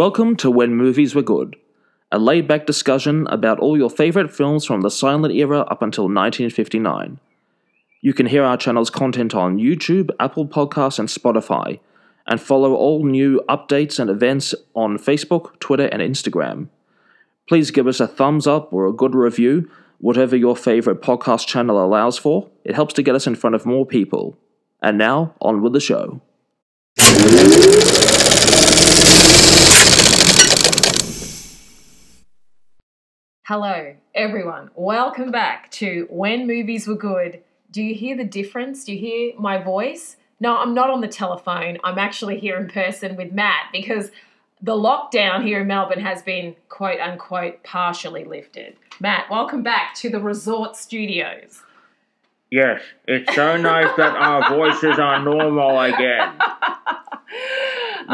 Welcome 0.00 0.34
to 0.36 0.50
When 0.50 0.76
Movies 0.76 1.14
Were 1.14 1.20
Good, 1.20 1.56
a 2.10 2.18
laid 2.18 2.48
back 2.48 2.64
discussion 2.64 3.26
about 3.26 3.58
all 3.58 3.76
your 3.76 3.90
favourite 3.90 4.30
films 4.30 4.64
from 4.64 4.80
the 4.80 4.90
silent 4.90 5.34
era 5.34 5.58
up 5.70 5.82
until 5.82 6.04
1959. 6.04 7.20
You 8.00 8.14
can 8.14 8.24
hear 8.24 8.42
our 8.42 8.56
channel's 8.56 8.88
content 8.88 9.34
on 9.34 9.58
YouTube, 9.58 10.08
Apple 10.18 10.46
Podcasts, 10.46 10.98
and 10.98 11.06
Spotify, 11.10 11.80
and 12.26 12.40
follow 12.40 12.72
all 12.72 13.04
new 13.04 13.42
updates 13.46 13.98
and 13.98 14.08
events 14.08 14.54
on 14.72 14.96
Facebook, 14.96 15.60
Twitter, 15.60 15.88
and 15.88 16.00
Instagram. 16.00 16.68
Please 17.46 17.70
give 17.70 17.86
us 17.86 18.00
a 18.00 18.08
thumbs 18.08 18.46
up 18.46 18.72
or 18.72 18.86
a 18.86 18.94
good 18.94 19.14
review, 19.14 19.68
whatever 19.98 20.34
your 20.34 20.56
favourite 20.56 21.02
podcast 21.02 21.46
channel 21.46 21.78
allows 21.78 22.16
for. 22.16 22.48
It 22.64 22.74
helps 22.74 22.94
to 22.94 23.02
get 23.02 23.16
us 23.16 23.26
in 23.26 23.34
front 23.34 23.54
of 23.54 23.66
more 23.66 23.84
people. 23.84 24.38
And 24.80 24.96
now, 24.96 25.34
on 25.42 25.60
with 25.60 25.74
the 25.74 25.78
show. 25.78 26.22
Hello, 33.50 33.96
everyone. 34.14 34.70
Welcome 34.76 35.32
back 35.32 35.72
to 35.72 36.06
When 36.08 36.46
Movies 36.46 36.86
Were 36.86 36.94
Good. 36.94 37.42
Do 37.72 37.82
you 37.82 37.96
hear 37.96 38.16
the 38.16 38.22
difference? 38.22 38.84
Do 38.84 38.92
you 38.92 39.00
hear 39.00 39.32
my 39.40 39.60
voice? 39.60 40.18
No, 40.38 40.56
I'm 40.56 40.72
not 40.72 40.88
on 40.88 41.00
the 41.00 41.08
telephone. 41.08 41.78
I'm 41.82 41.98
actually 41.98 42.38
here 42.38 42.56
in 42.58 42.68
person 42.68 43.16
with 43.16 43.32
Matt 43.32 43.70
because 43.72 44.12
the 44.62 44.76
lockdown 44.76 45.44
here 45.44 45.62
in 45.62 45.66
Melbourne 45.66 45.98
has 45.98 46.22
been 46.22 46.54
quote 46.68 47.00
unquote 47.00 47.64
partially 47.64 48.22
lifted. 48.22 48.76
Matt, 49.00 49.28
welcome 49.28 49.64
back 49.64 49.96
to 49.96 50.10
the 50.10 50.20
resort 50.20 50.76
studios. 50.76 51.64
Yes, 52.52 52.82
it's 53.08 53.34
so 53.34 53.56
nice 53.56 53.96
that 53.96 54.14
our 54.14 54.48
voices 54.56 55.00
are 55.00 55.24
normal 55.24 55.80
again. 55.80 56.38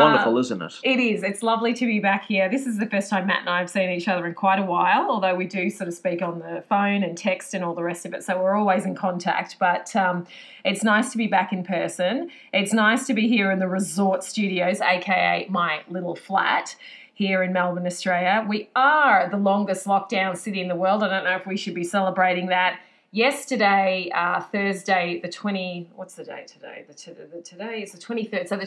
Wonderful, 0.03 0.39
isn't 0.39 0.63
it? 0.63 0.75
It 0.83 1.01
is. 1.01 1.23
It's 1.23 1.43
lovely 1.43 1.73
to 1.75 1.87
be 1.87 1.99
back 1.99 2.27
here. 2.27 2.49
This 2.49 2.67
is 2.67 2.79
the 2.79 2.87
first 2.87 3.11
time 3.11 3.27
Matt 3.27 3.41
and 3.41 3.49
I 3.49 3.59
have 3.59 3.71
seen 3.71 3.91
each 3.91 4.09
other 4.09 4.27
in 4.27 4.35
quite 4.35 4.59
a 4.59 4.65
while, 4.65 5.11
although 5.11 5.35
we 5.35 5.47
do 5.47 5.71
sort 5.71 5.89
of 5.89 5.95
speak 5.95 6.23
on 6.23 6.39
the 6.39 6.63
phone 6.69 7.03
and 7.03 7.17
text 7.17 7.55
and 7.55 7.65
all 7.65 7.75
the 7.75 7.83
rest 7.83 8.05
of 8.05 8.15
it. 8.15 8.25
So 8.25 8.41
we're 8.41 8.55
always 8.55 8.85
in 8.85 8.95
contact. 8.95 9.59
But 9.59 9.95
um, 9.97 10.27
it's 10.65 10.83
nice 10.83 11.11
to 11.13 11.19
be 11.19 11.27
back 11.27 11.53
in 11.53 11.65
person. 11.65 12.31
It's 12.53 12.73
nice 12.73 13.07
to 13.07 13.15
be 13.15 13.29
here 13.29 13.51
in 13.51 13.59
the 13.59 13.69
resort 13.69 14.23
studios, 14.23 14.81
aka 14.81 15.47
my 15.49 15.83
little 15.89 16.15
flat 16.15 16.77
here 17.15 17.43
in 17.43 17.53
Melbourne, 17.53 17.87
Australia. 17.87 18.45
We 18.47 18.69
are 18.77 19.29
the 19.31 19.39
longest 19.39 19.87
lockdown 19.87 20.37
city 20.37 20.61
in 20.61 20.69
the 20.69 20.77
world. 20.77 21.03
I 21.03 21.09
don't 21.09 21.25
know 21.25 21.37
if 21.37 21.47
we 21.47 21.57
should 21.57 21.75
be 21.75 21.85
celebrating 21.85 22.49
that 22.49 22.81
yesterday, 23.11 24.11
uh, 24.15 24.43
Thursday, 24.43 25.21
the 25.23 25.29
20, 25.29 25.89
what's 25.97 26.15
the 26.15 26.25
date 26.25 26.49
today? 26.49 26.85
The, 26.87 26.93
t- 26.93 27.13
the 27.13 27.41
Today 27.41 27.83
is 27.83 27.93
the 27.93 27.99
23rd. 27.99 28.49
So 28.49 28.57
the 28.59 28.65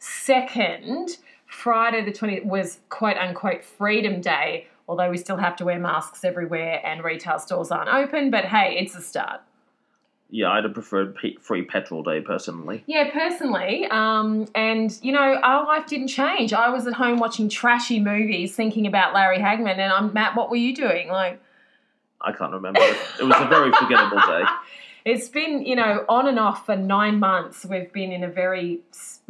22nd, 0.00 1.18
Friday 1.46 2.04
the 2.04 2.12
20th, 2.12 2.44
was 2.44 2.80
quote 2.88 3.16
unquote 3.16 3.64
Freedom 3.64 4.20
Day, 4.20 4.66
although 4.88 5.10
we 5.10 5.16
still 5.16 5.36
have 5.36 5.56
to 5.56 5.64
wear 5.64 5.78
masks 5.78 6.24
everywhere 6.24 6.80
and 6.84 7.02
retail 7.02 7.38
stores 7.38 7.70
aren't 7.70 7.92
open. 7.92 8.30
But 8.30 8.46
hey, 8.46 8.76
it's 8.78 8.94
a 8.94 9.02
start. 9.02 9.40
Yeah, 10.28 10.50
I'd 10.50 10.64
have 10.64 10.74
preferred 10.74 11.14
pe- 11.14 11.36
free 11.36 11.62
petrol 11.62 12.02
day 12.02 12.20
personally. 12.20 12.82
Yeah, 12.86 13.10
personally. 13.12 13.86
Um, 13.86 14.48
and, 14.56 14.98
you 15.00 15.12
know, 15.12 15.36
our 15.36 15.64
life 15.64 15.86
didn't 15.86 16.08
change. 16.08 16.52
I 16.52 16.68
was 16.68 16.88
at 16.88 16.94
home 16.94 17.20
watching 17.20 17.48
trashy 17.48 18.00
movies 18.00 18.56
thinking 18.56 18.88
about 18.88 19.14
Larry 19.14 19.38
Hagman, 19.38 19.78
and 19.78 19.92
I'm, 19.92 20.12
Matt, 20.12 20.34
what 20.34 20.50
were 20.50 20.56
you 20.56 20.74
doing? 20.74 21.08
Like, 21.08 21.40
I 22.20 22.32
can't 22.32 22.52
remember. 22.52 22.80
It 22.80 23.22
was 23.22 23.36
a 23.38 23.46
very 23.46 23.70
forgettable 23.70 24.18
day. 24.18 24.42
it's 25.06 25.28
been 25.28 25.64
you 25.64 25.76
know 25.76 26.04
on 26.08 26.26
and 26.26 26.38
off 26.38 26.66
for 26.66 26.76
nine 26.76 27.18
months 27.18 27.64
we've 27.64 27.92
been 27.92 28.12
in 28.12 28.24
a 28.24 28.28
very 28.28 28.80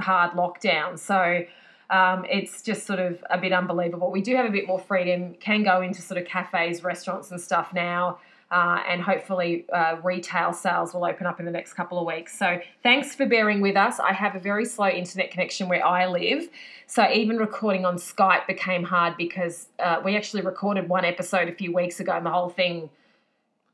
hard 0.01 0.33
lockdown. 0.33 0.99
So 0.99 1.45
um, 1.91 2.25
it's 2.29 2.63
just 2.63 2.87
sort 2.87 2.99
of 2.99 3.25
a 3.31 3.39
bit 3.39 3.53
unbelievable. 3.53 4.11
We 4.11 4.23
do 4.23 4.35
have 4.37 4.47
a 4.47 4.51
bit 4.51 4.67
more 4.67 4.79
freedom 4.79 5.35
can 5.35 5.63
go 5.63 5.83
into 5.83 6.03
sort 6.03 6.21
of 6.21 6.27
cafes 6.27 6.83
restaurants 6.83 7.31
and 7.31 7.41
stuff 7.41 7.73
now 7.73 8.19
uh, 8.51 8.81
and 8.89 9.03
hopefully 9.03 9.67
uh, 9.73 9.97
retail 10.05 10.53
sales 10.53 10.95
will 10.95 11.05
open 11.05 11.27
up 11.27 11.41
in 11.41 11.47
the 11.47 11.53
next 11.53 11.75
couple 11.75 11.99
of 11.99 12.07
weeks. 12.07 12.39
So 12.39 12.61
thanks 12.83 13.15
for 13.15 13.27
bearing 13.27 13.61
with 13.61 13.77
us. 13.77 13.99
I 13.99 14.13
have 14.13 14.37
a 14.37 14.41
very 14.41 14.65
slow 14.65 14.89
internet 14.89 15.31
connection 15.31 15.69
where 15.69 15.85
i 15.85 16.07
live. 16.07 16.49
So 16.87 17.11
even 17.11 17.39
recording 17.39 17.85
on 17.85 17.97
skype 17.97 18.47
became 18.47 18.85
hard 18.85 19.17
because 19.17 19.69
uh, 19.81 20.01
we 20.05 20.17
actually 20.17 20.43
recorded 20.43 20.89
one 20.89 21.05
episode 21.05 21.49
a 21.49 21.53
few 21.53 21.73
weeks 21.73 21.99
ago 21.99 22.13
and 22.13 22.25
the 22.25 22.31
whole 22.31 22.49
thing 22.49 22.89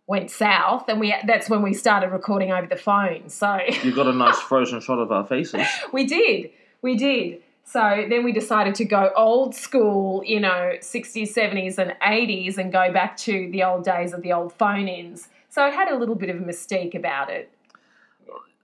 went 0.06 0.30
south 0.30 0.88
and 0.88 0.98
we 0.98 1.14
that's 1.26 1.48
when 1.48 1.62
we 1.62 1.72
started 1.72 2.08
recording 2.08 2.50
over 2.52 2.66
the 2.66 2.76
phone 2.76 3.28
so. 3.28 3.58
You 3.82 3.94
got 3.94 4.06
a 4.06 4.12
nice 4.12 4.38
frozen 4.48 4.80
shot 4.80 4.98
of 4.98 5.12
our 5.12 5.26
faces. 5.26 5.66
we 5.92 6.06
did 6.06 6.50
we 6.82 6.96
did. 6.96 7.40
So 7.64 8.06
then 8.10 8.24
we 8.24 8.32
decided 8.32 8.74
to 8.76 8.84
go 8.84 9.10
old 9.16 9.54
school 9.54 10.22
you 10.24 10.40
know 10.40 10.72
60s 10.80 11.32
70s 11.32 11.78
and 11.78 11.94
80s 12.02 12.58
and 12.58 12.72
go 12.72 12.92
back 12.92 13.16
to 13.18 13.48
the 13.52 13.62
old 13.62 13.84
days 13.84 14.12
of 14.12 14.22
the 14.22 14.32
old 14.32 14.52
phone 14.52 14.88
ins 14.88 15.28
so 15.48 15.66
it 15.66 15.74
had 15.74 15.88
a 15.88 15.96
little 15.96 16.14
bit 16.14 16.30
of 16.30 16.36
a 16.36 16.40
mystique 16.40 16.94
about 16.94 17.28
it. 17.30 17.52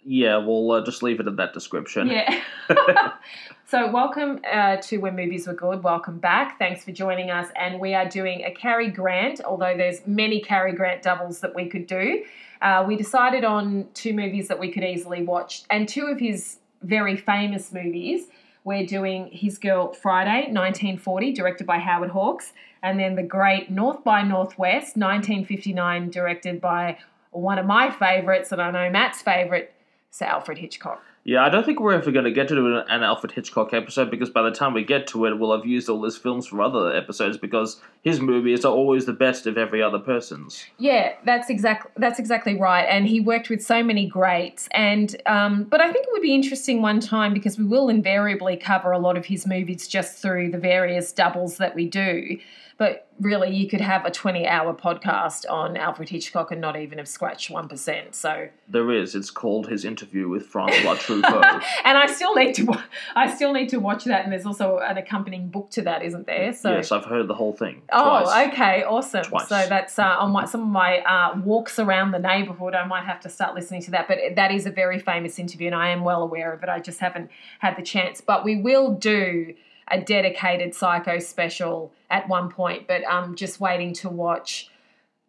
Yeah, 0.05 0.38
we'll 0.38 0.70
uh, 0.72 0.82
just 0.82 1.03
leave 1.03 1.20
it 1.20 1.26
at 1.26 1.37
that 1.37 1.53
description. 1.53 2.09
yeah 2.09 2.41
so 3.71 3.91
welcome 3.91 4.41
uh, 4.51 4.77
to 4.77 4.97
when 4.97 5.15
movies 5.15 5.47
were 5.47 5.53
good. 5.53 5.83
Welcome 5.83 6.19
back. 6.19 6.59
Thanks 6.59 6.84
for 6.84 6.93
joining 6.93 7.31
us. 7.31 7.49
And 7.55 7.79
we 7.79 7.93
are 7.93 8.09
doing 8.09 8.45
a 8.45 8.51
Cary 8.51 8.89
Grant 8.89 9.43
although 9.45 9.77
there's 9.77 10.06
many 10.06 10.41
Cary 10.41 10.73
Grant 10.73 11.03
doubles 11.03 11.41
that 11.41 11.55
we 11.55 11.69
could 11.69 11.87
do. 11.87 12.25
Uh, 12.62 12.84
we 12.89 12.97
decided 12.97 13.45
on 13.45 13.87
two 13.93 14.15
movies 14.15 14.49
that 14.49 14.59
we 14.59 14.73
could 14.73 14.84
easily 14.84 15.23
watch 15.23 15.65
and 15.69 15.87
two 15.87 16.06
of 16.06 16.19
his 16.19 16.61
very 16.83 17.15
famous 17.15 17.71
movies. 17.71 18.29
We're 18.65 18.87
doing 18.87 19.29
His 19.33 19.59
Girl 19.59 19.93
Friday, 19.93 20.50
1940, 20.50 21.33
directed 21.33 21.67
by 21.67 21.79
Howard 21.79 22.11
Hawks, 22.11 22.53
and 22.83 22.99
then 22.99 23.15
The 23.17 23.23
Great 23.23 23.71
North 23.71 24.05
by 24.05 24.23
Northwest, 24.23 24.97
1959, 24.97 26.11
directed 26.11 26.61
by 26.61 26.99
one 27.31 27.59
of 27.59 27.67
my 27.67 27.91
favourites, 27.91 28.53
and 28.53 28.61
I 28.61 28.71
know 28.71 28.91
Matt's 28.91 29.23
favourite, 29.23 29.73
Sir 30.11 30.27
Alfred 30.27 30.59
Hitchcock. 30.59 31.03
Yeah, 31.28 31.44
I 31.44 31.50
don't 31.50 31.66
think 31.66 31.78
we're 31.78 31.93
ever 31.93 32.11
going 32.11 32.25
to 32.25 32.31
get 32.31 32.49
to 32.49 32.83
an, 32.89 33.03
Alfred 33.03 33.33
Hitchcock 33.33 33.75
episode 33.75 34.11
because 34.11 34.31
by 34.31 34.41
the 34.41 34.50
time 34.50 34.72
we 34.72 34.83
get 34.83 35.06
to 35.09 35.27
it, 35.27 35.39
we'll 35.39 35.55
have 35.55 35.66
used 35.66 35.91
all 35.91 36.03
his 36.05 36.16
films 36.16 36.47
from 36.47 36.59
other 36.59 36.91
episodes 36.94 37.37
because 37.37 37.83
his 38.00 38.19
movies 38.19 38.65
are 38.65 38.72
always 38.72 39.05
the 39.05 39.12
best 39.12 39.47
of 39.47 39.59
every 39.59 39.83
other 39.83 39.99
person's. 39.99 40.65
Yeah, 40.78 41.17
that's 41.27 41.50
exactly 41.50 41.91
that's 41.99 42.19
exactly 42.19 42.59
right. 42.59 42.84
And 42.84 43.06
he 43.06 43.21
worked 43.21 43.50
with 43.50 43.62
so 43.62 43.83
many 43.83 44.06
greats. 44.06 44.71
And 44.72 45.21
um, 45.27 45.65
but 45.65 45.83
I 45.83 45.93
think 45.93 46.06
it 46.06 46.12
would 46.12 46.22
be 46.22 46.34
interesting 46.34 46.81
one 46.81 46.99
time 46.99 47.34
because 47.34 47.59
we 47.59 47.65
will 47.65 47.91
invariably 47.91 48.56
cover 48.56 48.91
a 48.93 48.99
lot 48.99 49.19
of 49.19 49.27
his 49.27 49.47
movies 49.47 49.87
just 49.87 50.17
through 50.17 50.50
the 50.50 50.59
various 50.59 51.12
doubles 51.12 51.59
that 51.59 51.75
we 51.75 51.84
do. 51.84 52.38
But 52.78 53.09
really, 53.19 53.50
you 53.55 53.69
could 53.69 53.81
have 53.81 54.05
a 54.05 54.11
twenty-hour 54.11 54.72
podcast 54.75 55.44
on 55.50 55.77
Alfred 55.77 56.09
Hitchcock 56.11 56.53
and 56.53 56.61
not 56.61 56.77
even 56.78 56.99
have 56.99 57.09
scratched 57.09 57.50
one 57.50 57.66
percent. 57.69 58.15
So, 58.15 58.49
There 58.69 58.93
is. 58.93 59.16
It's 59.16 59.31
called 59.33 59.66
his 59.66 59.84
interview 59.84 60.28
with 60.28 60.47
Francois 60.47 60.94
Truffaut. 60.99 61.62
and 61.84 61.99
I 61.99 62.06
still 62.06 62.37
need 62.37 62.55
to 62.55 62.81
I 63.17 63.34
still 63.34 63.53
need 63.53 63.69
to 63.71 63.78
watch 63.81 64.05
that. 64.05 64.22
And 64.22 64.33
there's 64.33 64.47
also 64.47 64.78
an 64.78 64.97
accompanying 64.97 65.49
book 65.49 65.71
to 65.72 65.83
that, 65.83 66.05
isn't 66.05 66.28
there? 66.28 66.53
So. 66.53 66.71
yes, 66.71 66.93
I've 66.93 67.05
heard 67.05 67.27
the 67.27 67.34
whole 67.34 67.53
thing. 67.53 67.83
Oh, 67.91 68.22
twice. 68.22 68.53
okay, 68.53 68.84
awesome. 68.84 69.25
Twice. 69.25 69.49
So 69.49 69.67
that's 69.69 69.99
uh, 69.99 70.17
on 70.21 70.31
my, 70.31 70.44
some 70.44 70.61
of 70.62 70.69
my 70.69 70.99
uh, 71.00 71.41
walks 71.44 71.81
around 71.81 72.12
the 72.12 72.21
neighbourhood. 72.21 72.77
I 72.77 72.87
might 72.87 73.05
have 73.06 73.19
to 73.22 73.28
start 73.28 73.56
listening 73.56 73.83
to 73.83 73.91
that. 73.91 74.06
But 74.06 74.19
that 74.37 74.53
is 74.53 74.67
a 74.67 74.71
very 74.71 75.00
famous 75.00 75.41
interview, 75.41 75.67
and 75.67 75.75
I 75.75 75.88
am 75.88 76.05
well 76.05 76.22
aware 76.22 76.53
of 76.53 76.62
it. 76.62 76.69
I 76.69 76.78
just 76.78 77.00
haven't 77.00 77.28
had 77.59 77.77
the 77.77 77.83
chance. 77.83 78.21
But 78.21 78.44
we 78.44 78.55
will 78.61 78.94
do 78.94 79.55
a 79.91 80.00
dedicated 80.00 80.75
psycho 80.75 81.19
special 81.19 81.93
at 82.10 82.28
one 82.28 82.50
point. 82.50 82.87
But 82.87 83.03
I'm 83.09 83.34
just 83.34 83.60
waiting 83.60 83.93
to 83.94 84.09
watch 84.09 84.71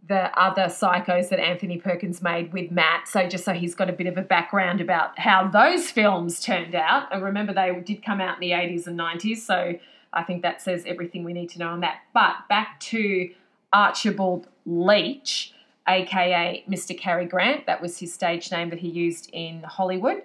the 0.07 0.37
other 0.39 0.63
psychos 0.63 1.29
that 1.29 1.39
Anthony 1.39 1.77
Perkins 1.77 2.21
made 2.21 2.53
with 2.53 2.71
Matt. 2.71 3.07
So 3.07 3.27
just 3.27 3.45
so 3.45 3.53
he's 3.53 3.75
got 3.75 3.89
a 3.89 3.93
bit 3.93 4.07
of 4.07 4.17
a 4.17 4.21
background 4.21 4.81
about 4.81 5.19
how 5.19 5.47
those 5.47 5.91
films 5.91 6.39
turned 6.39 6.73
out. 6.73 7.13
And 7.13 7.23
remember, 7.23 7.53
they 7.53 7.71
did 7.85 8.03
come 8.03 8.21
out 8.21 8.35
in 8.35 8.41
the 8.41 8.51
80s 8.51 8.87
and 8.87 8.97
90s. 8.97 9.37
So 9.37 9.75
I 10.13 10.23
think 10.23 10.41
that 10.41 10.61
says 10.61 10.83
everything 10.87 11.23
we 11.23 11.33
need 11.33 11.49
to 11.51 11.59
know 11.59 11.69
on 11.69 11.81
that. 11.81 11.99
But 12.13 12.47
back 12.47 12.79
to 12.81 13.29
Archibald 13.73 14.47
Leach, 14.65 15.53
aka 15.87 16.63
Mr. 16.67 16.97
Cary 16.97 17.25
Grant. 17.25 17.65
That 17.65 17.81
was 17.81 17.99
his 17.99 18.13
stage 18.13 18.51
name 18.51 18.69
that 18.69 18.79
he 18.79 18.89
used 18.89 19.29
in 19.33 19.63
Hollywood. 19.63 20.23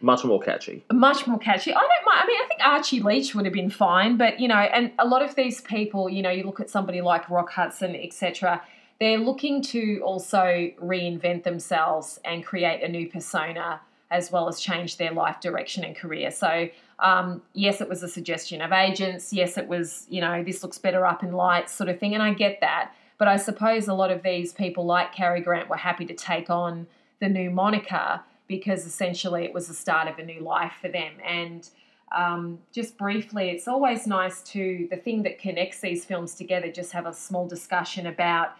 Much 0.00 0.24
more 0.24 0.40
catchy. 0.40 0.84
Much 0.92 1.26
more 1.26 1.38
catchy. 1.38 1.72
I 1.72 1.78
don't 1.78 2.06
mind. 2.06 2.20
I 2.22 2.26
mean, 2.26 2.40
I 2.42 2.46
think 2.48 2.60
Archie 2.64 3.00
Leach 3.00 3.34
would 3.34 3.44
have 3.44 3.54
been 3.54 3.70
fine, 3.70 4.16
but 4.16 4.38
you 4.40 4.48
know, 4.48 4.56
and 4.56 4.92
a 4.98 5.06
lot 5.06 5.22
of 5.22 5.34
these 5.34 5.60
people, 5.60 6.10
you 6.10 6.22
know, 6.22 6.30
you 6.30 6.44
look 6.44 6.60
at 6.60 6.68
somebody 6.68 7.00
like 7.00 7.30
Rock 7.30 7.50
Hudson, 7.50 7.94
etc. 7.94 8.62
They're 9.00 9.18
looking 9.18 9.62
to 9.62 10.00
also 10.04 10.70
reinvent 10.82 11.44
themselves 11.44 12.20
and 12.24 12.44
create 12.44 12.82
a 12.82 12.88
new 12.88 13.08
persona 13.08 13.80
as 14.10 14.30
well 14.30 14.48
as 14.48 14.60
change 14.60 14.96
their 14.96 15.12
life 15.12 15.40
direction 15.40 15.82
and 15.84 15.96
career. 15.96 16.30
So, 16.30 16.68
um, 17.00 17.42
yes, 17.52 17.80
it 17.80 17.88
was 17.88 18.02
a 18.02 18.08
suggestion 18.08 18.60
of 18.60 18.72
agents. 18.72 19.32
Yes, 19.32 19.58
it 19.58 19.66
was, 19.66 20.06
you 20.08 20.20
know, 20.20 20.44
this 20.44 20.62
looks 20.62 20.78
better 20.78 21.04
up 21.04 21.24
in 21.24 21.32
lights 21.32 21.72
sort 21.72 21.88
of 21.88 21.98
thing. 21.98 22.14
And 22.14 22.22
I 22.22 22.32
get 22.32 22.60
that. 22.60 22.92
But 23.18 23.28
I 23.28 23.36
suppose 23.36 23.88
a 23.88 23.94
lot 23.94 24.10
of 24.10 24.22
these 24.22 24.52
people, 24.52 24.84
like 24.84 25.12
Cary 25.12 25.40
Grant, 25.40 25.68
were 25.68 25.76
happy 25.76 26.04
to 26.06 26.14
take 26.14 26.50
on 26.50 26.86
the 27.20 27.28
new 27.28 27.50
moniker 27.50 28.20
because 28.46 28.86
essentially 28.86 29.44
it 29.44 29.54
was 29.54 29.68
the 29.68 29.74
start 29.74 30.08
of 30.08 30.18
a 30.18 30.24
new 30.24 30.40
life 30.40 30.74
for 30.80 30.88
them. 30.88 31.14
And 31.24 31.68
Um, 32.14 32.58
just 32.72 32.96
briefly, 32.96 33.50
it's 33.50 33.66
always 33.66 34.06
nice 34.06 34.42
to 34.52 34.86
the 34.90 34.96
thing 34.96 35.24
that 35.24 35.38
connects 35.40 35.80
these 35.80 36.04
films 36.04 36.34
together. 36.34 36.70
Just 36.70 36.92
have 36.92 37.06
a 37.06 37.12
small 37.12 37.48
discussion 37.48 38.06
about 38.06 38.50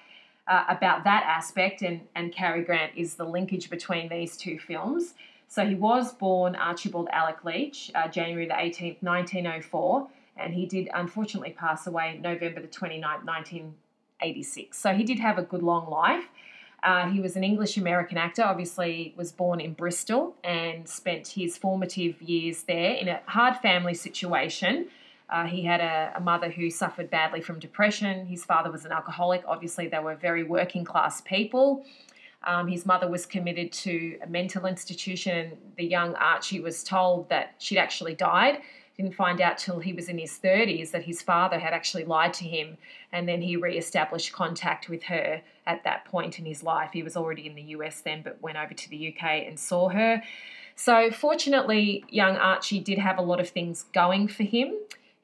uh, 0.49 0.65
about 0.69 1.05
that 1.05 1.25
aspect, 1.25 1.83
and 1.83 2.01
and 2.17 2.33
Cary 2.33 2.63
Grant 2.65 2.93
is 2.97 3.15
the 3.15 3.25
linkage 3.25 3.71
between 3.71 4.09
these 4.09 4.37
two 4.37 4.59
films. 4.59 5.15
So 5.47 5.65
he 5.65 5.77
was 5.77 6.13
born 6.15 6.57
Archibald 6.57 7.09
Alec 7.13 7.45
Leach, 7.45 7.91
uh, 7.95 8.09
January 8.09 8.47
the 8.47 8.55
18th, 8.55 9.03
1904, 9.03 10.09
and 10.37 10.53
he 10.53 10.67
did 10.67 10.89
unfortunately 10.93 11.53
pass 11.53 11.87
away 11.87 12.19
November 12.21 12.61
the 12.61 12.67
29th, 12.67 13.25
1986. 13.25 14.77
So 14.77 14.95
he 14.95 15.05
did 15.05 15.21
have 15.21 15.39
a 15.39 15.43
good 15.43 15.63
long 15.63 15.89
life. 15.89 16.25
Uh, 16.85 17.09
he 17.09 17.19
was 17.19 17.35
an 17.35 17.43
English 17.43 17.79
American 17.79 18.19
actor, 18.19 18.43
obviously, 18.43 19.15
was 19.17 19.33
born 19.33 19.59
in 19.59 19.73
Bristol 19.73 20.37
and 20.45 20.87
spent 20.87 21.29
his 21.29 21.57
formative 21.57 22.21
years 22.21 22.65
there 22.65 22.93
in 22.93 23.09
a 23.09 23.21
hard 23.25 23.57
family 23.57 23.95
situation. 23.95 24.89
Uh, 25.31 25.47
he 25.47 25.65
had 25.65 25.81
a, 25.81 26.13
a, 26.15 26.21
mother 26.21 26.51
who 26.51 26.69
suffered 26.69 27.09
badly 27.09 27.41
from 27.41 27.59
depression. 27.59 28.27
His 28.27 28.45
father 28.45 28.71
was 28.71 28.85
an 28.85 28.93
alcoholic. 28.93 29.43
Obviously, 29.49 29.89
they 29.89 29.99
were 29.99 30.15
very 30.15 30.43
working 30.43 30.85
class 30.85 31.23
people. 31.23 31.87
Um, 32.47 32.69
his 32.69 32.85
mother 32.85 33.09
was 33.09 33.25
committed 33.25 33.73
to 33.73 34.19
a 34.23 34.27
mental 34.27 34.67
institution. 34.67 35.57
The 35.77 35.87
young 35.87 36.15
Archie 36.17 36.61
was 36.61 36.85
told 36.85 37.31
that 37.31 37.55
she'd 37.59 37.79
actually 37.79 38.15
died. 38.15 38.59
Didn't 38.96 39.14
find 39.14 39.41
out 39.41 39.58
till 39.58 39.81
he 39.81 39.93
was 39.93 40.08
in 40.08 40.19
his 40.19 40.38
30s 40.38 40.93
that 40.93 41.05
his 41.05 41.20
father 41.20 41.58
had 41.58 41.73
actually 41.73 42.05
lied 42.05 42.32
to 42.35 42.44
him, 42.44 42.79
and 43.12 43.29
then 43.29 43.43
he 43.43 43.56
re 43.56 43.76
established 43.76 44.32
contact 44.32 44.88
with 44.88 45.05
her 45.05 45.43
at 45.67 45.82
that 45.85 46.05
point 46.05 46.38
in 46.38 46.44
his 46.44 46.62
life. 46.62 46.91
He 46.93 47.02
was 47.02 47.17
already 47.17 47.46
in 47.46 47.56
the 47.56 47.62
US 47.62 48.00
then, 48.00 48.23
but 48.23 48.41
went 48.41 48.56
over 48.56 48.73
to 48.73 48.91
the 48.91 49.08
UK 49.08 49.46
and 49.46 49.58
saw 49.58 49.88
her. 49.88 50.23
So, 50.76 51.11
fortunately, 51.11 52.05
young 52.08 52.37
Archie 52.37 52.81
did 52.81 52.99
have 52.99 53.19
a 53.19 53.23
lot 53.23 53.41
of 53.41 53.49
things 53.49 53.85
going 53.93 54.29
for 54.29 54.43
him. 54.43 54.75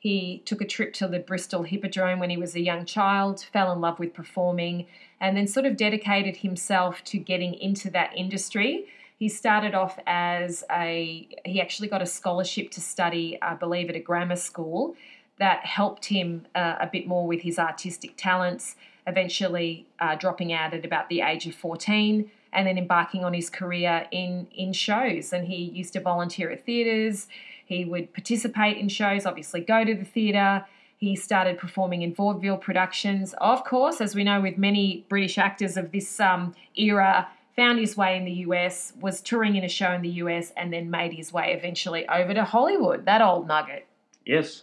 He 0.00 0.42
took 0.46 0.62
a 0.62 0.66
trip 0.66 0.94
to 0.94 1.08
the 1.08 1.18
Bristol 1.18 1.62
Hippodrome 1.62 2.20
when 2.20 2.30
he 2.30 2.38
was 2.38 2.54
a 2.54 2.60
young 2.60 2.86
child, 2.86 3.44
fell 3.52 3.70
in 3.70 3.80
love 3.80 3.98
with 3.98 4.14
performing, 4.14 4.86
and 5.20 5.36
then 5.36 5.46
sort 5.46 5.66
of 5.66 5.76
dedicated 5.76 6.38
himself 6.38 7.04
to 7.04 7.18
getting 7.18 7.54
into 7.54 7.90
that 7.90 8.16
industry. 8.16 8.86
He 9.20 9.28
started 9.28 9.74
off 9.74 9.98
as 10.06 10.64
a, 10.72 11.28
he 11.44 11.60
actually 11.60 11.88
got 11.88 12.00
a 12.00 12.06
scholarship 12.06 12.70
to 12.70 12.80
study, 12.80 13.36
I 13.42 13.52
believe, 13.52 13.90
at 13.90 13.94
a 13.94 14.00
grammar 14.00 14.34
school 14.34 14.96
that 15.38 15.66
helped 15.66 16.06
him 16.06 16.46
uh, 16.54 16.76
a 16.80 16.86
bit 16.86 17.06
more 17.06 17.26
with 17.26 17.42
his 17.42 17.58
artistic 17.58 18.14
talents, 18.16 18.76
eventually 19.06 19.86
uh, 19.98 20.14
dropping 20.14 20.54
out 20.54 20.72
at 20.72 20.86
about 20.86 21.10
the 21.10 21.20
age 21.20 21.46
of 21.46 21.54
14 21.54 22.30
and 22.54 22.66
then 22.66 22.78
embarking 22.78 23.22
on 23.22 23.34
his 23.34 23.50
career 23.50 24.06
in, 24.10 24.48
in 24.54 24.72
shows. 24.72 25.34
And 25.34 25.46
he 25.46 25.64
used 25.64 25.92
to 25.92 26.00
volunteer 26.00 26.48
at 26.50 26.64
theatres, 26.64 27.28
he 27.66 27.84
would 27.84 28.14
participate 28.14 28.78
in 28.78 28.88
shows, 28.88 29.26
obviously, 29.26 29.60
go 29.60 29.84
to 29.84 29.94
the 29.94 30.04
theatre. 30.06 30.64
He 30.96 31.14
started 31.14 31.58
performing 31.58 32.00
in 32.00 32.14
vaudeville 32.14 32.56
productions. 32.56 33.34
Of 33.38 33.64
course, 33.64 34.00
as 34.00 34.14
we 34.14 34.24
know 34.24 34.40
with 34.40 34.56
many 34.56 35.04
British 35.10 35.36
actors 35.36 35.76
of 35.76 35.92
this 35.92 36.18
um, 36.20 36.54
era, 36.74 37.28
found 37.56 37.78
his 37.78 37.96
way 37.96 38.16
in 38.16 38.24
the 38.24 38.32
US, 38.32 38.92
was 39.00 39.20
touring 39.20 39.56
in 39.56 39.64
a 39.64 39.68
show 39.68 39.92
in 39.92 40.02
the 40.02 40.10
US, 40.10 40.52
and 40.56 40.72
then 40.72 40.90
made 40.90 41.12
his 41.12 41.32
way 41.32 41.52
eventually 41.52 42.08
over 42.08 42.34
to 42.34 42.44
Hollywood. 42.44 43.06
That 43.06 43.22
old 43.22 43.46
nugget. 43.46 43.86
Yes. 44.24 44.62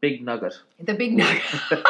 Big 0.00 0.24
nugget. 0.24 0.54
The 0.80 0.94
big 0.94 1.16
nugget. 1.16 1.42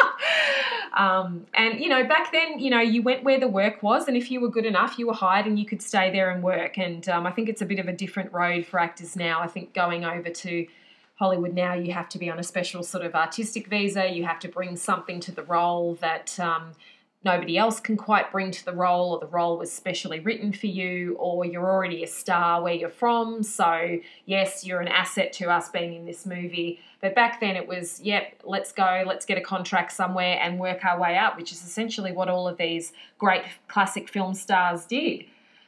um, 0.97 1.45
and, 1.53 1.79
you 1.79 1.89
know, 1.89 2.05
back 2.05 2.31
then, 2.31 2.59
you 2.59 2.69
know, 2.69 2.81
you 2.81 3.01
went 3.01 3.23
where 3.23 3.39
the 3.39 3.47
work 3.47 3.81
was, 3.81 4.07
and 4.07 4.17
if 4.17 4.29
you 4.29 4.41
were 4.41 4.49
good 4.49 4.65
enough, 4.65 4.99
you 4.99 5.07
were 5.07 5.13
hired 5.13 5.45
and 5.45 5.57
you 5.57 5.65
could 5.65 5.81
stay 5.81 6.11
there 6.11 6.29
and 6.29 6.43
work. 6.43 6.77
And 6.77 7.07
um, 7.09 7.25
I 7.25 7.31
think 7.31 7.49
it's 7.49 7.61
a 7.61 7.65
bit 7.65 7.79
of 7.79 7.87
a 7.87 7.93
different 7.93 8.33
road 8.33 8.65
for 8.65 8.79
actors 8.79 9.15
now. 9.15 9.39
I 9.41 9.47
think 9.47 9.73
going 9.73 10.03
over 10.03 10.29
to 10.29 10.67
Hollywood 11.15 11.53
now, 11.53 11.73
you 11.73 11.93
have 11.93 12.09
to 12.09 12.17
be 12.17 12.29
on 12.29 12.39
a 12.39 12.43
special 12.43 12.83
sort 12.83 13.05
of 13.05 13.15
artistic 13.15 13.67
visa. 13.67 14.09
You 14.09 14.25
have 14.25 14.39
to 14.39 14.47
bring 14.47 14.75
something 14.75 15.19
to 15.21 15.31
the 15.31 15.43
role 15.43 15.95
that 16.01 16.37
um, 16.39 16.71
nobody 17.23 17.57
else 17.57 17.79
can 17.79 17.97
quite 17.97 18.31
bring 18.31 18.51
to 18.51 18.65
the 18.65 18.73
role, 18.73 19.13
or 19.13 19.19
the 19.19 19.27
role 19.27 19.57
was 19.57 19.71
specially 19.71 20.19
written 20.19 20.51
for 20.51 20.67
you, 20.67 21.15
or 21.19 21.45
you're 21.45 21.69
already 21.69 22.03
a 22.03 22.07
star 22.07 22.61
where 22.61 22.73
you're 22.73 22.89
from. 22.89 23.43
So, 23.43 23.99
yes, 24.25 24.65
you're 24.65 24.81
an 24.81 24.87
asset 24.87 25.31
to 25.33 25.49
us 25.49 25.69
being 25.69 25.93
in 25.93 26.05
this 26.05 26.25
movie. 26.25 26.79
But 26.99 27.15
back 27.15 27.39
then 27.39 27.55
it 27.55 27.67
was, 27.67 27.99
yep, 28.01 28.41
let's 28.43 28.71
go, 28.71 29.03
let's 29.05 29.25
get 29.25 29.37
a 29.37 29.41
contract 29.41 29.91
somewhere 29.91 30.39
and 30.41 30.59
work 30.59 30.83
our 30.85 30.99
way 30.99 31.17
up, 31.17 31.37
which 31.37 31.51
is 31.51 31.63
essentially 31.63 32.11
what 32.11 32.29
all 32.29 32.47
of 32.47 32.57
these 32.57 32.93
great 33.17 33.43
classic 33.67 34.09
film 34.09 34.33
stars 34.33 34.85
did. 34.85 35.25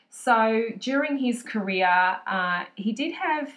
So, 0.09 0.65
during 0.77 1.17
his 1.17 1.43
career, 1.43 2.17
uh, 2.27 2.65
he 2.75 2.93
did 2.93 3.13
have 3.13 3.51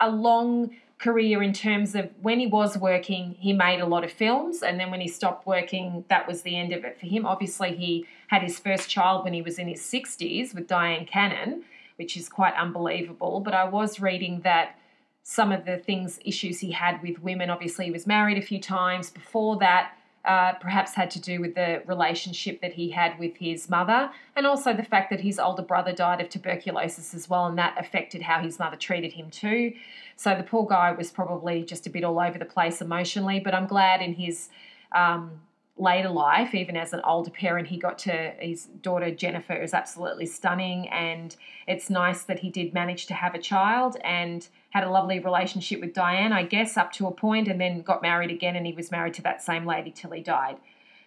a 0.00 0.10
long 0.10 0.70
career 1.00 1.42
in 1.42 1.52
terms 1.54 1.94
of 1.94 2.10
when 2.20 2.38
he 2.38 2.46
was 2.46 2.76
working, 2.76 3.34
he 3.38 3.54
made 3.54 3.80
a 3.80 3.86
lot 3.86 4.04
of 4.04 4.12
films, 4.12 4.62
and 4.62 4.78
then 4.78 4.90
when 4.90 5.00
he 5.00 5.08
stopped 5.08 5.46
working, 5.46 6.04
that 6.08 6.28
was 6.28 6.42
the 6.42 6.56
end 6.56 6.72
of 6.72 6.84
it 6.84 7.00
for 7.00 7.06
him. 7.06 7.24
Obviously, 7.24 7.74
he 7.74 8.06
had 8.28 8.42
his 8.42 8.58
first 8.58 8.88
child 8.88 9.24
when 9.24 9.32
he 9.32 9.40
was 9.40 9.58
in 9.58 9.66
his 9.66 9.80
60s 9.80 10.54
with 10.54 10.68
Dyan 10.68 11.06
Cannon, 11.06 11.64
which 11.96 12.16
is 12.16 12.28
quite 12.28 12.54
unbelievable. 12.54 13.40
But 13.40 13.54
I 13.54 13.64
was 13.64 13.98
reading 13.98 14.42
that 14.42 14.78
some 15.22 15.52
of 15.52 15.64
the 15.64 15.78
things, 15.78 16.20
issues 16.24 16.60
he 16.60 16.72
had 16.72 17.02
with 17.02 17.22
women, 17.22 17.48
obviously, 17.48 17.86
he 17.86 17.90
was 17.90 18.06
married 18.06 18.36
a 18.36 18.42
few 18.42 18.60
times 18.60 19.08
before 19.10 19.58
that 19.58 19.92
uh, 20.24 20.52
perhaps 20.54 20.94
had 20.94 21.10
to 21.10 21.20
do 21.20 21.40
with 21.40 21.54
the 21.54 21.82
relationship 21.86 22.60
that 22.60 22.74
he 22.74 22.90
had 22.90 23.18
with 23.18 23.36
his 23.36 23.70
mother, 23.70 24.10
and 24.36 24.46
also 24.46 24.74
the 24.74 24.82
fact 24.82 25.10
that 25.10 25.20
his 25.20 25.38
older 25.38 25.62
brother 25.62 25.92
died 25.92 26.20
of 26.20 26.28
tuberculosis 26.28 27.14
as 27.14 27.28
well, 27.28 27.46
and 27.46 27.56
that 27.58 27.74
affected 27.78 28.22
how 28.22 28.40
his 28.40 28.58
mother 28.58 28.76
treated 28.76 29.12
him 29.12 29.30
too. 29.30 29.72
So 30.16 30.34
the 30.34 30.42
poor 30.42 30.66
guy 30.66 30.92
was 30.92 31.10
probably 31.10 31.64
just 31.64 31.86
a 31.86 31.90
bit 31.90 32.04
all 32.04 32.20
over 32.20 32.38
the 32.38 32.44
place 32.44 32.82
emotionally, 32.82 33.40
but 33.40 33.54
I'm 33.54 33.66
glad 33.66 34.02
in 34.02 34.14
his 34.14 34.50
um, 34.92 35.40
later 35.80 36.10
life, 36.10 36.54
even 36.54 36.76
as 36.76 36.92
an 36.92 37.00
older 37.04 37.30
parent, 37.30 37.66
he 37.68 37.78
got 37.78 37.98
to 38.00 38.32
his 38.38 38.66
daughter 38.82 39.10
Jennifer 39.10 39.54
is 39.54 39.72
absolutely 39.72 40.26
stunning, 40.26 40.88
and 40.88 41.34
it's 41.66 41.88
nice 41.88 42.24
that 42.24 42.40
he 42.40 42.50
did 42.50 42.74
manage 42.74 43.06
to 43.06 43.14
have 43.14 43.34
a 43.34 43.38
child 43.38 43.96
and 44.04 44.46
had 44.70 44.84
a 44.84 44.90
lovely 44.90 45.18
relationship 45.18 45.80
with 45.80 45.94
Dyan, 45.94 46.32
I 46.32 46.44
guess, 46.44 46.76
up 46.76 46.92
to 46.92 47.06
a 47.06 47.10
point, 47.10 47.48
and 47.48 47.60
then 47.60 47.82
got 47.82 48.02
married 48.02 48.30
again, 48.30 48.56
and 48.56 48.66
he 48.66 48.72
was 48.72 48.90
married 48.90 49.14
to 49.14 49.22
that 49.22 49.42
same 49.42 49.64
lady 49.64 49.90
till 49.90 50.10
he 50.10 50.20
died. 50.20 50.58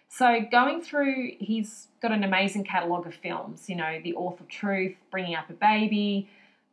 So 0.08 0.40
going 0.50 0.82
through, 0.82 1.32
he's 1.38 1.88
got 2.02 2.12
an 2.12 2.24
amazing 2.24 2.64
catalogue 2.64 3.06
of 3.06 3.14
films. 3.14 3.68
You 3.68 3.76
know, 3.76 4.00
The 4.02 4.14
of 4.14 4.48
Truth, 4.48 4.96
Bringing 5.10 5.34
Up 5.34 5.50
a 5.50 5.54
Baby, 5.54 6.28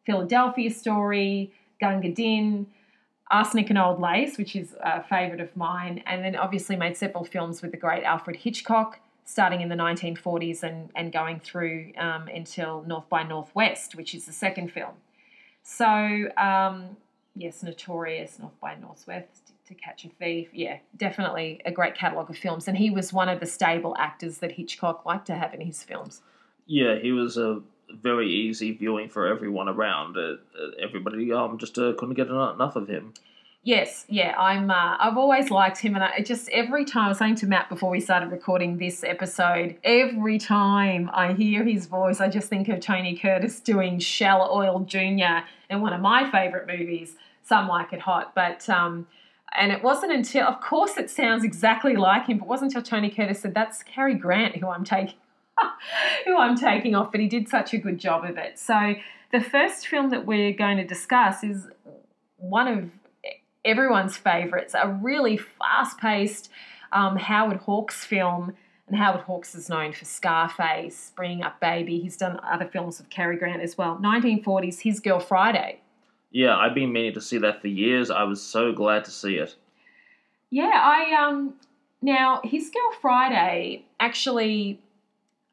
Philadelphia 0.06 0.70
Story, 0.70 1.54
Gunga 1.80 2.12
Din, 2.12 2.68
Arsenic 3.32 3.70
and 3.70 3.80
Old 3.80 4.00
Lace, 4.00 4.38
which 4.38 4.56
is 4.56 4.76
a 4.82 5.02
favourite 5.04 5.40
of 5.40 5.56
mine, 5.56 6.04
and 6.06 6.24
then 6.24 6.36
obviously 6.36 6.76
made 6.76 6.98
several 6.98 7.24
films 7.24 7.62
with 7.62 7.72
the 7.72 7.78
great 7.78 8.04
Alfred 8.04 8.36
Hitchcock, 8.36 9.00
starting 9.24 9.62
in 9.62 9.70
the 9.70 9.76
1940s 9.76 10.64
and, 10.64 10.90
and 10.96 11.14
going 11.14 11.40
through 11.40 11.94
um, 11.98 12.28
until 12.28 12.84
North 12.86 13.08
by 13.08 13.24
Northwest, 13.24 13.96
which 13.96 14.14
is 14.14 14.26
the 14.26 14.34
second 14.34 14.72
film. 14.72 14.92
So, 15.64 16.30
um, 16.38 16.98
yes, 17.36 17.64
Notorious, 17.64 18.38
North 18.38 18.60
by 18.60 18.76
Northwest, 18.76 19.54
To 19.68 19.74
Catch 19.76 20.04
a 20.06 20.10
Thief. 20.10 20.50
Yeah, 20.52 20.80
definitely 20.98 21.62
a 21.66 21.72
great 21.72 21.96
catalogue 21.96 22.30
of 22.30 22.38
films. 22.38 22.68
And 22.68 22.78
he 22.78 22.90
was 22.90 23.14
one 23.14 23.30
of 23.30 23.40
the 23.40 23.46
stable 23.46 23.96
actors 23.98 24.40
that 24.40 24.52
Hitchcock 24.52 25.06
liked 25.06 25.28
to 25.28 25.36
have 25.36 25.54
in 25.54 25.62
his 25.62 25.84
films. 25.84 26.22
Yeah, 26.66 27.00
he 27.00 27.14
was 27.14 27.38
a 27.38 27.62
very 27.94 28.30
easy 28.30 28.72
viewing 28.72 29.10
for 29.10 29.28
everyone 29.28 29.68
around. 29.70 30.18
Uh, 30.18 30.22
uh 30.22 30.72
everybody 30.82 31.32
um, 31.32 31.58
just 31.58 31.78
uh, 31.78 31.94
couldn't 31.98 32.16
get 32.16 32.28
enough 32.28 32.76
of 32.76 32.88
him. 32.88 33.14
Yes, 33.64 34.06
yeah, 34.10 34.36
I'm. 34.40 34.72
Uh, 34.72 34.98
I've 35.00 35.18
always 35.18 35.52
liked 35.52 35.78
him, 35.78 35.94
and 35.94 36.04
I 36.04 36.22
just 36.22 36.50
every 36.50 36.84
time 36.84 37.06
I 37.06 37.08
was 37.10 37.20
saying 37.20 37.36
to 37.36 37.46
Matt 37.46 37.70
before 37.70 37.92
we 37.92 38.00
started 38.00 38.32
recording 38.32 38.80
this 38.80 39.04
episode, 39.04 39.78
every 39.84 40.40
time 40.40 41.12
I 41.14 41.34
hear 41.34 41.64
his 41.64 41.86
voice, 41.86 42.20
I 42.20 42.28
just 42.28 42.50
think 42.50 42.70
of 42.70 42.80
Tony 42.80 43.16
Curtis 43.16 43.60
doing 43.60 44.00
Shell 44.00 44.50
Oil 44.52 44.80
Junior 44.80 45.44
in 45.70 45.80
one 45.80 45.94
of 45.94 46.02
my 46.02 46.30
favourite 46.32 46.66
movies, 46.66 47.16
Some 47.44 47.68
Like 47.68 47.94
It 47.94 48.00
Hot. 48.00 48.34
But 48.34 48.68
um, 48.68 49.06
and 49.52 49.72
it 49.72 49.84
wasn't 49.84 50.12
until, 50.12 50.48
of 50.48 50.60
course, 50.60 50.98
it 50.98 51.12
sounds 51.12 51.44
exactly 51.44 51.96
like 51.96 52.26
him, 52.26 52.40
but 52.40 52.46
it 52.46 52.50
wasn't 52.50 52.74
until 52.74 52.82
Tony 52.82 53.12
Curtis 53.12 53.42
said, 53.42 53.54
"That's 53.54 53.84
Cary 53.84 54.16
Grant 54.16 54.56
who 54.56 54.70
I'm 54.70 54.84
taking." 54.84 55.18
who 56.26 56.38
I'm 56.38 56.58
taking 56.58 56.96
off, 56.96 57.12
but 57.12 57.22
he 57.22 57.28
did 57.28 57.48
such 57.48 57.74
a 57.74 57.78
good 57.78 58.00
job 58.00 58.24
of 58.26 58.38
it. 58.38 58.60
So, 58.60 58.96
the 59.32 59.42
first 59.42 59.88
film 59.88 60.10
that 60.10 60.26
we're 60.26 60.52
going 60.52 60.78
to 60.78 60.86
discuss 60.86 61.44
is 61.44 61.68
one 62.38 62.68
of 62.68 62.90
everyone's 63.64 64.18
favourites, 64.18 64.74
a 64.74 64.90
really 65.02 65.38
fast 65.38 65.98
paced 66.00 66.50
um, 66.92 67.18
Howard 67.18 67.58
Hawks 67.58 68.04
film. 68.04 68.54
And 68.88 68.98
Howard 68.98 69.22
Hawks 69.22 69.56
is 69.56 69.70
known 69.70 69.94
for 69.94 70.04
Scarface, 70.04 71.14
Bringing 71.16 71.44
Up 71.44 71.62
Baby. 71.62 72.00
He's 72.00 72.18
done 72.18 72.40
other 72.44 72.66
films 72.66 72.98
with 73.00 73.10
Cary 73.10 73.38
Grant 73.38 73.62
as 73.62 73.78
well. 73.78 73.98
1940s, 74.02 74.82
His 74.82 75.00
Girl 75.00 75.20
Friday. 75.20 75.80
Yeah, 76.32 76.58
I've 76.58 76.76
been 76.76 76.92
meaning 76.92 77.14
to 77.14 77.22
see 77.22 77.38
that 77.38 77.62
for 77.62 77.68
years. 77.68 78.10
I 78.10 78.24
was 78.24 78.42
so 78.42 78.72
glad 78.74 79.06
to 79.06 79.12
see 79.12 79.36
it. 79.36 79.56
Yeah, 80.50 80.72
I 80.74 81.14
um 81.26 81.54
now 82.02 82.42
His 82.44 82.70
Girl 82.70 83.00
Friday 83.02 83.86
actually 84.00 84.82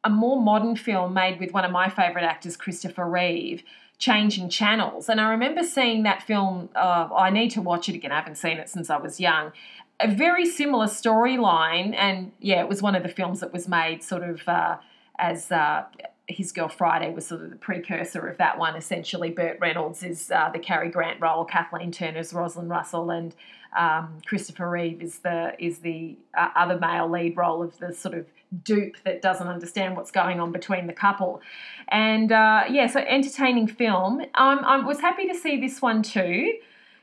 a 0.04 0.10
more 0.10 0.40
modern 0.40 0.76
film 0.76 1.12
made 1.14 1.40
with 1.40 1.52
one 1.52 1.64
of 1.64 1.70
my 1.70 1.88
favourite 1.88 2.24
actors, 2.24 2.56
Christopher 2.56 3.08
Reeve, 3.08 3.62
changing 3.98 4.48
channels. 4.48 5.08
And 5.08 5.20
I 5.20 5.30
remember 5.30 5.62
seeing 5.62 6.04
that 6.04 6.22
film. 6.22 6.68
Uh, 6.74 7.08
I 7.16 7.30
need 7.30 7.50
to 7.50 7.62
watch 7.62 7.88
it 7.88 7.94
again. 7.94 8.12
I 8.12 8.16
haven't 8.16 8.36
seen 8.36 8.58
it 8.58 8.68
since 8.68 8.90
I 8.90 8.96
was 8.96 9.18
young. 9.20 9.52
A 10.00 10.08
very 10.08 10.46
similar 10.46 10.86
storyline, 10.86 11.92
and 11.96 12.30
yeah, 12.38 12.60
it 12.60 12.68
was 12.68 12.80
one 12.80 12.94
of 12.94 13.02
the 13.02 13.08
films 13.08 13.40
that 13.40 13.52
was 13.52 13.66
made 13.66 14.04
sort 14.04 14.22
of 14.22 14.48
uh, 14.48 14.76
as 15.18 15.50
uh, 15.50 15.86
his 16.28 16.52
girl 16.52 16.68
Friday 16.68 17.12
was 17.12 17.26
sort 17.26 17.42
of 17.42 17.50
the 17.50 17.56
precursor 17.56 18.28
of 18.28 18.38
that 18.38 18.58
one. 18.58 18.76
Essentially, 18.76 19.30
Burt 19.30 19.58
Reynolds 19.60 20.04
is 20.04 20.30
uh, 20.30 20.50
the 20.50 20.60
Cary 20.60 20.90
Grant 20.90 21.20
role, 21.20 21.44
Kathleen 21.44 21.90
Turner's 21.90 22.32
Rosalind 22.32 22.70
Russell, 22.70 23.10
and 23.10 23.34
um, 23.76 24.18
Christopher 24.24 24.70
Reeve 24.70 25.02
is 25.02 25.18
the 25.20 25.54
is 25.58 25.78
the 25.78 26.16
uh, 26.36 26.50
other 26.54 26.78
male 26.78 27.10
lead 27.10 27.36
role 27.36 27.62
of 27.62 27.78
the 27.78 27.92
sort 27.92 28.14
of 28.14 28.26
dupe 28.64 28.96
that 29.04 29.22
doesn't 29.22 29.46
understand 29.46 29.96
what's 29.96 30.10
going 30.10 30.40
on 30.40 30.52
between 30.52 30.86
the 30.86 30.92
couple. 30.92 31.40
And 31.88 32.32
uh, 32.32 32.64
yeah, 32.70 32.86
so 32.86 33.00
entertaining 33.00 33.66
film. 33.66 34.20
Um, 34.20 34.60
I 34.64 34.84
was 34.84 35.00
happy 35.00 35.26
to 35.28 35.34
see 35.34 35.60
this 35.60 35.82
one 35.82 36.02
too. 36.02 36.54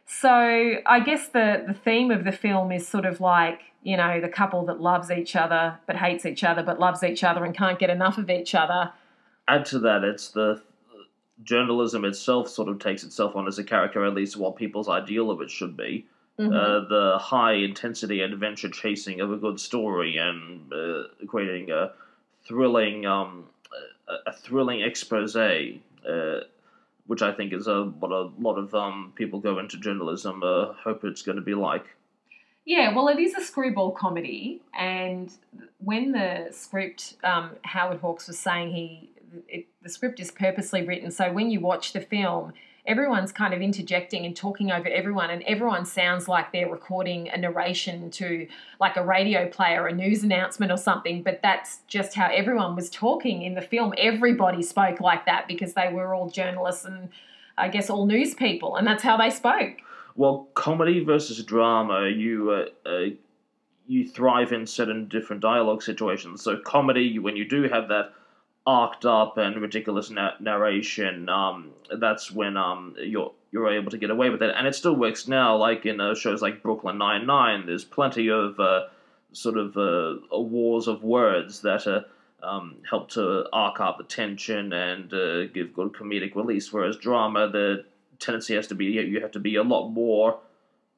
So 0.07 0.75
I 0.85 0.99
guess 0.99 1.29
the 1.29 1.63
the 1.67 1.73
theme 1.73 2.11
of 2.11 2.23
the 2.23 2.31
film 2.31 2.71
is 2.71 2.87
sort 2.87 3.05
of 3.05 3.21
like 3.21 3.61
you 3.83 3.97
know 3.97 4.21
the 4.21 4.29
couple 4.29 4.65
that 4.65 4.79
loves 4.79 5.09
each 5.09 5.35
other 5.35 5.79
but 5.87 5.95
hates 5.95 6.25
each 6.25 6.43
other 6.43 6.63
but 6.63 6.79
loves 6.79 7.03
each 7.03 7.23
other 7.23 7.43
and 7.43 7.55
can't 7.55 7.79
get 7.79 7.89
enough 7.89 8.17
of 8.17 8.29
each 8.29 8.53
other. 8.53 8.91
Add 9.47 9.65
to 9.65 9.79
that, 9.79 10.03
it's 10.03 10.29
the 10.29 10.61
journalism 11.43 12.05
itself 12.05 12.49
sort 12.49 12.69
of 12.69 12.79
takes 12.79 13.03
itself 13.03 13.35
on 13.35 13.47
as 13.47 13.59
a 13.59 13.63
character, 13.63 14.05
at 14.05 14.13
least 14.13 14.37
what 14.37 14.55
people's 14.55 14.89
ideal 14.89 15.29
of 15.29 15.41
it 15.41 15.49
should 15.49 15.75
be. 15.75 16.05
Mm-hmm. 16.39 16.53
Uh, 16.53 16.89
the 16.89 17.17
high 17.17 17.53
intensity 17.53 18.21
adventure 18.21 18.69
chasing 18.69 19.21
of 19.21 19.31
a 19.31 19.37
good 19.37 19.57
story 19.57 20.17
and 20.17 20.71
uh, 20.73 21.03
creating 21.27 21.71
a 21.71 21.93
thrilling, 22.43 23.05
um, 23.05 23.45
a, 24.09 24.31
a 24.31 24.33
thrilling 24.33 24.81
expose, 24.81 25.35
uh, 25.37 26.41
which 27.07 27.21
I 27.21 27.31
think 27.31 27.53
is 27.53 27.67
a, 27.67 27.85
what 27.85 28.11
a 28.11 28.29
lot 28.37 28.57
of 28.57 28.75
um, 28.75 29.13
people 29.15 29.39
go 29.39 29.59
into 29.59 29.77
journalism 29.77 30.43
uh, 30.43 30.73
hope 30.73 31.05
it's 31.05 31.21
going 31.21 31.37
to 31.37 31.41
be 31.41 31.55
like. 31.55 31.85
Yeah, 32.65 32.93
well, 32.95 33.07
it 33.09 33.19
is 33.19 33.35
a 33.35 33.41
screwball 33.41 33.91
comedy, 33.91 34.61
and 34.73 35.31
when 35.77 36.13
the 36.13 36.47
script, 36.51 37.15
um, 37.23 37.51
Howard 37.61 37.99
Hawks 37.99 38.27
was 38.27 38.39
saying 38.39 38.73
he, 38.73 39.11
it, 39.47 39.67
the 39.83 39.89
script 39.89 40.19
is 40.19 40.31
purposely 40.31 40.85
written 40.85 41.11
so 41.11 41.31
when 41.31 41.51
you 41.51 41.59
watch 41.59 41.93
the 41.93 42.01
film, 42.01 42.53
everyone's 42.87 43.31
kind 43.31 43.53
of 43.53 43.61
interjecting 43.61 44.25
and 44.25 44.35
talking 44.35 44.71
over 44.71 44.87
everyone, 44.87 45.29
and 45.29 45.43
everyone 45.43 45.85
sounds 45.85 46.27
like 46.27 46.51
they're 46.51 46.69
recording 46.69 47.29
a 47.29 47.37
narration 47.37 48.09
to 48.11 48.47
like 48.79 48.95
a 48.97 49.03
radio 49.03 49.47
player, 49.47 49.87
a 49.87 49.93
news 49.93 50.23
announcement, 50.23 50.71
or 50.71 50.77
something. 50.77 51.23
But 51.23 51.41
that's 51.41 51.79
just 51.87 52.15
how 52.15 52.29
everyone 52.31 52.75
was 52.75 52.89
talking 52.89 53.41
in 53.41 53.55
the 53.55 53.61
film. 53.61 53.93
Everybody 53.97 54.61
spoke 54.61 54.99
like 54.99 55.25
that 55.25 55.47
because 55.47 55.73
they 55.73 55.91
were 55.91 56.13
all 56.13 56.29
journalists 56.29 56.85
and 56.85 57.09
I 57.57 57.69
guess 57.69 57.89
all 57.89 58.05
news 58.05 58.33
people, 58.33 58.75
and 58.75 58.85
that's 58.85 59.03
how 59.03 59.17
they 59.17 59.29
spoke. 59.29 59.77
Well, 60.15 60.47
comedy 60.53 61.03
versus 61.03 61.43
drama, 61.43 62.07
you 62.07 62.51
uh, 62.51 62.89
uh, 62.89 63.05
you 63.87 64.07
thrive 64.07 64.51
in 64.51 64.65
certain 64.65 65.07
different 65.07 65.41
dialogue 65.41 65.83
situations. 65.83 66.41
So 66.41 66.57
comedy, 66.57 67.19
when 67.19 67.35
you 67.35 67.47
do 67.47 67.63
have 67.63 67.87
that 67.89 68.13
arced 68.65 69.05
up 69.05 69.37
and 69.37 69.61
ridiculous 69.61 70.09
na- 70.09 70.33
narration, 70.39 71.29
um, 71.29 71.71
that's 71.99 72.31
when 72.31 72.57
um, 72.57 72.95
you're 72.99 73.31
you're 73.51 73.71
able 73.71 73.91
to 73.91 73.97
get 73.97 74.09
away 74.09 74.29
with 74.29 74.41
it, 74.41 74.53
and 74.55 74.67
it 74.67 74.75
still 74.75 74.95
works 74.95 75.27
now. 75.27 75.55
Like 75.55 75.85
in 75.85 76.01
uh, 76.01 76.15
shows 76.15 76.41
like 76.41 76.63
Brooklyn 76.63 76.97
Nine 76.97 77.25
Nine, 77.25 77.65
there's 77.65 77.85
plenty 77.85 78.29
of 78.29 78.59
uh, 78.59 78.87
sort 79.31 79.57
of 79.57 79.77
uh, 79.77 80.15
wars 80.31 80.87
of 80.87 81.03
words 81.03 81.61
that 81.61 81.85
uh, 81.87 82.01
um, 82.45 82.77
help 82.89 83.09
to 83.11 83.45
arc 83.53 83.79
up 83.79 83.97
the 83.97 84.03
tension 84.03 84.73
and 84.73 85.13
uh, 85.13 85.45
give 85.47 85.73
good 85.73 85.93
comedic 85.93 86.35
release. 86.35 86.73
Whereas 86.73 86.97
drama, 86.97 87.49
the 87.49 87.85
tendency 88.19 88.55
has 88.55 88.67
to 88.67 88.75
be 88.75 88.85
you 88.85 89.21
have 89.21 89.31
to 89.31 89.39
be 89.39 89.55
a 89.55 89.63
lot 89.63 89.89
more. 89.89 90.39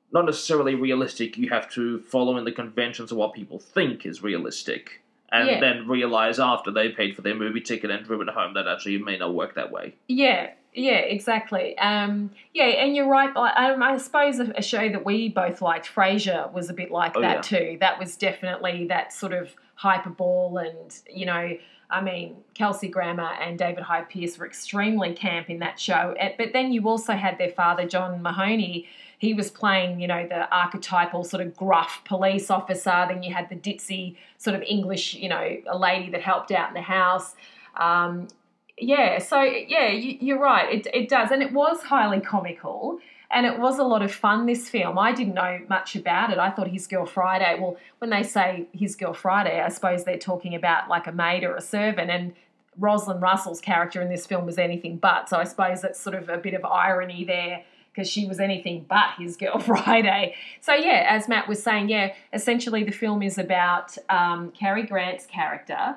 Not 0.10 0.26
necessarily 0.26 0.74
realistic. 0.74 1.38
You 1.38 1.50
have 1.50 1.70
to 1.72 2.00
follow 2.00 2.38
in 2.38 2.46
the 2.46 2.52
conventions 2.54 3.12
of 3.12 3.18
what 3.18 3.34
people 3.34 3.60
think 3.60 4.06
is 4.06 4.24
realistic 4.24 5.02
and 5.32 5.48
yeah. 5.48 5.60
then 5.60 5.88
realize 5.88 6.40
after 6.40 6.72
they 6.72 6.90
paid 6.90 7.16
for 7.16 7.22
their 7.22 7.36
movie 7.36 7.62
ticket 7.62 7.92
and 7.92 8.06
driven 8.06 8.28
home 8.28 8.54
that 8.54 8.68
actually 8.68 8.96
it 8.96 9.04
may 9.04 9.18
not 9.18 9.34
work 9.34 9.56
that 9.56 9.72
way. 9.72 9.96
Yeah, 10.08 10.52
yeah, 10.74 11.00
exactly. 11.00 11.78
Um, 11.80 12.32
yeah, 12.54 12.66
and 12.66 12.96
you're 12.96 13.10
right. 13.10 13.32
I, 13.36 13.74
I 13.74 13.98
suppose 13.98 14.40
a, 14.40 14.62
show 14.62 14.90
that 14.90 15.04
we 15.04 15.30
both 15.30 15.62
liked, 15.62 15.94
Frasier, 15.94 16.52
was 16.54 16.70
a 16.70 16.74
bit 16.74 16.92
like 16.92 17.18
oh, 17.18 17.22
that 17.22 17.52
yeah. 17.52 17.60
too. 17.60 17.78
That 17.80 18.00
was 18.00 18.16
definitely 18.16 18.86
that 18.88 19.12
sort 19.12 19.34
of 19.34 19.56
hyperbole, 19.76 20.68
and 20.68 20.96
you 21.10 21.26
know, 21.26 21.58
I 21.90 22.02
mean, 22.02 22.38
Kelsey 22.54 22.90
Grammer 22.90 23.32
and 23.42 23.58
David 23.58 23.84
Hyde 23.84 24.08
Pierce 24.10 24.38
were 24.38 24.46
extremely 24.46 25.14
camp 25.14 25.50
in 25.50 25.60
that 25.60 25.80
show. 25.80 26.16
But 26.38 26.54
then 26.54 26.72
you 26.72 26.88
also 26.88 27.14
had 27.14 27.38
their 27.38 27.52
father, 27.52 27.88
John 27.88 28.22
Mahoney 28.22 28.88
he 29.20 29.34
was 29.34 29.50
playing, 29.50 30.00
you 30.00 30.08
know, 30.08 30.28
the 30.28 30.50
archetypal 30.56 31.24
sort 31.24 31.46
of 31.46 31.56
gruff 31.56 32.02
police 32.06 32.52
officer. 32.52 33.06
Then 33.08 33.24
you 33.24 33.34
had 33.34 33.50
the 33.50 33.56
ditzy 33.56 34.16
sort 34.38 34.56
of 34.56 34.62
English, 34.62 35.16
you 35.16 35.30
know, 35.30 35.58
a 35.68 35.78
lady 35.78 36.12
that 36.12 36.22
helped 36.22 36.52
out 36.52 36.70
in 36.70 36.76
the 36.76 36.82
house. 36.82 37.36
Um, 37.76 38.28
yeah, 38.78 39.18
so 39.18 39.42
yeah, 39.42 39.90
you, 39.90 40.36
are 40.36 40.40
right. 40.40 40.72
It, 40.72 40.88
it 40.94 41.10
does, 41.10 41.32
and 41.32 41.42
it 41.42 41.52
was 41.52 41.82
highly 41.82 42.22
comical, 42.22 43.00
and 43.32 43.48
it 43.48 43.58
was 43.58 43.80
a 43.80 43.84
lot 43.84 44.04
of 44.04 44.14
fun. 44.14 44.46
This 44.46 44.70
film, 44.70 45.00
I 45.00 45.14
didn't 45.14 45.34
know 45.34 45.62
much 45.68 45.96
about 45.96 46.32
it. 46.32 46.38
I 46.38 46.52
thought 46.52 46.68
His 46.68 46.86
Girl 46.86 47.08
Friday. 47.08 47.58
Well, 47.60 47.78
when 47.98 48.12
they 48.12 48.22
say 48.22 48.68
His 48.74 48.96
Girl 48.96 49.14
Friday, 49.14 49.60
I 49.60 49.70
suppose 49.70 50.04
they're 50.04 50.20
talking 50.20 50.54
about 50.54 50.90
like 50.90 51.08
a 51.08 51.12
maid 51.12 51.44
or 51.44 51.56
a 51.56 51.62
servant, 51.62 52.12
and 52.12 52.34
Rosalind 52.78 53.20
Russell's 53.20 53.62
character 53.62 54.00
in 54.00 54.10
this 54.10 54.28
film 54.28 54.46
was 54.46 54.60
anything 54.60 54.98
but. 54.98 55.28
So 55.28 55.38
I 55.38 55.46
suppose 55.46 55.82
that's 55.82 56.00
sort 56.00 56.16
of 56.16 56.30
a 56.30 56.38
bit 56.38 56.54
of 56.54 56.64
irony 56.64 57.26
there 57.26 57.64
because 57.98 58.10
she 58.10 58.28
was 58.28 58.40
anything 58.40 58.86
but 58.88 59.10
his 59.18 59.36
girl 59.36 59.58
Friday. 59.60 60.36
So 60.62 60.74
yeah, 60.74 61.08
as 61.10 61.28
Matt 61.28 61.48
was 61.48 61.62
saying, 61.62 61.90
yeah, 61.90 62.14
essentially 62.32 62.84
the 62.84 62.92
film 62.92 63.24
is 63.24 63.40
about 63.40 63.98
um, 64.10 64.52
Cary 64.52 64.84
Grant's 64.84 65.26
character, 65.26 65.96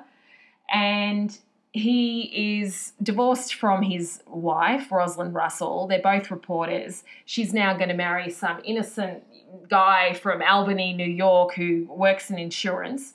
and 0.73 1.37
he 1.73 2.61
is 2.61 2.93
divorced 3.01 3.53
from 3.53 3.83
his 3.83 4.21
wife 4.25 4.91
Rosalind 4.91 5.35
Russell. 5.35 5.87
They're 5.87 6.01
both 6.01 6.31
reporters. 6.31 7.03
She's 7.25 7.53
now 7.53 7.77
going 7.77 7.89
to 7.89 7.95
marry 7.95 8.29
some 8.29 8.59
innocent 8.65 9.23
guy 9.69 10.13
from 10.13 10.41
Albany, 10.41 10.93
New 10.93 11.05
York, 11.05 11.53
who 11.53 11.85
works 11.87 12.31
in 12.31 12.39
insurance, 12.39 13.13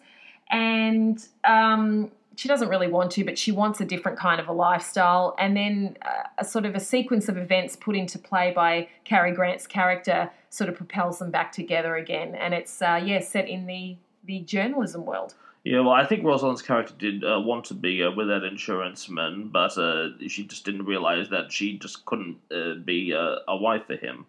and 0.49 1.27
um, 1.45 2.13
she 2.37 2.49
doesn't 2.49 2.69
really 2.69 2.87
want 2.87 3.11
to, 3.13 3.25
but 3.25 3.39
she 3.39 3.51
wants 3.51 3.81
a 3.81 3.85
different 3.85 4.19
kind 4.19 4.41
of 4.41 4.47
a 4.47 4.53
lifestyle. 4.53 5.35
And 5.39 5.57
then 5.57 5.97
uh, 6.03 6.29
a 6.39 6.45
sort 6.45 6.67
of 6.67 6.75
a 6.75 6.81
sequence 6.81 7.29
of 7.29 7.37
events 7.37 7.77
put 7.77 7.97
into 7.97 8.19
play 8.19 8.53
by 8.55 8.89
Cary 9.05 9.33
Grant's 9.33 9.67
character 9.67 10.31
sort 10.51 10.69
of 10.69 10.77
propels 10.77 11.19
them 11.19 11.31
back 11.31 11.51
together 11.51 11.97
again. 11.97 12.35
And 12.35 12.55
it's, 12.55 12.81
uh, 12.81 13.01
yeah, 13.03 13.21
set 13.21 13.49
in 13.49 13.67
the, 13.67 13.97
the 14.25 14.41
journalism 14.41 15.05
world. 15.05 15.35
Yeah, 15.65 15.81
well, 15.81 15.95
I 15.95 16.07
think 16.07 16.23
Rosalind's 16.23 16.63
character 16.63 16.95
did 16.97 17.25
uh, 17.25 17.41
want 17.41 17.65
to 17.65 17.75
be 17.75 18.05
uh, 18.05 18.13
with 18.13 18.29
that 18.29 18.45
insurance 18.45 19.09
man, 19.09 19.49
but 19.49 19.77
uh, 19.77 20.11
she 20.29 20.45
just 20.45 20.65
didn't 20.65 20.85
realize 20.85 21.29
that 21.31 21.51
she 21.51 21.77
just 21.77 22.05
couldn't 22.05 22.37
uh, 22.55 22.75
be 22.75 23.13
uh, 23.13 23.39
a 23.49 23.57
wife 23.57 23.87
for 23.89 23.97
him. 23.97 24.27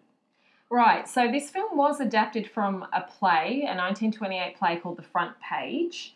Right, 0.70 1.08
so 1.08 1.30
this 1.30 1.48
film 1.48 1.76
was 1.76 2.00
adapted 2.00 2.50
from 2.50 2.84
a 2.92 3.02
play, 3.02 3.62
a 3.62 3.76
1928 3.76 4.56
play 4.58 4.76
called 4.76 4.96
The 4.96 5.02
Front 5.02 5.36
Page. 5.40 6.14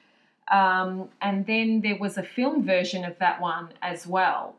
Um, 0.50 1.08
and 1.20 1.46
then 1.46 1.80
there 1.80 1.96
was 1.96 2.18
a 2.18 2.22
film 2.22 2.64
version 2.64 3.04
of 3.04 3.18
that 3.18 3.40
one 3.40 3.68
as 3.80 4.06
well. 4.06 4.54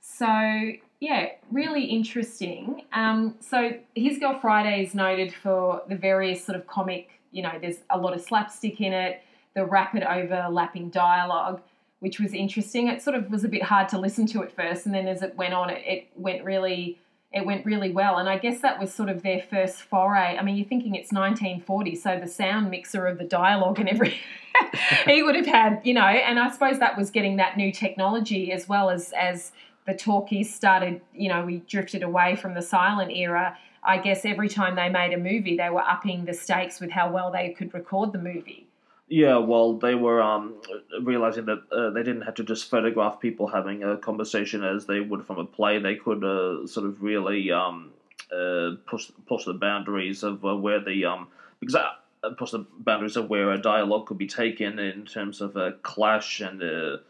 So, 0.00 0.72
yeah, 1.00 1.28
really 1.50 1.84
interesting. 1.84 2.82
Um, 2.92 3.36
so, 3.40 3.72
His 3.94 4.18
Girl 4.18 4.38
Friday 4.40 4.82
is 4.82 4.94
noted 4.94 5.32
for 5.32 5.82
the 5.88 5.96
various 5.96 6.44
sort 6.44 6.56
of 6.56 6.66
comic, 6.66 7.10
you 7.30 7.42
know, 7.42 7.52
there's 7.60 7.78
a 7.90 7.98
lot 7.98 8.14
of 8.14 8.20
slapstick 8.20 8.80
in 8.80 8.92
it, 8.92 9.22
the 9.54 9.64
rapid 9.64 10.02
overlapping 10.02 10.90
dialogue, 10.90 11.60
which 12.00 12.18
was 12.18 12.32
interesting. 12.32 12.88
It 12.88 13.02
sort 13.02 13.16
of 13.16 13.30
was 13.30 13.44
a 13.44 13.48
bit 13.48 13.62
hard 13.62 13.88
to 13.90 13.98
listen 13.98 14.26
to 14.28 14.42
at 14.42 14.54
first, 14.54 14.86
and 14.86 14.94
then 14.94 15.06
as 15.06 15.22
it 15.22 15.36
went 15.36 15.54
on, 15.54 15.70
it, 15.70 15.82
it 15.86 16.08
went 16.16 16.44
really 16.44 16.98
it 17.32 17.46
went 17.46 17.64
really 17.64 17.90
well. 17.90 18.18
And 18.18 18.28
I 18.28 18.38
guess 18.38 18.60
that 18.60 18.78
was 18.78 18.92
sort 18.92 19.08
of 19.08 19.22
their 19.22 19.42
first 19.42 19.82
foray. 19.82 20.36
I 20.38 20.42
mean, 20.42 20.56
you're 20.56 20.66
thinking 20.66 20.94
it's 20.94 21.12
1940, 21.12 21.94
so 21.96 22.18
the 22.20 22.28
sound 22.28 22.70
mixer 22.70 23.06
of 23.06 23.18
the 23.18 23.24
dialogue 23.24 23.78
and 23.78 23.88
every 23.88 24.20
he 25.06 25.22
would 25.22 25.34
have 25.34 25.46
had, 25.46 25.80
you 25.84 25.94
know, 25.94 26.02
and 26.02 26.38
I 26.38 26.50
suppose 26.50 26.78
that 26.78 26.96
was 26.96 27.10
getting 27.10 27.36
that 27.36 27.56
new 27.56 27.72
technology 27.72 28.52
as 28.52 28.68
well 28.68 28.90
as 28.90 29.12
as 29.12 29.52
the 29.86 29.94
talkies 29.94 30.54
started, 30.54 31.00
you 31.14 31.28
know, 31.28 31.44
we 31.44 31.58
drifted 31.58 32.02
away 32.02 32.36
from 32.36 32.54
the 32.54 32.62
silent 32.62 33.10
era. 33.10 33.58
I 33.82 33.98
guess 33.98 34.24
every 34.24 34.48
time 34.48 34.76
they 34.76 34.88
made 34.88 35.12
a 35.12 35.16
movie, 35.16 35.56
they 35.56 35.70
were 35.70 35.80
upping 35.80 36.24
the 36.24 36.34
stakes 36.34 36.80
with 36.80 36.90
how 36.90 37.10
well 37.10 37.32
they 37.32 37.50
could 37.50 37.74
record 37.74 38.12
the 38.12 38.18
movie. 38.18 38.68
Yeah, 39.12 39.36
well, 39.36 39.74
they 39.74 39.94
were 39.94 40.22
um, 40.22 40.54
realizing 41.02 41.44
that 41.44 41.64
uh, 41.70 41.90
they 41.90 42.02
didn't 42.02 42.22
have 42.22 42.36
to 42.36 42.44
just 42.44 42.70
photograph 42.70 43.20
people 43.20 43.46
having 43.46 43.84
a 43.84 43.98
conversation 43.98 44.64
as 44.64 44.86
they 44.86 45.00
would 45.00 45.26
from 45.26 45.38
a 45.38 45.44
play. 45.44 45.78
They 45.78 45.96
could 45.96 46.24
uh, 46.24 46.66
sort 46.66 46.86
of 46.86 47.02
really 47.02 47.52
um, 47.52 47.90
uh, 48.34 48.76
push 48.86 49.10
push 49.26 49.44
the 49.44 49.52
boundaries 49.52 50.22
of 50.22 50.42
uh, 50.46 50.56
where 50.56 50.80
the 50.80 51.04
um, 51.04 51.28
because 51.60 51.74
uh, 51.74 52.30
push 52.38 52.52
the 52.52 52.64
boundaries 52.78 53.16
of 53.16 53.28
where 53.28 53.52
a 53.52 53.58
dialogue 53.60 54.06
could 54.06 54.16
be 54.16 54.26
taken 54.26 54.78
in 54.78 55.04
terms 55.04 55.42
of 55.42 55.56
a 55.56 55.72
clash 55.82 56.40
and 56.40 56.62
a 56.62 57.00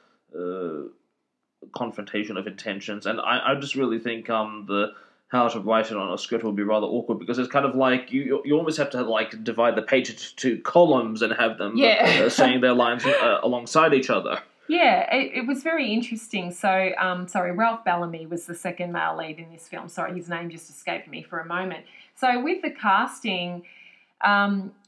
confrontation 1.73 2.37
of 2.37 2.49
intentions, 2.49 3.06
and 3.06 3.21
I, 3.21 3.52
I 3.52 3.54
just 3.54 3.76
really 3.76 4.00
think 4.00 4.28
um 4.28 4.64
the 4.66 4.92
how 5.33 5.49
to 5.49 5.59
write 5.61 5.91
it 5.91 5.97
on 5.97 6.12
a 6.12 6.19
script 6.19 6.45
would 6.45 6.55
be 6.55 6.62
rather 6.62 6.87
awkward 6.87 7.19
because 7.19 7.39
it's 7.39 7.51
kind 7.51 7.65
of 7.65 7.75
like 7.75 8.12
you 8.12 8.43
you 8.45 8.55
almost 8.55 8.77
have 8.79 8.91
to 8.91 9.03
like 9.03 9.43
divide 9.43 9.75
the 9.75 9.83
page 9.83 10.11
into 10.11 10.37
two 10.37 10.59
columns 10.61 11.23
and 11.23 11.33
have 11.33 11.57
them 11.59 11.73
Yeah. 11.75 12.25
uh, 12.27 12.29
saying 12.29 12.61
their 12.61 12.75
lines 12.75 13.05
uh, 13.07 13.41
alongside 13.43 13.95
each 13.95 14.11
other. 14.11 14.39
Yeah, 14.69 15.12
it, 15.15 15.33
it 15.39 15.47
was 15.47 15.62
very 15.62 15.93
interesting. 15.93 16.53
So, 16.53 16.91
um, 16.99 17.27
sorry, 17.29 17.51
Ralph 17.53 17.85
Bellamy 17.85 18.27
was 18.27 18.47
the 18.47 18.55
second 18.55 18.93
male 18.93 19.17
lead 19.17 19.39
in 19.39 19.51
this 19.51 19.67
film. 19.69 19.89
Sorry, 19.89 20.15
his 20.15 20.29
name 20.29 20.51
just 20.51 20.71
escaped 20.71 21.09
me 21.09 21.23
for 21.23 21.41
a 21.41 21.47
moment. 21.47 21.85
So, 22.15 22.41
with 22.43 22.62
the 22.62 22.71
casting, 22.71 23.65
um, 24.23 24.71
uh, 24.71 24.82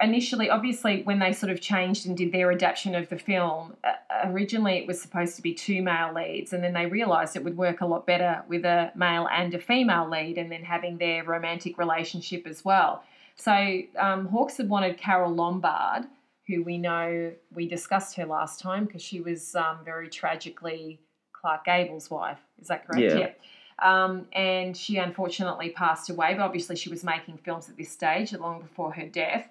initially, 0.00 0.50
obviously, 0.50 1.02
when 1.02 1.18
they 1.18 1.32
sort 1.32 1.50
of 1.52 1.60
changed 1.60 2.06
and 2.06 2.16
did 2.16 2.32
their 2.32 2.50
adaptation 2.50 2.94
of 2.94 3.08
the 3.08 3.18
film, 3.18 3.76
uh, 3.84 3.92
originally 4.24 4.78
it 4.78 4.86
was 4.86 5.00
supposed 5.00 5.36
to 5.36 5.42
be 5.42 5.54
two 5.54 5.82
male 5.82 6.12
leads, 6.14 6.52
and 6.52 6.62
then 6.62 6.72
they 6.72 6.86
realised 6.86 7.36
it 7.36 7.44
would 7.44 7.56
work 7.56 7.80
a 7.80 7.86
lot 7.86 8.06
better 8.06 8.42
with 8.48 8.64
a 8.64 8.92
male 8.94 9.28
and 9.30 9.54
a 9.54 9.58
female 9.58 10.08
lead, 10.08 10.38
and 10.38 10.50
then 10.50 10.62
having 10.62 10.98
their 10.98 11.24
romantic 11.24 11.78
relationship 11.78 12.46
as 12.46 12.64
well. 12.64 13.02
So, 13.36 13.80
um, 13.98 14.26
Hawks 14.26 14.56
had 14.56 14.68
wanted 14.68 14.98
Carole 14.98 15.34
Lombard 15.34 16.06
who 16.46 16.62
we 16.62 16.78
know 16.78 17.32
we 17.52 17.66
discussed 17.68 18.16
her 18.16 18.24
last 18.24 18.60
time 18.60 18.84
because 18.84 19.02
she 19.02 19.20
was 19.20 19.54
um, 19.54 19.78
very 19.84 20.08
tragically 20.08 21.00
Clark 21.32 21.64
Gable's 21.64 22.10
wife. 22.10 22.38
Is 22.60 22.68
that 22.68 22.86
correct? 22.86 23.00
Yeah. 23.16 23.30
Um, 23.78 24.26
and 24.32 24.76
she 24.76 24.96
unfortunately 24.96 25.70
passed 25.70 26.08
away, 26.08 26.34
but 26.34 26.42
obviously 26.42 26.76
she 26.76 26.88
was 26.88 27.04
making 27.04 27.38
films 27.38 27.68
at 27.68 27.76
this 27.76 27.90
stage, 27.90 28.32
long 28.32 28.60
before 28.60 28.92
her 28.92 29.06
death. 29.06 29.48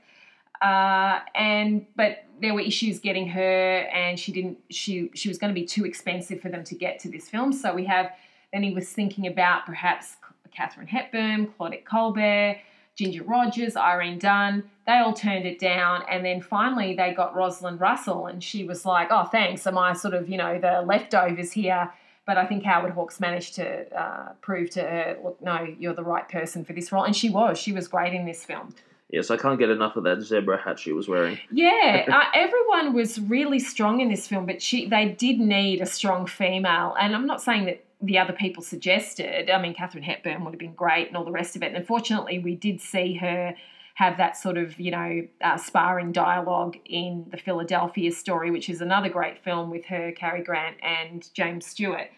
Uh, 0.61 1.19
and 1.35 1.85
but 1.95 2.25
there 2.41 2.53
were 2.53 2.61
issues 2.61 2.99
getting 2.99 3.27
her, 3.29 3.79
and 3.91 4.19
she 4.19 4.31
didn't. 4.31 4.57
She 4.69 5.11
she 5.13 5.29
was 5.29 5.37
going 5.37 5.53
to 5.53 5.59
be 5.59 5.65
too 5.65 5.85
expensive 5.85 6.41
for 6.41 6.49
them 6.49 6.63
to 6.65 6.75
get 6.75 6.99
to 6.99 7.09
this 7.09 7.29
film. 7.29 7.53
So 7.53 7.73
we 7.73 7.85
have. 7.85 8.11
Then 8.53 8.63
he 8.63 8.73
was 8.73 8.89
thinking 8.89 9.27
about 9.27 9.65
perhaps 9.65 10.15
Katharine 10.55 10.87
Hepburn, 10.87 11.47
Claudette 11.47 11.83
Colbert, 11.83 12.57
Ginger 12.95 13.23
Rogers, 13.23 13.75
Irene 13.75 14.19
Dunne. 14.19 14.63
They 14.87 14.93
all 14.93 15.13
turned 15.13 15.45
it 15.45 15.59
down, 15.59 16.03
and 16.09 16.23
then 16.23 16.41
finally 16.41 16.95
they 16.95 17.13
got 17.13 17.35
Rosalind 17.35 17.81
Russell, 17.81 18.27
and 18.27 18.43
she 18.43 18.63
was 18.63 18.85
like, 18.85 19.09
"Oh, 19.11 19.25
thanks. 19.25 19.67
Am 19.67 19.77
I 19.77 19.93
sort 19.93 20.13
of 20.13 20.29
you 20.29 20.37
know 20.37 20.59
the 20.59 20.83
leftovers 20.85 21.51
here?" 21.51 21.91
But 22.25 22.37
I 22.37 22.45
think 22.47 22.63
Howard 22.63 22.93
Hawks 22.93 23.19
managed 23.19 23.55
to 23.55 23.99
uh, 23.99 24.33
prove 24.41 24.69
to 24.71 24.81
her, 24.81 25.17
"Look, 25.23 25.41
no, 25.41 25.67
you're 25.77 25.93
the 25.93 26.03
right 26.03 26.27
person 26.27 26.63
for 26.63 26.73
this 26.73 26.91
role," 26.91 27.03
and 27.03 27.15
she 27.15 27.29
was. 27.29 27.57
She 27.57 27.71
was 27.71 27.87
great 27.87 28.13
in 28.13 28.25
this 28.25 28.45
film. 28.45 28.73
Yes, 29.09 29.29
I 29.29 29.37
can't 29.37 29.59
get 29.59 29.69
enough 29.69 29.95
of 29.95 30.03
that 30.05 30.21
zebra 30.21 30.61
hat 30.61 30.79
she 30.79 30.91
was 30.91 31.07
wearing. 31.07 31.39
Yeah, 31.51 32.05
uh, 32.11 32.23
everyone 32.33 32.93
was 32.93 33.19
really 33.19 33.59
strong 33.59 34.01
in 34.01 34.09
this 34.09 34.27
film, 34.27 34.45
but 34.45 34.61
she 34.61 34.87
they 34.87 35.09
did 35.09 35.39
need 35.39 35.81
a 35.81 35.85
strong 35.85 36.25
female. 36.25 36.95
And 36.99 37.15
I'm 37.15 37.27
not 37.27 37.41
saying 37.41 37.65
that 37.65 37.85
the 38.01 38.17
other 38.17 38.33
people 38.33 38.63
suggested. 38.63 39.49
I 39.49 39.61
mean, 39.61 39.73
Katharine 39.73 40.03
Hepburn 40.03 40.43
would 40.43 40.53
have 40.53 40.59
been 40.59 40.73
great 40.73 41.07
and 41.07 41.17
all 41.17 41.23
the 41.23 41.31
rest 41.31 41.55
of 41.55 41.63
it. 41.63 41.67
And 41.67 41.77
unfortunately, 41.77 42.39
we 42.39 42.55
did 42.55 42.81
see 42.81 43.15
her 43.15 43.55
have 43.93 44.17
that 44.17 44.35
sort 44.35 44.57
of 44.57 44.77
you 44.79 44.91
know 44.91 45.27
uh, 45.41 45.57
sparring 45.57 46.11
dialogue 46.11 46.75
in 46.85 47.25
the 47.29 47.37
Philadelphia 47.37 48.11
story, 48.11 48.49
which 48.51 48.69
is 48.69 48.81
another 48.81 49.09
great 49.09 49.43
film 49.43 49.69
with 49.69 49.85
her, 49.85 50.11
Cary 50.13 50.43
Grant, 50.43 50.77
and 50.83 51.29
James 51.33 51.65
Stewart. 51.65 52.09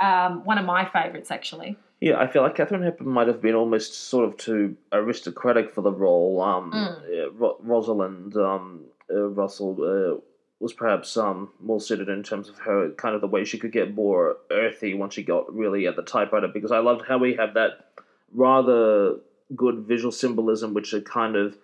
Um, 0.00 0.44
one 0.44 0.58
of 0.58 0.66
my 0.66 0.84
favourites, 0.84 1.30
actually. 1.30 1.76
Yeah, 2.00 2.18
I 2.20 2.26
feel 2.26 2.42
like 2.42 2.54
Katharine 2.54 2.82
Hepburn 2.82 3.08
might 3.08 3.26
have 3.28 3.40
been 3.40 3.54
almost 3.54 3.94
sort 4.08 4.26
of 4.28 4.36
too 4.36 4.76
aristocratic 4.92 5.72
for 5.74 5.80
the 5.80 5.92
role. 5.92 6.40
Um, 6.42 6.70
Mm. 6.72 7.02
yeah, 7.10 7.26
Ro- 7.32 7.56
Rosalind 7.62 8.36
um, 8.36 8.84
uh, 9.10 9.28
Russell 9.28 9.72
uh, 9.82 10.20
was 10.60 10.72
perhaps 10.74 11.16
um, 11.16 11.50
more 11.60 11.80
suited 11.80 12.08
in 12.08 12.22
terms 12.22 12.48
of 12.48 12.58
her 12.58 12.90
kind 12.92 13.14
of 13.14 13.20
the 13.22 13.26
way 13.26 13.44
she 13.44 13.58
could 13.58 13.72
get 13.72 13.94
more 13.94 14.36
earthy 14.50 14.92
once 14.94 15.14
she 15.14 15.22
got 15.22 15.52
really 15.54 15.86
at 15.86 15.96
the 15.96 16.02
typewriter. 16.02 16.48
Because 16.48 16.70
I 16.72 16.78
loved 16.80 17.06
how 17.06 17.16
we 17.18 17.34
have 17.34 17.54
that 17.54 17.86
rather 18.32 19.16
good 19.54 19.78
visual 19.86 20.12
symbolism, 20.12 20.74
which 20.74 20.92
are 20.92 21.00
kind 21.00 21.34
of 21.36 21.56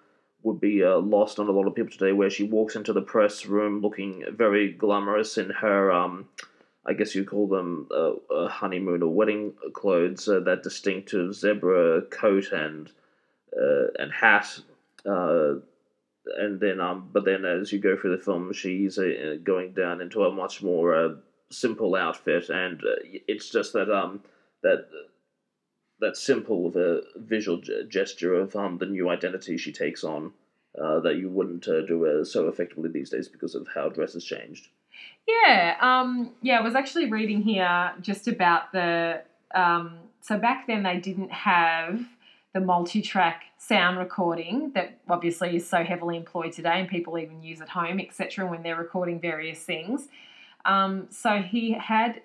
would 0.44 0.60
be 0.60 0.82
uh, 0.82 0.96
lost 0.98 1.38
on 1.38 1.48
a 1.48 1.52
lot 1.52 1.66
of 1.68 1.74
people 1.74 1.92
today, 1.92 2.12
where 2.12 2.30
she 2.30 2.42
walks 2.42 2.74
into 2.74 2.92
the 2.92 3.00
press 3.02 3.46
room 3.46 3.80
looking 3.80 4.24
very 4.30 4.72
glamorous 4.72 5.38
in 5.38 5.50
her. 5.50 5.92
Um, 5.92 6.28
I 6.84 6.94
guess 6.94 7.14
you 7.14 7.24
call 7.24 7.46
them 7.46 7.86
uh, 7.92 8.14
uh, 8.30 8.48
honeymoon 8.48 9.02
or 9.02 9.14
wedding 9.14 9.54
clothes, 9.72 10.28
uh, 10.28 10.40
that 10.40 10.64
distinctive 10.64 11.34
zebra 11.34 12.02
coat 12.02 12.50
and 12.50 12.90
uh, 13.56 13.86
and 13.98 14.10
hat, 14.10 14.58
uh, 15.06 15.54
and 16.38 16.58
then 16.58 16.80
um, 16.80 17.08
but 17.12 17.24
then 17.24 17.44
as 17.44 17.72
you 17.72 17.78
go 17.78 17.96
through 17.96 18.16
the 18.16 18.22
film, 18.22 18.52
she's 18.52 18.98
going 19.44 19.72
down 19.72 20.00
into 20.00 20.24
a 20.24 20.32
much 20.32 20.62
more 20.62 21.18
simple 21.50 21.94
outfit, 21.94 22.48
and 22.48 22.82
it's 23.28 23.50
just 23.50 23.74
that 23.74 23.90
um 23.90 24.20
that 24.62 24.88
that 26.00 26.16
simple 26.16 26.72
a 26.76 27.02
visual 27.16 27.60
gesture 27.88 28.34
of 28.34 28.56
um 28.56 28.78
the 28.78 28.86
new 28.86 29.08
identity 29.08 29.56
she 29.56 29.72
takes 29.72 30.02
on. 30.02 30.32
That 30.74 31.16
you 31.16 31.28
wouldn't 31.28 31.64
do 31.64 32.24
so 32.24 32.48
effectively 32.48 32.90
these 32.90 33.10
days 33.10 33.28
because 33.28 33.54
of 33.54 33.68
how 33.72 33.88
dress 33.90 34.14
has 34.14 34.24
changed. 34.24 34.68
Yeah, 35.26 35.76
um, 35.80 36.32
yeah. 36.42 36.58
I 36.58 36.62
was 36.62 36.74
actually 36.74 37.10
reading 37.10 37.42
here 37.42 37.92
just 38.00 38.28
about 38.28 38.72
the. 38.72 39.22
Um, 39.54 39.98
so 40.20 40.38
back 40.38 40.66
then 40.66 40.82
they 40.82 40.98
didn't 40.98 41.32
have 41.32 42.00
the 42.54 42.60
multi-track 42.60 43.44
sound 43.58 43.98
recording 43.98 44.72
that 44.74 44.98
obviously 45.08 45.56
is 45.56 45.68
so 45.68 45.84
heavily 45.84 46.16
employed 46.16 46.52
today, 46.52 46.80
and 46.80 46.88
people 46.88 47.18
even 47.18 47.42
use 47.42 47.60
at 47.60 47.68
home, 47.68 48.00
etc. 48.00 48.46
When 48.46 48.62
they're 48.62 48.76
recording 48.76 49.20
various 49.20 49.60
things. 49.60 50.08
Um, 50.64 51.08
so 51.10 51.38
he 51.38 51.72
had 51.72 52.22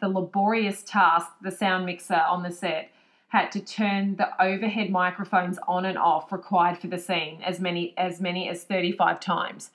the 0.00 0.08
laborious 0.08 0.82
task, 0.82 1.28
the 1.42 1.50
sound 1.50 1.86
mixer 1.86 2.14
on 2.14 2.42
the 2.42 2.50
set 2.50 2.90
had 3.32 3.50
to 3.50 3.60
turn 3.60 4.14
the 4.16 4.28
overhead 4.42 4.90
microphones 4.90 5.58
on 5.66 5.86
and 5.86 5.96
off 5.96 6.30
required 6.30 6.76
for 6.76 6.88
the 6.88 6.98
scene 6.98 7.40
as 7.42 7.60
many 7.60 7.94
as 7.96 8.20
many 8.20 8.46
as 8.46 8.62
35 8.64 9.20
times. 9.20 9.70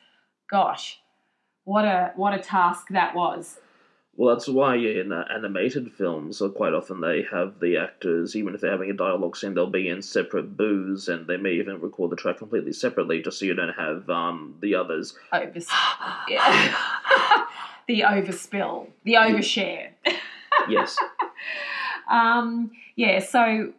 Gosh, 0.47 0.99
what 1.67 1.84
a 1.84 2.13
what 2.15 2.34
a 2.34 2.39
task 2.39 2.88
that 2.91 3.13
was. 3.13 3.60
Well, 4.15 4.34
that's 4.34 4.47
why 4.47 4.77
in 4.77 5.12
uh, 5.12 5.25
animated 5.32 5.91
films, 5.91 6.41
uh, 6.41 6.49
quite 6.49 6.73
often 6.73 7.01
they 7.01 7.23
have 7.30 7.60
the 7.60 7.77
actors, 7.77 8.36
even 8.36 8.56
if 8.56 8.62
they're 8.62 8.71
having 8.71 8.89
a 8.89 8.93
dialogue 8.93 9.36
scene, 9.38 9.53
they'll 9.53 9.69
be 9.69 9.89
in 9.89 10.01
separate 10.01 10.58
booths, 10.58 11.08
and 11.08 11.27
they 11.27 11.38
may 11.38 11.51
even 11.51 11.80
record 11.82 12.10
the 12.12 12.15
track 12.15 12.38
completely 12.39 12.73
separately, 12.73 13.21
just 13.21 13.38
so 13.38 13.45
you 13.45 13.53
don't 13.53 13.75
have 13.75 14.10
um, 14.10 14.56
the 14.60 14.73
others. 14.73 15.15
Overs- 15.32 15.67
the 17.88 18.01
overspill, 18.01 18.88
the 19.03 19.13
overshare. 19.13 19.89
Yes, 20.67 20.97
Um, 22.10 22.71
yeah, 22.95 23.19
so 23.19 23.71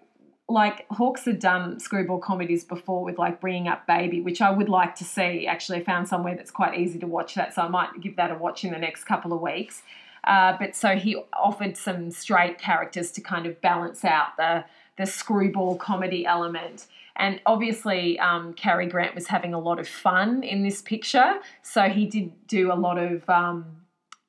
like 0.49 0.87
Hawks 0.91 1.27
had 1.27 1.39
done 1.39 1.79
screwball 1.79 2.19
comedies 2.19 2.65
before 2.65 3.05
with 3.05 3.19
like 3.19 3.41
Bringing 3.41 3.69
Up 3.69 3.87
Baby, 3.87 4.21
which 4.23 4.41
I 4.41 4.51
would 4.51 4.69
like 4.69 4.95
to 4.97 5.05
see. 5.05 5.47
Actually, 5.47 5.81
I 5.81 5.85
found 5.85 6.09
somewhere 6.09 6.35
that's 6.35 6.51
quite 6.51 6.79
easy 6.79 6.99
to 7.01 7.07
watch 7.07 7.35
that, 7.35 7.55
so 7.55 7.63
I 7.63 7.69
might 7.69 8.01
give 8.01 8.17
that 8.17 8.31
a 8.31 8.35
watch 8.35 8.65
in 8.65 8.73
the 8.73 8.79
next 8.79 9.05
couple 9.05 9.33
of 9.35 9.43
weeks. 9.43 9.83
Uh, 10.25 10.57
but 10.59 10.75
so 10.75 10.97
he 10.97 11.17
offered 11.35 11.77
some 11.77 12.11
straight 12.11 12.59
characters 12.59 13.11
to 13.13 13.21
kind 13.21 13.47
of 13.47 13.61
balance 13.61 14.05
out 14.05 14.37
the 14.37 14.65
the 14.97 15.07
screwball 15.07 15.77
comedy 15.77 16.27
element. 16.27 16.87
And 17.15 17.41
obviously, 17.47 18.19
um, 18.19 18.53
Cary 18.55 18.87
Grant 18.87 19.15
was 19.15 19.29
having 19.29 19.55
a 19.55 19.59
lot 19.59 19.79
of 19.79 19.87
fun 19.87 20.43
in 20.43 20.63
this 20.63 20.83
picture, 20.83 21.35
so 21.63 21.83
he 21.83 22.07
did 22.07 22.33
do 22.47 22.73
a 22.73 22.75
lot 22.75 22.99
of 22.99 23.29
um, 23.29 23.67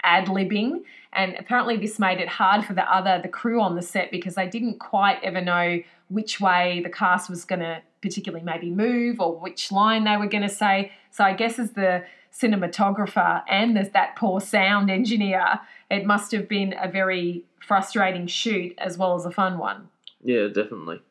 ad 0.04 0.26
libbing. 0.28 0.82
And 1.14 1.36
apparently, 1.40 1.78
this 1.78 1.98
made 1.98 2.20
it 2.20 2.28
hard 2.28 2.66
for 2.66 2.74
the 2.74 2.84
other 2.94 3.20
the 3.22 3.30
crew 3.30 3.62
on 3.62 3.76
the 3.76 3.82
set 3.82 4.12
because 4.12 4.36
they 4.36 4.48
didn't 4.48 4.80
quite 4.80 5.20
ever 5.24 5.42
know 5.42 5.82
which 6.10 6.42
way 6.42 6.82
the 6.84 6.90
cast 6.90 7.30
was 7.30 7.46
going 7.46 7.60
to 7.60 7.82
particularly 8.02 8.44
maybe 8.44 8.70
move 8.70 9.20
or 9.20 9.38
which 9.40 9.72
line 9.72 10.04
they 10.04 10.18
were 10.18 10.28
going 10.28 10.44
to 10.44 10.50
say. 10.50 10.92
So 11.12 11.24
I 11.24 11.34
guess 11.34 11.60
as 11.60 11.72
the 11.72 12.04
cinematographer 12.34 13.44
and 13.48 13.76
there's 13.76 13.90
that 13.90 14.16
poor 14.16 14.40
sound 14.40 14.90
engineer, 14.90 15.60
it 15.90 16.06
must 16.06 16.32
have 16.32 16.48
been 16.48 16.76
a 16.82 16.90
very 16.90 17.46
frustrating 17.66 18.28
shoot 18.28 18.74
as 18.78 18.98
well 18.98 19.16
as 19.16 19.26
a 19.26 19.32
fun 19.32 19.58
one. 19.58 19.90
yeah, 20.24 20.48
definitely. 20.48 21.02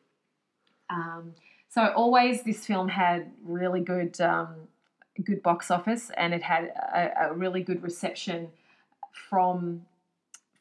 Um, 0.89 1.33
so 1.69 1.93
always 1.95 2.43
this 2.43 2.65
film 2.65 2.89
had 2.89 3.31
really 3.43 3.79
good 3.79 4.19
um, 4.19 4.55
good 5.23 5.43
box 5.43 5.69
office 5.69 6.11
and 6.17 6.33
it 6.33 6.41
had 6.41 6.65
a, 6.65 7.29
a 7.29 7.33
really 7.33 7.61
good 7.61 7.83
reception 7.83 8.49
from 9.29 9.85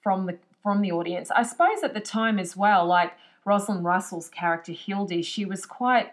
from 0.02 0.26
the 0.26 0.38
from 0.62 0.82
the 0.82 0.92
audience. 0.92 1.30
I 1.30 1.44
suppose 1.44 1.82
at 1.82 1.94
the 1.94 2.00
time 2.00 2.38
as 2.38 2.56
well, 2.56 2.86
like 2.86 3.12
Rosalind 3.44 3.84
Russell's 3.84 4.28
character 4.28 4.72
Hildy, 4.72 5.22
she 5.22 5.44
was 5.44 5.66
quite 5.66 6.12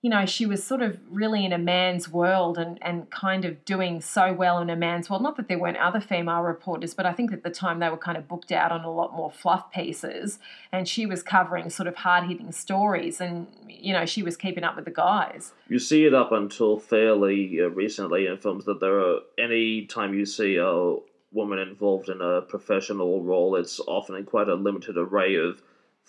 you 0.00 0.10
know, 0.10 0.26
she 0.26 0.46
was 0.46 0.62
sort 0.62 0.80
of 0.80 0.96
really 1.10 1.44
in 1.44 1.52
a 1.52 1.58
man's 1.58 2.08
world 2.08 2.56
and, 2.56 2.78
and 2.82 3.10
kind 3.10 3.44
of 3.44 3.64
doing 3.64 4.00
so 4.00 4.32
well 4.32 4.60
in 4.60 4.70
a 4.70 4.76
man's 4.76 5.10
world. 5.10 5.22
Not 5.22 5.36
that 5.36 5.48
there 5.48 5.58
weren't 5.58 5.76
other 5.76 6.00
female 6.00 6.42
reporters, 6.42 6.94
but 6.94 7.04
I 7.04 7.12
think 7.12 7.32
at 7.32 7.42
the 7.42 7.50
time 7.50 7.80
they 7.80 7.88
were 7.88 7.96
kind 7.96 8.16
of 8.16 8.28
booked 8.28 8.52
out 8.52 8.70
on 8.70 8.84
a 8.84 8.92
lot 8.92 9.12
more 9.12 9.32
fluff 9.32 9.72
pieces. 9.72 10.38
And 10.70 10.86
she 10.86 11.04
was 11.04 11.24
covering 11.24 11.68
sort 11.68 11.88
of 11.88 11.96
hard 11.96 12.28
hitting 12.28 12.52
stories 12.52 13.20
and, 13.20 13.48
you 13.68 13.92
know, 13.92 14.06
she 14.06 14.22
was 14.22 14.36
keeping 14.36 14.62
up 14.62 14.76
with 14.76 14.84
the 14.84 14.92
guys. 14.92 15.52
You 15.68 15.80
see 15.80 16.04
it 16.04 16.14
up 16.14 16.30
until 16.30 16.78
fairly 16.78 17.60
uh, 17.60 17.66
recently 17.66 18.26
in 18.26 18.38
films 18.38 18.66
that 18.66 18.78
there 18.78 19.00
are 19.00 19.18
any 19.36 19.86
time 19.86 20.14
you 20.14 20.26
see 20.26 20.58
a 20.58 20.94
woman 21.32 21.58
involved 21.58 22.08
in 22.08 22.20
a 22.20 22.40
professional 22.42 23.22
role, 23.22 23.56
it's 23.56 23.80
often 23.80 24.14
in 24.14 24.24
quite 24.24 24.48
a 24.48 24.54
limited 24.54 24.96
array 24.96 25.34
of 25.34 25.60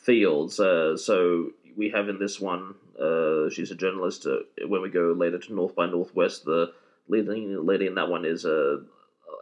fields. 0.03 0.59
Uh, 0.59 0.97
so 0.97 1.51
we 1.77 1.89
have 1.89 2.09
in 2.09 2.19
this 2.19 2.39
one, 2.39 2.75
uh, 2.99 3.49
she's 3.49 3.71
a 3.71 3.75
journalist. 3.75 4.25
Uh, 4.25 4.39
when 4.67 4.81
we 4.81 4.89
go 4.89 5.13
later 5.17 5.39
to 5.39 5.53
North 5.53 5.75
by 5.75 5.87
Northwest, 5.87 6.45
the 6.45 6.73
leading 7.07 7.65
lady 7.65 7.87
in 7.87 7.95
that 7.95 8.09
one 8.09 8.25
is 8.25 8.45
a 8.45 8.81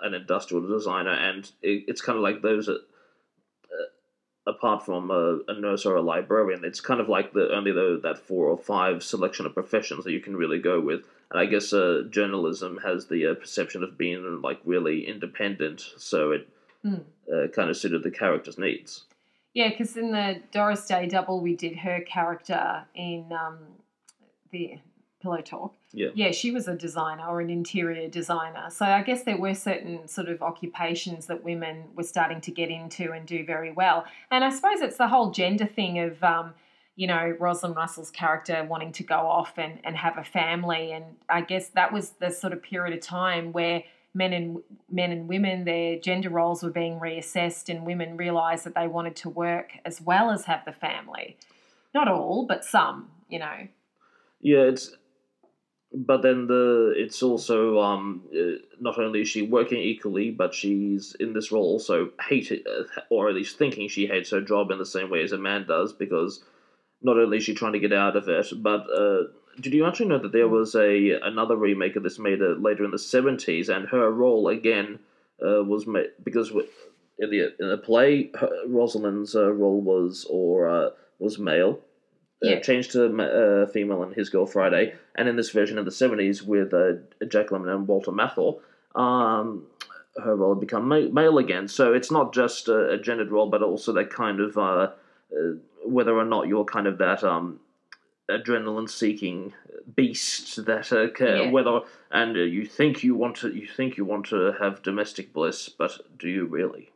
an 0.04 0.14
industrial 0.14 0.68
designer, 0.68 1.12
and 1.12 1.52
it, 1.64 1.86
it's 1.88 2.02
kind 2.02 2.18
of 2.18 2.24
like 2.24 2.42
those. 2.42 2.70
Uh, 2.70 2.78
apart 4.46 4.86
from 4.86 5.12
a, 5.12 5.40
a, 5.50 5.60
nurse 5.60 5.86
or 5.86 5.98
a 5.98 6.02
librarian, 6.02 6.64
it's 6.64 6.80
kind 6.80 7.02
of 7.02 7.10
like 7.10 7.34
the 7.34 7.54
only 7.54 7.72
the, 7.72 8.00
that 8.02 8.18
four 8.18 8.48
or 8.48 8.58
five 8.58 9.04
selection 9.04 9.46
of 9.46 9.54
professions 9.54 10.06
that 10.06 10.14
you 10.14 10.22
can 10.22 10.38
really 10.38 10.60
go 10.60 10.80
with. 10.80 11.02
And 11.30 11.40
I 11.42 11.48
guess 11.48 11.74
uh, 11.74 12.04
journalism 12.10 12.80
has 12.82 13.08
the 13.08 13.28
uh, 13.28 13.34
perception 13.34 13.84
of 13.84 13.98
being 13.98 14.42
like 14.42 14.62
really 14.64 15.06
independent, 15.06 15.84
so 15.98 16.32
it 16.32 16.48
Mm. 16.86 17.04
uh, 17.34 17.48
kind 17.50 17.70
of 17.70 17.78
suited 17.78 18.04
the 18.04 18.12
character's 18.12 18.58
needs. 18.58 19.06
Yeah, 19.54 19.70
because 19.70 19.98
in 19.98 20.12
the 20.12 20.42
Doris 20.52 20.86
Day 20.86 21.08
double, 21.08 21.42
we 21.42 21.56
did 21.56 21.78
her 21.78 22.02
character 22.02 22.86
in 22.94 23.32
um, 23.32 23.58
the 24.52 24.80
Pillow 25.22 25.42
Talk. 25.42 25.74
Yeah. 25.94 26.10
Yeah, 26.14 26.32
she 26.32 26.52
was 26.52 26.68
a 26.68 26.76
designer 26.76 27.26
or 27.28 27.42
an 27.42 27.50
interior 27.50 28.08
designer. 28.08 28.70
So 28.70 28.86
I 28.86 29.02
guess 29.02 29.24
there 29.24 29.38
were 29.38 29.56
certain 29.56 30.08
sort 30.08 30.30
of 30.30 30.42
occupations 30.42 31.26
that 31.28 31.44
women 31.44 31.86
were 31.96 32.04
starting 32.04 32.42
to 32.42 32.52
get 32.52 32.70
into 32.70 33.14
and 33.14 33.26
do 33.26 33.46
very 33.46 33.72
well. 33.72 34.06
And 34.30 34.44
I 34.44 34.50
suppose 34.50 34.82
it's 34.82 34.98
the 34.98 35.08
whole 35.08 35.32
gender 35.32 35.66
thing 35.66 36.00
of, 36.00 36.24
um, 36.24 36.54
you 36.96 37.08
know, 37.08 37.36
Rosalind 37.40 37.76
Russell's 37.76 38.12
character 38.12 38.66
wanting 38.70 38.92
to 38.94 39.04
go 39.04 39.16
off 39.16 39.54
and, 39.58 39.80
and 39.84 39.96
have 39.96 40.18
a 40.18 40.24
family. 40.24 40.92
And 40.92 41.06
I 41.30 41.42
guess 41.42 41.70
that 41.70 41.92
was 41.92 42.12
the 42.20 42.30
sort 42.30 42.54
of 42.54 42.62
period 42.62 42.96
of 42.96 43.02
time 43.02 43.54
where 43.54 43.84
men 44.18 44.34
and 44.34 44.50
men 44.90 45.12
and 45.12 45.28
women 45.28 45.66
their 45.66 46.00
gender 46.00 46.30
roles 46.30 46.64
were 46.64 46.72
being 46.82 47.00
reassessed 47.00 47.70
and 47.70 47.86
women 47.86 48.18
realized 48.18 48.64
that 48.66 48.76
they 48.76 48.88
wanted 48.88 49.16
to 49.16 49.30
work 49.30 49.74
as 49.86 50.02
well 50.02 50.32
as 50.32 50.46
have 50.46 50.64
the 50.66 50.72
family 50.72 51.38
not 51.94 52.08
all 52.08 52.46
but 52.48 52.66
some 52.66 53.10
you 53.30 53.40
know 53.40 53.68
Yeah, 54.40 54.70
it's. 54.72 54.92
But 55.94 56.22
then 56.22 56.48
the 56.48 56.94
it's 56.98 57.24
also 57.24 57.80
um 57.80 58.24
uh, 58.36 58.60
not 58.80 59.00
only 59.00 59.22
is 59.22 59.30
she 59.30 59.42
working 59.42 59.80
equally, 59.80 60.32
but 60.32 60.54
she's 60.54 61.16
in 61.20 61.34
this 61.34 61.52
role 61.52 61.64
also 61.64 62.12
hated, 62.30 62.68
uh, 62.68 62.84
or 63.10 63.30
at 63.30 63.36
least 63.36 63.58
thinking 63.58 63.88
she 63.88 64.06
hates 64.06 64.32
her 64.32 64.42
job 64.42 64.70
in 64.70 64.80
the 64.80 64.86
same 64.86 65.10
way 65.10 65.24
as 65.24 65.32
a 65.32 65.38
man 65.38 65.66
does, 65.66 65.94
because 65.94 66.44
not 67.02 67.18
only 67.18 67.38
is 67.38 67.44
she 67.46 67.54
trying 67.56 67.74
to 67.74 67.80
get 67.80 67.94
out 67.94 68.18
of 68.18 68.28
it, 68.28 68.48
but 68.62 68.82
uh, 68.92 69.24
did 69.60 69.74
you 69.74 69.86
actually 69.86 70.08
know 70.08 70.20
that 70.20 70.32
there 70.32 70.48
was 70.48 70.76
a 70.76 71.12
another 71.22 71.56
remake 71.56 71.96
of 71.96 72.04
this 72.04 72.20
made 72.20 72.42
uh, 72.42 72.56
later 72.60 72.84
in 72.86 72.92
the 72.92 73.00
seventies, 73.00 73.70
and 73.70 73.88
her 73.90 74.12
role 74.12 74.48
again 74.48 75.00
uh, 75.46 75.64
was 75.64 75.88
made 75.88 76.12
because 76.24 76.52
in 77.20 77.30
the 77.30 77.54
in 77.60 77.70
the 77.70 77.78
play, 77.78 78.30
her, 78.40 78.50
Rosalind's 78.68 79.36
uh, 79.36 79.52
role 79.52 79.82
was 79.82 80.26
or 80.30 80.68
uh, 80.70 80.90
was 81.20 81.40
male. 81.40 81.80
Uh, 82.44 82.50
Yeah. 82.50 82.60
changed 82.60 82.92
to 82.92 83.02
uh, 83.06 83.66
female 83.66 84.04
in 84.04 84.14
His 84.14 84.30
Girl 84.30 84.46
Friday, 84.46 84.94
and 85.16 85.28
in 85.28 85.36
this 85.38 85.50
version 85.50 85.80
of 85.80 85.86
the 85.86 85.92
seventies 85.92 86.44
with 86.44 86.72
uh, 86.72 86.94
Jack 87.28 87.48
Lemmon 87.50 87.74
and 87.74 87.88
Walter 87.88 88.12
Matthau, 88.12 88.60
um, 88.94 89.66
her 90.24 90.36
role 90.36 90.54
had 90.54 90.60
become 90.62 90.88
ma- 90.88 91.10
male 91.12 91.40
again. 91.40 91.68
So 91.68 91.94
it's 91.94 92.12
not 92.12 92.36
just 92.36 92.68
a, 92.68 92.92
a 92.92 92.98
gendered 93.00 93.32
role, 93.32 93.50
but 93.50 93.64
also 93.64 93.92
that 93.94 94.12
kind 94.12 94.40
of 94.40 94.56
uh, 94.56 94.62
uh, 94.62 95.54
whether 95.84 96.16
or 96.16 96.26
not 96.26 96.48
you're 96.48 96.64
kind 96.64 96.86
of 96.86 97.00
that 97.00 97.24
um, 97.24 97.60
adrenaline-seeking 98.30 99.54
beast 99.96 100.66
that 100.66 100.92
uh, 100.92 101.10
ca- 101.10 101.44
Yeah. 101.44 101.50
whether 101.52 101.82
and 102.12 102.36
uh, 102.36 102.42
you 102.42 102.66
think 102.66 103.04
you 103.04 103.16
want 103.16 103.38
to 103.38 103.50
you 103.54 103.68
think 103.68 103.98
you 103.98 104.06
want 104.06 104.26
to 104.28 104.54
have 104.60 104.82
domestic 104.84 105.34
bliss, 105.34 105.70
but 105.70 106.00
do 106.20 106.30
you 106.30 106.46
really? 106.46 106.90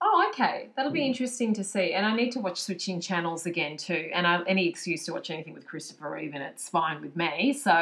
oh 0.00 0.26
okay. 0.28 0.68
That'll 0.76 0.92
be 0.92 1.04
interesting 1.04 1.52
to 1.54 1.64
see. 1.64 1.92
And 1.92 2.06
i 2.06 2.14
need 2.14 2.30
to 2.32 2.38
watch 2.40 2.60
switching 2.60 3.00
channels 3.00 3.46
again 3.46 3.76
too. 3.76 4.10
And 4.14 4.26
I, 4.28 4.42
any 4.46 4.68
excuse 4.68 5.04
to 5.06 5.12
watch 5.12 5.28
anything 5.30 5.54
with 5.54 5.66
christopher 5.66 6.10
reeve 6.10 6.34
it's 6.34 6.68
fine 6.68 7.00
with 7.00 7.16
me. 7.16 7.52
So 7.52 7.72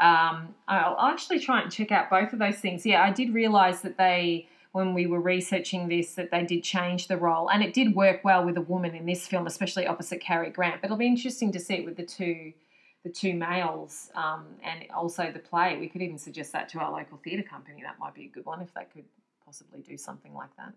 um, 0.00 0.54
I'll 0.68 0.96
actually 1.12 1.40
try 1.40 1.60
and 1.60 1.70
check 1.70 1.92
out 1.92 2.08
both 2.08 2.32
of 2.32 2.38
those 2.38 2.56
things. 2.56 2.86
Yeah 2.86 3.02
i 3.02 3.10
did 3.10 3.34
realize 3.34 3.82
that 3.82 3.98
they 3.98 4.48
when 4.72 4.94
we 4.94 5.06
were 5.06 5.20
researching 5.20 5.88
this 5.88 6.14
that 6.14 6.30
they 6.30 6.44
did 6.44 6.62
change 6.62 7.08
the 7.08 7.16
role 7.16 7.48
and 7.50 7.62
it 7.62 7.74
did 7.74 7.94
work 7.94 8.22
well 8.24 8.44
with 8.44 8.56
a 8.56 8.60
woman 8.60 8.94
in 8.94 9.06
this 9.06 9.26
film 9.26 9.46
especially 9.46 9.86
opposite 9.86 10.20
Cary 10.20 10.50
Grant 10.50 10.80
but 10.80 10.86
it'll 10.86 10.96
be 10.96 11.06
interesting 11.06 11.50
to 11.52 11.60
see 11.60 11.74
it 11.74 11.84
with 11.84 11.96
the 11.96 12.04
two 12.04 12.52
the 13.04 13.10
two 13.10 13.34
males 13.34 14.10
um, 14.14 14.44
and 14.62 14.84
also 14.94 15.30
the 15.32 15.38
play 15.38 15.76
we 15.78 15.88
could 15.88 16.02
even 16.02 16.18
suggest 16.18 16.52
that 16.52 16.68
to 16.68 16.78
our 16.78 16.92
local 16.92 17.18
theatre 17.24 17.42
company 17.48 17.82
that 17.82 17.98
might 17.98 18.14
be 18.14 18.24
a 18.26 18.28
good 18.28 18.44
one 18.46 18.60
if 18.60 18.72
they 18.74 18.84
could 18.92 19.04
possibly 19.44 19.80
do 19.80 19.96
something 19.96 20.32
like 20.34 20.54
that 20.56 20.72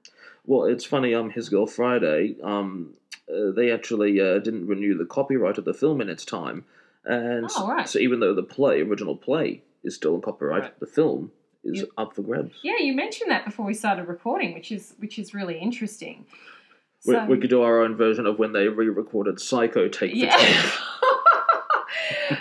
Well, 0.45 0.63
it's 0.65 0.85
funny. 0.85 1.13
Um, 1.13 1.29
His 1.29 1.49
Girl 1.49 1.67
Friday. 1.67 2.35
Um, 2.41 2.95
uh, 3.31 3.51
they 3.55 3.71
actually 3.71 4.19
uh, 4.19 4.39
didn't 4.39 4.65
renew 4.67 4.97
the 4.97 5.05
copyright 5.05 5.57
of 5.59 5.65
the 5.65 5.73
film 5.75 6.01
in 6.01 6.09
its 6.09 6.25
time, 6.25 6.65
and 7.05 7.47
Oh, 7.55 7.67
right. 7.67 7.87
so 7.87 7.99
even 7.99 8.19
though 8.19 8.33
the 8.33 8.41
play, 8.41 8.81
original 8.81 9.15
play, 9.15 9.61
is 9.83 9.93
still 9.95 10.15
in 10.15 10.21
copyright, 10.21 10.61
Right. 10.63 10.79
the 10.79 10.87
film 10.87 11.31
is 11.63 11.79
Yep. 11.79 11.89
up 11.97 12.15
for 12.15 12.21
grabs. 12.23 12.53
yeah 12.63 12.77
you 12.79 12.93
mentioned 12.93 13.31
that 13.31 13.45
before 13.45 13.65
we 13.65 13.73
started 13.73 14.07
recording 14.07 14.53
which 14.53 14.71
is 14.71 14.93
which 14.99 15.17
is 15.19 15.33
really 15.33 15.57
interesting 15.59 16.25
We, 17.05 17.15
So- 17.15 17.25
we 17.25 17.37
could 17.37 17.49
do 17.49 17.61
our 17.61 17.81
own 17.83 17.95
version 17.95 18.25
of 18.25 18.39
when 18.39 18.53
they 18.53 18.67
re-recorded 18.69 19.39
Psycho 19.39 19.87
Take 19.89 20.11
Yeah. 20.15 20.35
for 20.37 20.45
Take. 20.45 20.71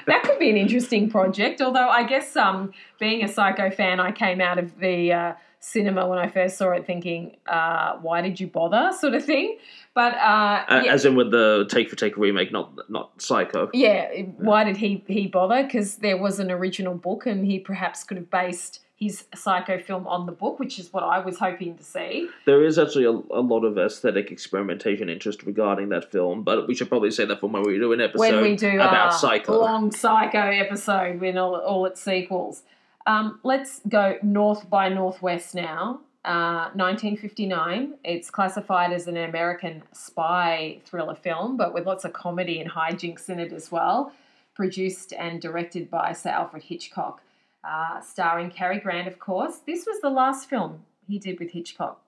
that 0.07 0.23
could 0.25 0.39
be 0.39 0.51
an 0.51 0.57
interesting 0.57 1.11
project. 1.11 1.61
Although 1.61 1.89
I 1.89 2.05
guess 2.05 2.37
um, 2.37 2.73
being 2.99 3.23
a 3.25 3.29
psycho 3.29 3.71
fan, 3.71 4.01
I 4.01 4.11
came 4.13 4.41
out 4.41 4.59
of 4.59 4.79
the 4.79 5.13
uh, 5.13 5.33
cinema 5.61 6.07
when 6.09 6.19
I 6.19 6.29
first 6.29 6.57
saw 6.59 6.71
it 6.71 6.87
thinking, 6.87 7.37
uh, 7.47 7.97
"Why 8.01 8.21
did 8.23 8.41
you 8.41 8.47
bother?" 8.47 8.93
sort 8.99 9.15
of 9.15 9.25
thing. 9.25 9.59
But 9.95 10.15
uh, 10.15 10.65
yeah, 10.85 10.93
As 10.93 11.05
in 11.05 11.15
with 11.17 11.31
the 11.31 11.67
Take 11.69 11.91
for 11.91 11.97
Take 11.97 12.17
remake, 12.17 12.51
not 12.53 12.89
not 12.91 13.21
Psycho. 13.21 13.69
yeah, 13.75 14.11
why 14.39 14.65
did 14.65 14.77
he 14.79 15.05
he 15.07 15.27
bother? 15.27 15.63
Because 15.63 15.97
there 15.97 16.17
was 16.17 16.39
an 16.41 16.51
original 16.51 16.95
book, 16.95 17.27
and 17.27 17.45
he 17.47 17.59
perhaps 17.59 18.05
could 18.05 18.17
have 18.17 18.31
based 18.31 18.81
his 19.03 19.25
psycho 19.35 19.79
film 19.79 20.07
on 20.07 20.27
the 20.27 20.33
book, 20.33 20.59
which 20.59 20.79
is 20.79 20.93
what 20.93 21.03
I 21.03 21.19
was 21.19 21.39
hoping 21.39 21.77
to 21.77 21.83
see. 21.83 22.29
There 22.47 22.65
is 22.65 22.79
actually 22.79 23.05
a, 23.05 23.11
a 23.11 23.43
lot 23.43 23.65
of 23.65 23.77
aesthetic 23.77 24.31
experimentation 24.31 25.09
interest 25.09 25.43
regarding 25.43 25.89
that 25.89 26.11
film, 26.13 26.43
but 26.43 26.69
we 26.69 26.75
should 26.75 26.89
probably 26.89 27.11
say 27.11 27.25
that 27.25 27.41
for 27.41 27.49
when 27.49 27.63
we 27.63 27.79
do 27.79 27.93
an 27.93 28.01
episode 28.01 28.21
when 28.21 28.43
we 28.43 28.57
do 28.57 28.75
about 28.75 29.15
Psycho. 29.15 29.61
long 29.61 29.91
Psycho 29.91 30.39
episode 30.39 31.21
with 31.21 31.37
all, 31.37 31.57
all 31.57 31.85
its 31.87 32.01
sequels. 32.01 32.63
Um, 33.07 33.41
let's 33.43 33.81
go 33.89 34.19
north 34.23 34.71
by 34.71 34.89
northwest 34.89 35.55
now. 35.55 36.01
Uh, 36.25 36.71
1959. 36.75 37.95
It's 38.05 38.31
classified 38.31 38.93
as 38.93 39.09
an 39.09 39.17
American 39.17 39.83
spy 39.93 40.79
thriller 40.85 41.17
film, 41.17 41.57
but 41.57 41.75
with 41.75 41.85
lots 41.85 42.05
of 42.05 42.13
comedy 42.13 42.61
and 42.61 42.71
hijinks 42.71 43.29
in 43.29 43.41
it 43.41 43.53
as 43.53 43.73
well. 43.73 44.13
Produced 44.55 45.13
and 45.15 45.43
directed 45.43 45.91
by 45.91 46.13
Sir 46.13 46.31
Alfred 46.31 46.63
Hitchcock, 46.63 47.21
uh, 47.65 48.01
starring 48.01 48.51
Cary 48.51 48.81
Grant, 48.81 49.09
of 49.09 49.19
course. 49.19 49.59
This 49.67 49.87
was 49.87 50.01
the 50.01 50.11
last 50.11 50.49
film 50.49 50.85
he 51.07 51.19
did 51.19 51.39
with 51.39 51.51
Hitchcock. 51.51 52.03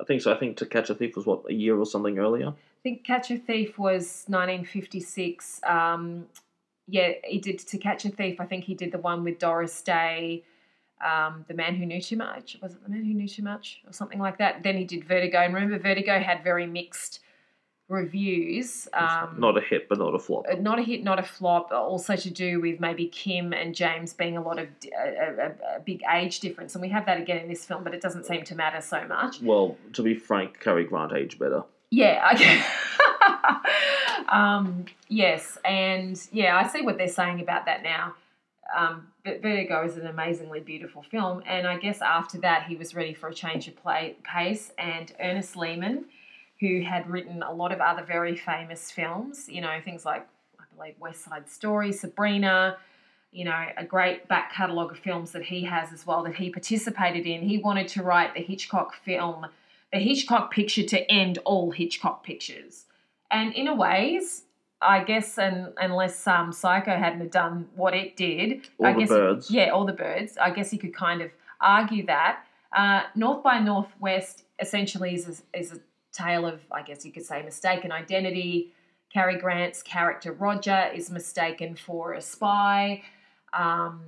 I 0.00 0.04
think 0.04 0.22
so. 0.22 0.32
I 0.32 0.38
think 0.38 0.56
To 0.58 0.66
Catch 0.66 0.90
a 0.90 0.94
Thief 0.94 1.16
was 1.16 1.26
what 1.26 1.42
a 1.48 1.52
year 1.52 1.78
or 1.78 1.86
something 1.86 2.18
earlier. 2.18 2.48
I 2.48 2.82
think 2.82 3.04
Catch 3.04 3.30
a 3.30 3.36
Thief 3.36 3.78
was 3.78 4.24
1956. 4.28 5.60
Um, 5.64 6.26
yeah, 6.88 7.12
he 7.24 7.38
did 7.38 7.58
To 7.58 7.78
Catch 7.78 8.04
a 8.04 8.10
Thief. 8.10 8.40
I 8.40 8.46
think 8.46 8.64
he 8.64 8.74
did 8.74 8.92
the 8.92 8.98
one 8.98 9.24
with 9.24 9.38
Doris 9.38 9.82
Day, 9.82 10.44
um, 11.04 11.44
The 11.48 11.54
Man 11.54 11.74
Who 11.74 11.84
Knew 11.84 12.00
Too 12.00 12.16
Much. 12.16 12.56
Was 12.62 12.72
it 12.72 12.82
The 12.82 12.88
Man 12.88 13.04
Who 13.04 13.12
Knew 13.12 13.28
Too 13.28 13.42
Much 13.42 13.82
or 13.86 13.92
something 13.92 14.18
like 14.18 14.38
that? 14.38 14.62
Then 14.62 14.76
he 14.76 14.84
did 14.84 15.04
Vertigo. 15.04 15.38
And 15.38 15.54
remember, 15.54 15.78
Vertigo 15.78 16.18
had 16.18 16.42
very 16.42 16.66
mixed 16.66 17.20
reviews. 17.90 18.88
Um, 18.94 19.36
not 19.38 19.58
a 19.58 19.60
hit, 19.60 19.88
but 19.88 19.98
not 19.98 20.14
a 20.14 20.18
flop. 20.18 20.46
uh, 20.50 20.54
not 20.54 20.78
a 20.78 20.82
hit, 20.82 21.02
not 21.04 21.18
a 21.18 21.22
flop. 21.22 21.70
Also 21.72 22.16
to 22.16 22.30
do 22.30 22.60
with 22.60 22.80
maybe 22.80 23.06
Kim 23.08 23.52
and 23.52 23.74
James 23.74 24.12
being 24.14 24.36
a 24.36 24.42
lot 24.42 24.58
of 24.58 24.68
a, 24.96 25.42
a, 25.42 25.76
a 25.76 25.80
big 25.80 26.02
age 26.10 26.40
difference, 26.40 26.74
and 26.74 26.82
we 26.82 26.88
have 26.88 27.04
that 27.06 27.20
again 27.20 27.38
in 27.38 27.48
this 27.48 27.64
film, 27.64 27.84
but 27.84 27.92
it 27.92 28.00
doesn't 28.00 28.24
seem 28.26 28.44
to 28.44 28.54
matter 28.54 28.80
so 28.80 29.04
much. 29.06 29.42
Well, 29.42 29.76
to 29.94 30.02
be 30.02 30.14
frank, 30.14 30.60
Cary 30.60 30.84
Grant 30.84 31.12
aged 31.12 31.38
better. 31.38 31.64
Yeah. 31.90 32.30
Okay. 32.34 32.62
um, 34.28 34.86
yes, 35.08 35.58
and 35.64 36.20
yeah, 36.32 36.56
I 36.56 36.66
see 36.68 36.82
what 36.82 36.96
they're 36.98 37.08
saying 37.08 37.40
about 37.40 37.66
that 37.66 37.82
now. 37.82 38.14
Um, 38.76 39.08
but 39.24 39.42
Vertigo 39.42 39.84
is 39.84 39.96
an 39.96 40.06
amazingly 40.06 40.60
beautiful 40.60 41.02
film, 41.02 41.42
and 41.46 41.66
I 41.66 41.76
guess 41.76 42.00
after 42.00 42.38
that 42.38 42.64
he 42.66 42.76
was 42.76 42.94
ready 42.94 43.12
for 43.14 43.28
a 43.28 43.34
change 43.34 43.68
of 43.68 43.76
play, 43.76 44.16
pace. 44.24 44.72
And 44.78 45.12
Ernest 45.20 45.56
Lehman, 45.56 46.06
who 46.60 46.82
had 46.82 47.08
written 47.08 47.42
a 47.42 47.52
lot 47.52 47.72
of 47.72 47.80
other 47.80 48.02
very 48.04 48.36
famous 48.36 48.90
films, 48.90 49.48
you 49.48 49.60
know, 49.60 49.80
things 49.84 50.04
like 50.04 50.26
I 50.58 50.64
believe 50.76 50.94
West 51.00 51.24
Side 51.24 51.48
Story, 51.48 51.90
Sabrina, 51.92 52.76
you 53.32 53.44
know, 53.44 53.64
a 53.76 53.84
great 53.84 54.28
back 54.28 54.52
catalogue 54.52 54.92
of 54.92 54.98
films 54.98 55.32
that 55.32 55.42
he 55.44 55.62
has 55.64 55.92
as 55.92 56.06
well 56.06 56.22
that 56.24 56.34
he 56.34 56.50
participated 56.50 57.26
in. 57.26 57.42
He 57.42 57.58
wanted 57.58 57.88
to 57.88 58.02
write 58.02 58.34
the 58.34 58.40
Hitchcock 58.42 58.94
film 58.94 59.46
the 59.92 59.98
Hitchcock 59.98 60.52
picture 60.52 60.84
to 60.84 61.10
end 61.10 61.38
all 61.44 61.72
Hitchcock 61.72 62.22
pictures. 62.24 62.84
And 63.30 63.52
in 63.54 63.66
a 63.66 63.74
ways, 63.74 64.44
I 64.80 65.02
guess, 65.04 65.36
and 65.38 65.72
unless 65.78 66.26
um, 66.26 66.52
Psycho 66.52 66.96
hadn't 66.96 67.32
done 67.32 67.68
what 67.74 67.94
it 67.94 68.16
did, 68.16 68.68
All 68.78 68.86
I 68.86 68.92
the 68.92 68.98
guess, 69.00 69.08
birds. 69.08 69.50
yeah, 69.50 69.70
all 69.70 69.84
the 69.84 69.92
birds. 69.92 70.38
I 70.38 70.50
guess 70.50 70.72
you 70.72 70.78
could 70.78 70.94
kind 70.94 71.20
of 71.22 71.30
argue 71.60 72.06
that. 72.06 72.44
Uh, 72.72 73.02
North 73.16 73.42
by 73.42 73.58
Northwest 73.58 74.44
essentially 74.60 75.14
is 75.14 75.42
a, 75.54 75.58
is 75.58 75.72
a 75.72 75.80
tale 76.12 76.46
of, 76.46 76.60
I 76.70 76.82
guess 76.82 77.04
you 77.04 77.12
could 77.12 77.24
say, 77.24 77.42
mistaken 77.42 77.92
identity. 77.92 78.72
Cary 79.12 79.38
Grant's 79.38 79.82
character 79.82 80.32
Roger 80.32 80.90
is 80.94 81.10
mistaken 81.10 81.74
for 81.74 82.12
a 82.12 82.20
spy. 82.20 83.02
Um, 83.52 84.02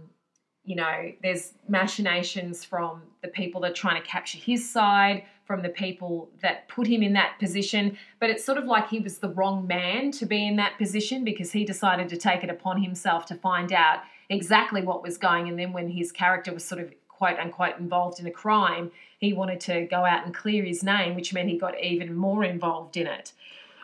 you 0.65 0.77
know, 0.77 1.13
there's 1.23 1.55
machinations 1.69 2.65
from 2.65 3.03
the 3.21 3.29
people 3.29 3.61
that 3.63 3.73
are 3.73 3.75
trying 3.75 4.01
to 4.01 4.07
capture 4.07 4.39
his 4.39 4.69
side, 4.69 5.25
from 5.45 5.63
the 5.63 5.69
people 5.69 6.31
that 6.41 6.69
put 6.69 6.87
him 6.87 7.03
in 7.03 7.15
that 7.15 7.39
position. 7.41 7.99
But 8.21 8.31
it's 8.31 8.45
sort 8.45 8.59
of 8.59 8.65
like 8.65 8.89
he 8.89 9.01
was 9.01 9.19
the 9.19 9.29
wrong 9.29 9.67
man 9.67 10.13
to 10.13 10.27
be 10.27 10.47
in 10.47 10.57
that 10.57 10.79
position 10.79 11.25
because 11.25 11.51
he 11.51 11.65
decided 11.65 12.09
to 12.11 12.17
take 12.17 12.45
it 12.45 12.51
upon 12.51 12.81
himself 12.81 13.27
to 13.27 13.35
find 13.35 13.73
out 13.73 13.99
exactly 14.29 14.83
what 14.83 15.03
was 15.03 15.19
going. 15.19 15.49
And 15.49 15.59
then 15.59 15.73
when 15.73 15.89
his 15.89 16.13
character 16.13 16.55
was 16.55 16.65
sort 16.65 16.81
of 16.81 16.93
quote 17.09 17.39
unquote 17.39 17.79
involved 17.79 18.21
in 18.21 18.27
a 18.27 18.31
crime, 18.31 18.93
he 19.23 19.33
wanted 19.33 19.61
to 19.61 19.87
go 19.87 20.05
out 20.05 20.27
and 20.27 20.35
clear 20.35 20.65
his 20.65 20.83
name, 20.83 21.15
which 21.15 21.33
meant 21.33 21.49
he 21.49 21.57
got 21.57 21.81
even 21.81 22.13
more 22.13 22.43
involved 22.43 22.97
in 22.97 23.07
it. 23.07 23.33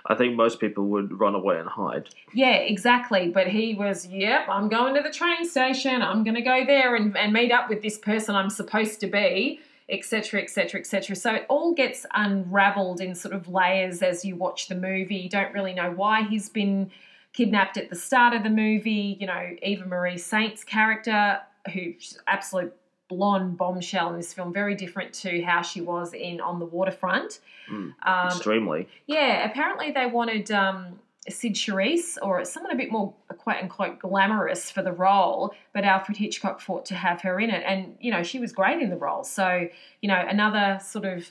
I 0.05 0.16
think 0.16 0.35
most 0.35 0.59
people 0.59 0.87
would 0.87 1.20
run 1.20 1.37
away 1.37 1.61
and 1.61 1.68
hide. 1.68 2.09
Yeah, 2.35 2.57
exactly. 2.57 3.29
But 3.29 3.46
he 3.46 3.72
was, 3.74 4.05
yep, 4.09 4.48
I'm 4.48 4.68
going 4.68 4.96
to 4.96 5.01
the 5.01 5.12
train 5.12 5.48
station. 5.48 6.03
I'm 6.03 6.24
going 6.24 6.35
to 6.35 6.42
go 6.42 6.64
there 6.66 6.96
and, 6.96 7.16
and 7.16 7.33
meet 7.33 7.53
up 7.53 7.68
with 7.68 7.83
this 7.83 7.98
person 7.98 8.35
I'm 8.35 8.51
supposed 8.51 8.98
to 9.01 9.07
be, 9.07 9.61
etc., 9.88 10.42
etc., 10.42 10.81
etc. 10.81 11.14
So 11.14 11.35
it 11.35 11.46
all 11.48 11.72
gets 11.72 12.05
unraveled 12.14 13.01
in 13.01 13.14
sort 13.14 13.33
of 13.33 13.46
layers 13.46 14.03
as 14.03 14.24
you 14.24 14.35
watch 14.35 14.66
the 14.66 14.74
movie. 14.74 15.16
You 15.16 15.29
don't 15.29 15.55
really 15.55 15.72
know 15.72 15.92
why 15.92 16.24
he's 16.24 16.48
been 16.48 16.90
kidnapped 17.33 17.77
at 17.77 17.90
the 17.90 17.96
start 17.96 18.35
of 18.35 18.42
the 18.42 18.51
movie. 18.51 19.16
You 19.20 19.29
know, 19.29 19.57
Eva 19.62 19.87
Marie 19.87 20.18
Saint's 20.18 20.64
character, 20.64 21.38
who's 21.72 22.18
absolute 22.27 22.74
blonde 23.09 23.57
bombshell 23.57 24.11
in 24.11 24.16
this 24.16 24.33
film, 24.35 24.53
very 24.53 24.75
different 24.75 25.12
to 25.14 25.42
how 25.42 25.62
she 25.62 25.81
was 25.81 26.12
in 26.14 26.40
On 26.40 26.59
the 26.59 26.66
Waterfront. 26.66 27.40
Mm, 27.71 27.94
Um, 28.03 28.27
extremely. 28.27 28.88
yeah, 29.07 29.44
apparently 29.51 29.90
they 29.92 30.07
wanted 30.07 30.51
um, 30.51 30.99
Cyd 31.29 31.55
Charisse 31.55 32.16
or 32.23 32.44
someone 32.44 32.73
a 32.73 32.77
bit 32.77 32.90
more 32.90 33.14
quote 33.38 33.57
unquote 33.62 33.99
glamorous 33.99 34.71
for 34.71 34.83
the 34.83 34.92
role, 34.92 35.55
but 35.75 35.85
Alfred 35.85 36.16
Hitchcock 36.18 36.61
fought 36.61 36.85
to 36.87 36.94
have 36.94 37.21
her 37.23 37.38
in 37.40 37.51
it. 37.51 37.62
And, 37.66 37.97
you 38.01 38.11
know, 38.11 38.23
she 38.23 38.38
was 38.38 38.53
great 38.53 38.81
in 38.83 38.90
the 38.90 38.97
role. 38.97 39.25
So, 39.25 39.68
you 40.03 40.09
know, 40.09 40.23
another 40.29 40.79
sort 40.83 41.05
of 41.05 41.31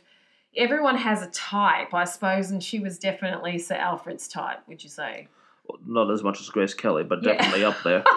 everyone 0.56 0.98
has 0.98 1.22
a 1.22 1.30
type, 1.32 1.94
I 1.94 2.04
suppose, 2.06 2.50
and 2.52 2.64
she 2.64 2.80
was 2.80 2.98
definitely 2.98 3.58
Sir 3.60 3.76
Alfred's 3.76 4.28
type, 4.28 4.60
would 4.68 4.84
you 4.84 4.90
say? 4.90 5.28
Not 5.86 6.10
as 6.12 6.24
much 6.24 6.40
as 6.42 6.50
Grace 6.50 6.74
Kelly, 6.74 7.04
but 7.04 7.24
Yeah. 7.24 7.34
definitely 7.34 7.64
up 7.66 7.76
there. 7.84 8.04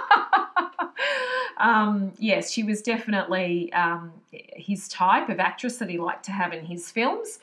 um, 1.61 2.13
yes, 2.19 2.51
she 2.51 2.63
was 2.63 2.83
definitely 2.83 3.73
um, 3.73 4.13
his 4.33 4.89
type 4.89 5.29
of 5.29 5.39
actress 5.39 5.77
that 5.77 5.89
he 5.91 5.99
liked 5.99 6.25
to 6.25 6.33
have 6.33 6.53
in 6.53 6.65
his 6.65 6.91
films. 6.91 7.39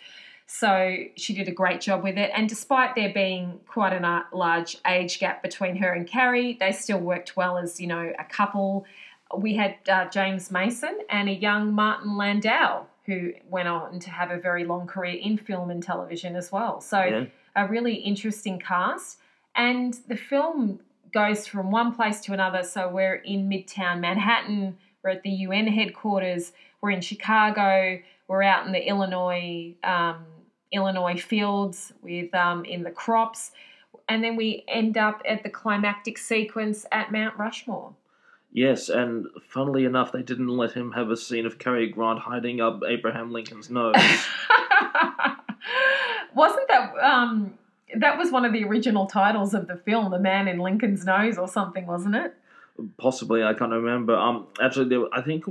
So 0.47 0.95
she 1.15 1.33
did 1.33 1.47
a 1.47 1.51
great 1.51 1.81
job 1.81 2.03
with 2.03 2.17
it. 2.17 2.31
And 2.33 2.47
despite 2.47 2.95
there 2.95 3.13
being 3.13 3.59
quite 3.67 3.93
a 3.93 4.25
large 4.31 4.77
age 4.87 5.19
gap 5.19 5.43
between 5.43 5.75
her 5.77 5.91
and 5.91 6.07
Cary, 6.07 6.57
they 6.59 6.71
still 6.71 6.99
worked 6.99 7.35
well 7.35 7.57
as, 7.57 7.79
you 7.79 7.87
know, 7.87 8.13
a 8.17 8.23
couple. 8.23 8.85
We 9.37 9.55
had 9.55 9.75
uh, 9.89 10.09
James 10.09 10.49
Mason 10.49 10.99
and 11.09 11.27
a 11.27 11.33
young 11.33 11.73
Martin 11.73 12.15
Landau 12.15 12.85
who 13.05 13.33
went 13.49 13.67
on 13.67 13.99
to 13.99 14.09
have 14.09 14.31
a 14.31 14.37
very 14.37 14.65
long 14.65 14.87
career 14.87 15.17
in 15.21 15.37
film 15.37 15.69
and 15.69 15.83
television 15.83 16.35
as 16.35 16.51
well. 16.51 16.81
So 16.81 17.01
Yeah. 17.03 17.25
a 17.55 17.67
really 17.67 17.95
interesting 17.95 18.57
cast. 18.57 19.19
And 19.55 19.95
the 20.07 20.17
film 20.17 20.79
goes 21.11 21.47
from 21.47 21.71
one 21.71 21.93
place 21.95 22.21
to 22.21 22.33
another. 22.33 22.63
So 22.63 22.89
we're 22.89 23.15
in 23.15 23.49
Midtown 23.49 23.99
Manhattan, 23.99 24.77
we're 25.03 25.11
at 25.11 25.23
the 25.23 25.29
UN 25.29 25.67
headquarters, 25.67 26.53
we're 26.81 26.91
in 26.91 27.01
Chicago, 27.01 27.99
we're 28.27 28.43
out 28.43 28.65
in 28.65 28.73
the 28.73 28.87
Illinois 28.87 29.73
um, 29.83 30.25
Illinois 30.71 31.19
fields 31.19 31.93
with 32.01 32.33
um, 32.35 32.65
in 32.65 32.83
the 32.83 32.91
crops, 32.91 33.51
and 34.09 34.23
then 34.23 34.35
we 34.35 34.63
end 34.67 34.97
up 34.97 35.21
at 35.27 35.43
the 35.43 35.49
climactic 35.49 36.17
sequence 36.17 36.85
at 36.91 37.11
Mount 37.11 37.37
Rushmore. 37.37 37.93
Yes, 38.51 38.89
and 38.89 39.27
funnily 39.47 39.85
enough, 39.85 40.11
they 40.11 40.23
didn't 40.23 40.47
let 40.47 40.71
him 40.71 40.91
have 40.93 41.09
a 41.11 41.17
scene 41.17 41.45
of 41.45 41.59
Cary 41.59 41.87
Grant 41.89 42.19
hiding 42.19 42.59
up 42.59 42.81
Abraham 42.87 43.31
Lincoln's 43.31 43.69
nose. 43.69 43.95
Wasn't 46.33 46.67
that 46.67 46.93
um, 47.01 47.53
that 47.95 48.17
was 48.17 48.31
one 48.31 48.45
of 48.45 48.53
the 48.53 48.63
original 48.63 49.07
titles 49.07 49.53
of 49.53 49.67
the 49.67 49.75
film, 49.77 50.11
"The 50.11 50.19
Man 50.19 50.47
in 50.47 50.59
Lincoln's 50.59 51.05
Nose" 51.05 51.37
or 51.37 51.47
something, 51.47 51.85
wasn't 51.85 52.15
it? 52.15 52.33
Possibly, 52.97 53.43
I 53.43 53.53
can't 53.53 53.71
remember. 53.71 54.15
Um, 54.15 54.47
actually, 54.61 54.89
there, 54.89 55.05
I 55.11 55.21
think 55.21 55.45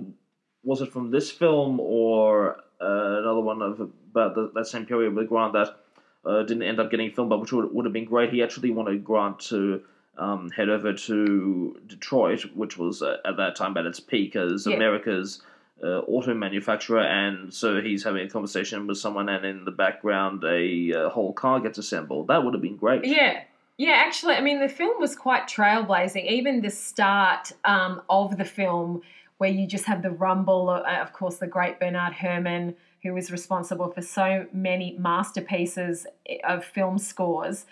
was 0.63 0.81
it 0.81 0.93
from 0.93 1.11
this 1.11 1.31
film 1.31 1.81
or 1.81 2.57
uh, 2.81 3.19
another 3.21 3.41
one 3.41 3.63
of 3.63 3.81
about 3.81 4.35
the, 4.35 4.51
that 4.55 4.67
same 4.67 4.87
period 4.87 5.15
with 5.15 5.29
Grant 5.29 5.53
that 5.55 5.77
uh, 6.25 6.43
didn't 6.43 6.63
end 6.63 6.81
up 6.81 6.91
getting 6.91 7.11
filmed, 7.11 7.31
but 7.31 7.41
which 7.41 7.53
would, 7.53 7.73
would 7.73 7.85
have 7.85 7.93
been 7.93 8.05
great. 8.05 8.33
He 8.33 8.43
actually 8.43 8.71
wanted 8.71 9.05
Grant 9.05 9.39
to 9.41 9.83
um, 10.19 10.51
head 10.51 10.69
over 10.69 10.93
to 10.93 11.81
Detroit, 11.87 12.45
which 12.55 12.77
was 12.79 13.03
uh, 13.03 13.19
at 13.25 13.37
that 13.37 13.57
time 13.57 13.77
at 13.77 13.87
its 13.87 14.01
peak 14.01 14.37
as 14.37 14.67
Yeah. 14.67 14.77
America's 14.77 15.43
uh, 15.83 16.01
auto 16.01 16.35
manufacturer, 16.35 17.03
and 17.03 17.53
so 17.53 17.81
he's 17.81 18.05
having 18.05 18.27
a 18.27 18.31
conversation 18.31 18.87
with 18.87 18.99
someone, 18.99 19.29
and 19.29 19.45
in 19.45 19.65
the 19.65 19.71
background, 19.71 20.43
a 20.45 20.93
uh, 20.93 21.09
whole 21.11 21.33
car 21.33 21.61
gets 21.61 21.79
assembled. 21.79 22.29
That 22.29 22.45
would 22.45 22.55
have 22.55 22.63
been 22.63 22.77
great. 22.77 23.05
Yeah. 23.05 23.43
Yeah, 23.79 23.93
actually, 23.93 24.37
I 24.37 24.41
mean, 24.41 24.61
the 24.61 24.71
film 24.71 24.99
was 24.99 25.15
quite 25.15 25.47
trailblazing. 25.47 26.25
Even 26.25 26.63
the 26.63 26.71
start 26.71 27.53
um, 27.67 28.01
of 28.09 28.39
the 28.39 28.45
film, 28.47 29.03
where 29.37 29.51
you 29.51 29.67
just 29.67 29.85
have 29.85 30.01
the 30.03 30.11
rumble, 30.11 30.71
of, 30.71 30.83
of 30.87 31.13
course, 31.13 31.37
the 31.37 31.47
great 31.47 31.79
Bernard 31.79 32.15
Herrmann, 32.15 32.75
who 33.03 33.13
was 33.13 33.31
responsible 33.31 33.91
for 33.91 34.01
so 34.01 34.47
many 34.51 34.97
masterpieces 34.99 36.07
of 36.45 36.65
film 36.65 36.99
scores, 36.99 37.67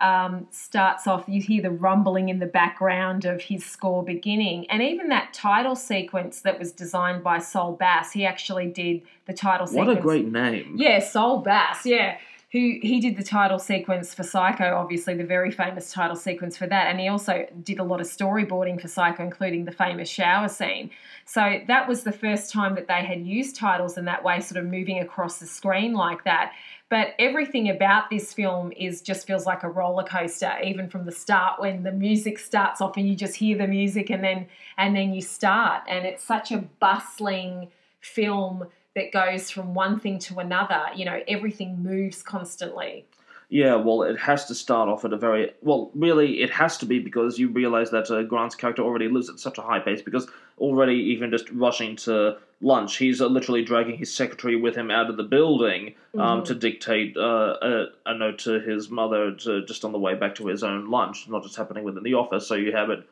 um, 0.00 0.46
starts 0.50 1.06
off, 1.06 1.24
you 1.26 1.40
hear 1.40 1.62
the 1.62 1.70
rumbling 1.70 2.28
in 2.28 2.38
the 2.38 2.46
background 2.46 3.24
of 3.24 3.42
his 3.42 3.64
score 3.64 4.02
beginning. 4.02 4.68
And 4.70 4.82
even 4.82 5.08
that 5.08 5.32
title 5.32 5.76
sequence 5.76 6.40
that 6.40 6.58
was 6.58 6.72
designed 6.72 7.22
by 7.22 7.38
Saul 7.38 7.72
Bass, 7.72 8.12
he 8.12 8.24
actually 8.24 8.66
did 8.66 9.02
the 9.26 9.32
title 9.32 9.66
What 9.66 9.70
sequence. 9.70 9.88
What 9.88 9.98
a 9.98 10.00
great 10.00 10.26
name! 10.26 10.74
Yeah, 10.76 11.00
Saul 11.00 11.40
Bass, 11.40 11.84
yeah. 11.84 12.18
Who 12.52 12.78
he 12.82 12.98
did 12.98 13.16
the 13.16 13.22
title 13.22 13.60
sequence 13.60 14.12
for 14.12 14.24
Psycho, 14.24 14.74
obviously 14.74 15.14
the 15.14 15.24
very 15.24 15.52
famous 15.52 15.92
title 15.92 16.16
sequence 16.16 16.56
for 16.56 16.66
that, 16.66 16.88
and 16.88 16.98
he 16.98 17.06
also 17.06 17.46
did 17.62 17.78
a 17.78 17.84
lot 17.84 18.00
of 18.00 18.08
storyboarding 18.08 18.80
for 18.80 18.88
Psycho, 18.88 19.22
including 19.22 19.66
the 19.66 19.72
famous 19.72 20.08
shower 20.08 20.48
scene. 20.48 20.90
So 21.26 21.60
that 21.68 21.86
was 21.86 22.02
the 22.02 22.10
first 22.10 22.52
time 22.52 22.74
that 22.74 22.88
they 22.88 23.04
had 23.04 23.24
used 23.24 23.54
titles 23.54 23.96
in 23.96 24.04
that 24.06 24.24
way, 24.24 24.40
sort 24.40 24.64
of 24.64 24.68
moving 24.68 24.98
across 24.98 25.38
the 25.38 25.46
screen 25.46 25.92
like 25.92 26.24
that. 26.24 26.52
But 26.88 27.14
everything 27.20 27.70
about 27.70 28.10
this 28.10 28.34
film 28.34 28.72
is 28.76 29.00
just 29.00 29.28
feels 29.28 29.46
like 29.46 29.62
a 29.62 29.70
roller 29.70 30.02
coaster, 30.02 30.52
even 30.64 30.88
from 30.88 31.04
the 31.04 31.12
start 31.12 31.60
when 31.60 31.84
the 31.84 31.92
music 31.92 32.36
starts 32.36 32.80
off 32.80 32.96
and 32.96 33.08
you 33.08 33.14
just 33.14 33.36
hear 33.36 33.56
the 33.56 33.68
music 33.68 34.10
and 34.10 34.24
then 34.24 34.48
and 34.76 34.96
then 34.96 35.14
you 35.14 35.20
start, 35.20 35.84
and 35.88 36.04
it's 36.04 36.24
such 36.24 36.50
a 36.50 36.58
bustling 36.80 37.68
film 38.00 38.66
that 38.96 39.12
goes 39.12 39.50
from 39.50 39.74
one 39.74 39.98
thing 39.98 40.18
to 40.20 40.38
another. 40.38 40.86
You 40.94 41.04
know, 41.04 41.20
everything 41.28 41.82
moves 41.82 42.22
constantly. 42.22 43.06
Yeah, 43.52 43.74
well, 43.74 44.02
it 44.02 44.16
has 44.20 44.44
to 44.46 44.54
start 44.54 44.88
off 44.88 45.04
at 45.04 45.12
a 45.12 45.16
very 45.16 45.52
well. 45.60 45.90
Really, 45.94 46.40
it 46.40 46.50
has 46.50 46.78
to 46.78 46.86
be 46.86 47.00
because 47.00 47.38
you 47.38 47.48
realize 47.48 47.90
that 47.90 48.08
uh, 48.10 48.22
Grant's 48.22 48.54
character 48.54 48.82
already 48.82 49.08
lives 49.08 49.28
at 49.28 49.40
such 49.40 49.58
a 49.58 49.62
high 49.62 49.80
pace. 49.80 50.02
Because 50.02 50.28
already, 50.58 50.94
even 50.94 51.30
just 51.32 51.50
rushing 51.50 51.96
to 51.96 52.36
lunch, 52.60 52.96
he's 52.98 53.20
uh, 53.20 53.26
literally 53.26 53.64
dragging 53.64 53.96
his 53.96 54.14
secretary 54.14 54.54
with 54.54 54.76
him 54.76 54.90
out 54.90 55.10
of 55.10 55.16
the 55.16 55.24
building 55.24 55.94
um, 56.16 56.42
Mhm. 56.42 56.44
to 56.44 56.54
dictate 56.54 57.16
uh, 57.16 57.56
a, 57.60 57.86
a 58.06 58.14
note 58.16 58.38
to 58.40 58.60
his 58.60 58.88
mother 58.88 59.32
to, 59.32 59.64
just 59.64 59.84
on 59.84 59.90
the 59.92 59.98
way 59.98 60.14
back 60.14 60.36
to 60.36 60.46
his 60.46 60.62
own 60.62 60.88
lunch, 60.88 61.28
not 61.28 61.42
just 61.42 61.56
happening 61.56 61.82
within 61.82 62.04
the 62.04 62.14
office. 62.14 62.46
So 62.46 62.54
you 62.54 62.70
have 62.72 62.90
it 62.90 63.02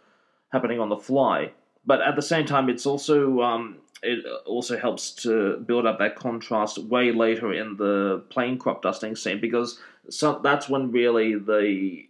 happening 0.53 0.79
on 0.79 0.89
the 0.89 0.97
fly. 0.99 1.51
But 1.85 2.01
at 2.03 2.15
the 2.15 2.23
same 2.23 2.45
time, 2.47 2.69
it's 2.69 2.87
also 2.87 3.41
um, 3.41 3.79
it 4.03 4.25
also 4.47 4.79
helps 4.79 5.11
to 5.11 5.57
build 5.59 5.87
up 5.87 5.99
that 5.99 6.17
contrast 6.17 6.79
way 6.79 7.11
later 7.13 7.53
in 7.53 7.77
the 7.77 8.23
plane 8.31 8.59
crop 8.59 8.83
dusting 8.83 9.17
scene 9.17 9.41
because 9.41 9.79
so 10.09 10.41
that's 10.43 10.69
when 10.69 10.93
really 10.93 11.35
the 11.35 12.07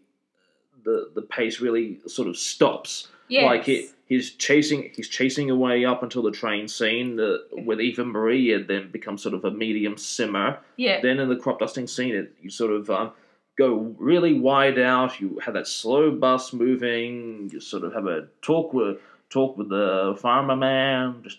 the 0.84 1.10
the 1.14 1.22
pace 1.22 1.60
really 1.60 2.00
sort 2.06 2.28
of 2.28 2.36
stops. 2.36 3.08
Yes. 3.28 3.44
Like 3.44 3.64
he, 3.64 3.88
he's 4.06 4.32
chasing 4.32 4.90
he's 4.94 5.08
chasing 5.08 5.50
away 5.50 5.84
up 5.84 6.02
until 6.02 6.22
the 6.22 6.30
train 6.30 6.68
scene 6.68 7.20
uh, 7.20 7.38
with 7.52 7.80
Eva 7.80 8.04
Marie, 8.04 8.52
and 8.52 8.66
then 8.66 8.90
becomes 8.90 9.22
sort 9.22 9.34
of 9.34 9.44
a 9.44 9.50
medium 9.50 9.96
simmer. 9.96 10.58
yeah. 10.76 11.00
Then 11.00 11.18
in 11.18 11.28
the 11.28 11.36
crop 11.36 11.58
dusting 11.58 11.86
scene, 11.86 12.14
it, 12.14 12.32
you 12.40 12.50
sort 12.50 12.72
of 12.72 12.88
um, 12.90 13.12
go 13.56 13.94
really 13.98 14.38
wide 14.38 14.78
out. 14.78 15.20
You 15.20 15.40
have 15.44 15.54
that 15.54 15.66
slow 15.66 16.10
bus 16.10 16.52
moving. 16.52 17.50
You 17.52 17.60
sort 17.60 17.84
of 17.84 17.92
have 17.92 18.06
a 18.06 18.28
talk 18.40 18.72
with 18.72 18.98
talk 19.30 19.58
with 19.58 19.68
the 19.68 20.16
farmer 20.20 20.56
man, 20.56 21.20
just 21.22 21.38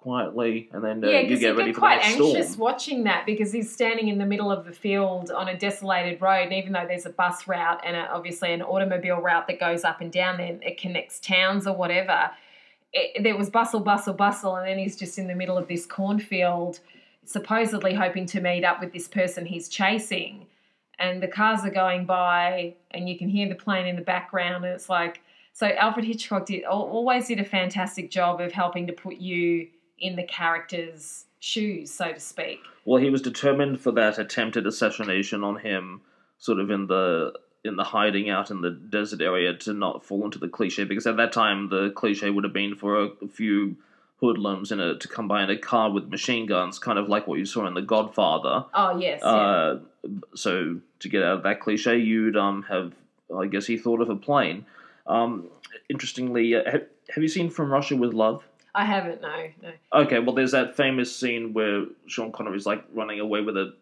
quietly, 0.00 0.70
and 0.72 0.82
then 0.82 1.04
uh, 1.04 1.08
yeah, 1.08 1.20
you 1.20 1.36
get 1.38 1.56
ready 1.56 1.72
get 1.72 1.74
for 1.74 1.80
the 1.80 1.86
quite 1.86 1.96
next 1.96 2.20
anxious 2.20 2.52
storm. 2.52 2.60
watching 2.60 3.04
that 3.04 3.26
because 3.26 3.52
he's 3.52 3.70
standing 3.70 4.08
in 4.08 4.16
the 4.16 4.24
middle 4.24 4.50
of 4.50 4.64
the 4.64 4.72
field 4.72 5.30
on 5.30 5.48
a 5.48 5.56
desolated 5.56 6.20
road, 6.22 6.44
and 6.44 6.52
even 6.54 6.72
though 6.72 6.86
there's 6.88 7.06
a 7.06 7.10
bus 7.10 7.46
route 7.46 7.80
and 7.84 7.94
a, 7.94 8.10
obviously 8.10 8.52
an 8.52 8.62
automobile 8.62 9.18
route 9.18 9.46
that 9.46 9.60
goes 9.60 9.84
up 9.84 10.00
and 10.00 10.10
down, 10.10 10.38
then 10.38 10.60
it 10.62 10.78
connects 10.78 11.20
towns 11.20 11.66
or 11.66 11.76
whatever. 11.76 12.30
it, 12.92 13.22
there 13.22 13.36
was 13.36 13.50
bustle, 13.50 13.80
bustle, 13.80 14.14
bustle, 14.14 14.56
and 14.56 14.66
then 14.66 14.78
he's 14.78 14.96
just 14.96 15.18
in 15.18 15.26
the 15.26 15.34
middle 15.34 15.58
of 15.58 15.68
this 15.68 15.86
cornfield, 15.86 16.80
supposedly 17.24 17.94
hoping 17.94 18.26
to 18.26 18.40
meet 18.40 18.64
up 18.64 18.80
with 18.80 18.92
this 18.92 19.06
person 19.06 19.46
he's 19.46 19.68
chasing. 19.68 20.46
And 20.98 21.22
the 21.22 21.28
cars 21.28 21.60
are 21.64 21.70
going 21.70 22.04
by, 22.06 22.74
and 22.90 23.08
you 23.08 23.18
can 23.18 23.28
hear 23.28 23.48
the 23.48 23.54
plane 23.54 23.86
in 23.86 23.96
the 23.96 24.02
background, 24.02 24.64
and 24.64 24.74
it's 24.74 24.88
like 24.88 25.20
so. 25.52 25.66
Alfred 25.66 26.04
Hitchcock 26.04 26.46
did 26.46 26.64
always 26.64 27.28
did 27.28 27.40
a 27.40 27.44
fantastic 27.44 28.10
job 28.10 28.40
of 28.40 28.52
helping 28.52 28.86
to 28.86 28.92
put 28.92 29.16
you 29.16 29.68
in 30.00 30.16
the 30.16 30.24
character's 30.24 31.26
shoes, 31.40 31.90
so 31.90 32.12
to 32.12 32.20
speak. 32.20 32.60
Well, 32.84 33.00
he 33.00 33.10
was 33.10 33.22
determined 33.22 33.80
for 33.80 33.92
that 33.92 34.18
attempted 34.18 34.66
assassination 34.66 35.44
on 35.44 35.56
him, 35.56 36.02
sort 36.38 36.58
of 36.60 36.70
in 36.70 36.86
the 36.86 37.32
in 37.62 37.76
the 37.76 37.84
hiding 37.84 38.30
out 38.30 38.50
in 38.50 38.62
the 38.62 38.70
desert 38.70 39.20
area 39.20 39.52
to 39.52 39.74
not 39.74 40.02
fall 40.02 40.24
into 40.24 40.38
the 40.38 40.48
cliche 40.48 40.84
because 40.84 41.06
at 41.06 41.18
that 41.18 41.30
time 41.30 41.68
the 41.68 41.90
cliche 41.90 42.30
would 42.30 42.42
have 42.42 42.54
been 42.54 42.74
for 42.74 43.04
a, 43.04 43.10
few 43.28 43.76
hoodlums 44.18 44.72
in 44.72 44.80
a 44.80 44.96
to 44.96 45.06
come 45.06 45.28
by 45.28 45.42
in 45.42 45.50
a 45.50 45.58
car 45.58 45.90
with 45.90 46.08
machine 46.08 46.46
guns, 46.46 46.78
kind 46.78 46.98
of 46.98 47.08
like 47.08 47.26
what 47.26 47.38
you 47.38 47.44
saw 47.44 47.66
in 47.66 47.74
The 47.74 47.82
Godfather. 47.82 48.64
Oh 48.72 48.98
yes. 48.98 49.22
Uh, 49.22 49.80
so 50.34 50.80
to 51.00 51.08
get 51.08 51.22
out 51.22 51.38
of 51.38 51.42
that 51.42 51.60
cliche, 51.60 51.98
you'd 51.98 52.36
um 52.36 52.62
have 52.62 52.94
I 53.36 53.46
guess 53.46 53.66
he 53.66 53.76
thought 53.76 54.00
of 54.00 54.08
a 54.10 54.16
plane. 54.16 54.66
Um, 55.06 55.48
interestingly, 55.88 56.54
uh, 56.54 56.70
have, 56.70 56.86
have 57.14 57.22
you 57.22 57.28
seen 57.28 57.50
From 57.50 57.70
Russia 57.70 57.96
with 57.96 58.14
Love? 58.14 58.44
I 58.74 58.84
haven't. 58.84 59.20
No, 59.20 59.48
no. 59.62 59.72
Okay, 60.02 60.18
well, 60.18 60.34
there's 60.34 60.52
that 60.52 60.76
famous 60.76 61.14
scene 61.14 61.52
where 61.52 61.86
Sean 62.06 62.32
Connery's 62.32 62.66
like 62.66 62.84
running 62.92 63.20
away 63.20 63.40
with 63.40 63.56
a 63.56 63.74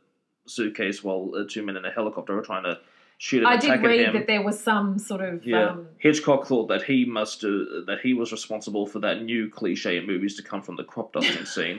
suitcase 0.47 1.05
while 1.05 1.33
uh, 1.37 1.45
two 1.49 1.63
men 1.63 1.77
in 1.77 1.85
a 1.85 1.91
helicopter 1.91 2.39
are 2.39 2.43
trying 2.43 2.65
to 2.65 2.79
shoot 3.19 3.41
an 3.41 3.47
I 3.47 3.57
did 3.57 3.83
read 3.83 4.01
him. 4.01 4.15
that 4.15 4.27
there 4.27 4.43
was 4.43 4.59
some 4.59 4.99
sort 4.99 5.21
of 5.21 5.45
Yeah, 5.45 5.71
um, 5.71 5.89
Hitchcock 5.99 6.47
thought 6.47 6.69
that 6.69 6.83
he 6.83 7.05
must 7.05 7.45
uh, 7.45 7.85
that 7.87 7.99
he 8.03 8.15
was 8.15 8.33
responsible 8.33 8.87
for 8.87 9.01
that 9.01 9.23
new 9.23 9.51
cliche 9.51 9.97
in 9.99 10.07
movies 10.07 10.37
to 10.37 10.43
come 10.43 10.63
from 10.63 10.77
the 10.77 10.85
crop 10.85 11.13
dusting 11.13 11.45
scene. 11.45 11.79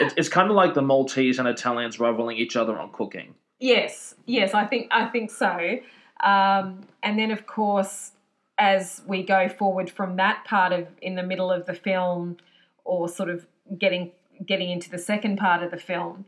It, 0.00 0.12
it's 0.16 0.28
kind 0.28 0.50
of 0.50 0.56
like 0.56 0.74
the 0.74 0.82
Maltese 0.82 1.38
and 1.38 1.48
Italians 1.48 2.00
rivaling 2.00 2.36
each 2.36 2.56
other 2.56 2.78
on 2.78 2.92
cooking. 2.92 3.34
Yes, 3.60 4.14
yes, 4.26 4.54
I 4.54 4.66
think 4.66 4.88
I 4.90 5.06
think 5.06 5.30
so. 5.30 5.78
Um, 6.22 6.80
and 7.02 7.18
then, 7.18 7.30
of 7.30 7.46
course, 7.46 8.12
as 8.58 9.02
we 9.06 9.22
go 9.22 9.48
forward 9.48 9.90
from 9.90 10.16
that 10.16 10.44
part 10.44 10.72
of 10.72 10.88
in 11.02 11.16
the 11.16 11.22
middle 11.22 11.50
of 11.50 11.66
the 11.66 11.74
film, 11.74 12.36
or 12.84 13.08
sort 13.08 13.30
of 13.30 13.46
getting 13.78 14.12
getting 14.44 14.70
into 14.70 14.90
the 14.90 14.98
second 14.98 15.38
part 15.38 15.62
of 15.62 15.70
the 15.70 15.76
film, 15.76 16.24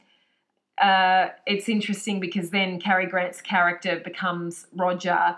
uh, 0.81 1.29
it's 1.47 1.69
interesting 1.69 2.21
because 2.21 2.51
then 2.51 2.81
Cary 2.81 3.07
Grant's 3.07 3.41
character 3.41 4.01
becomes 4.03 4.67
Roger, 4.75 5.37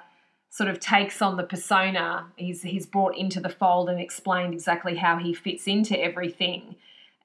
sort 0.51 0.68
of 0.68 0.81
takes 0.81 1.20
on 1.22 1.37
the 1.37 1.42
persona. 1.42 2.27
He's 2.37 2.62
he's 2.62 2.87
brought 2.87 3.16
into 3.16 3.40
the 3.40 3.48
fold 3.48 3.88
and 3.88 4.01
explained 4.01 4.55
exactly 4.55 4.96
how 4.96 5.18
he 5.18 5.35
fits 5.35 5.66
into 5.66 5.98
everything 5.98 6.77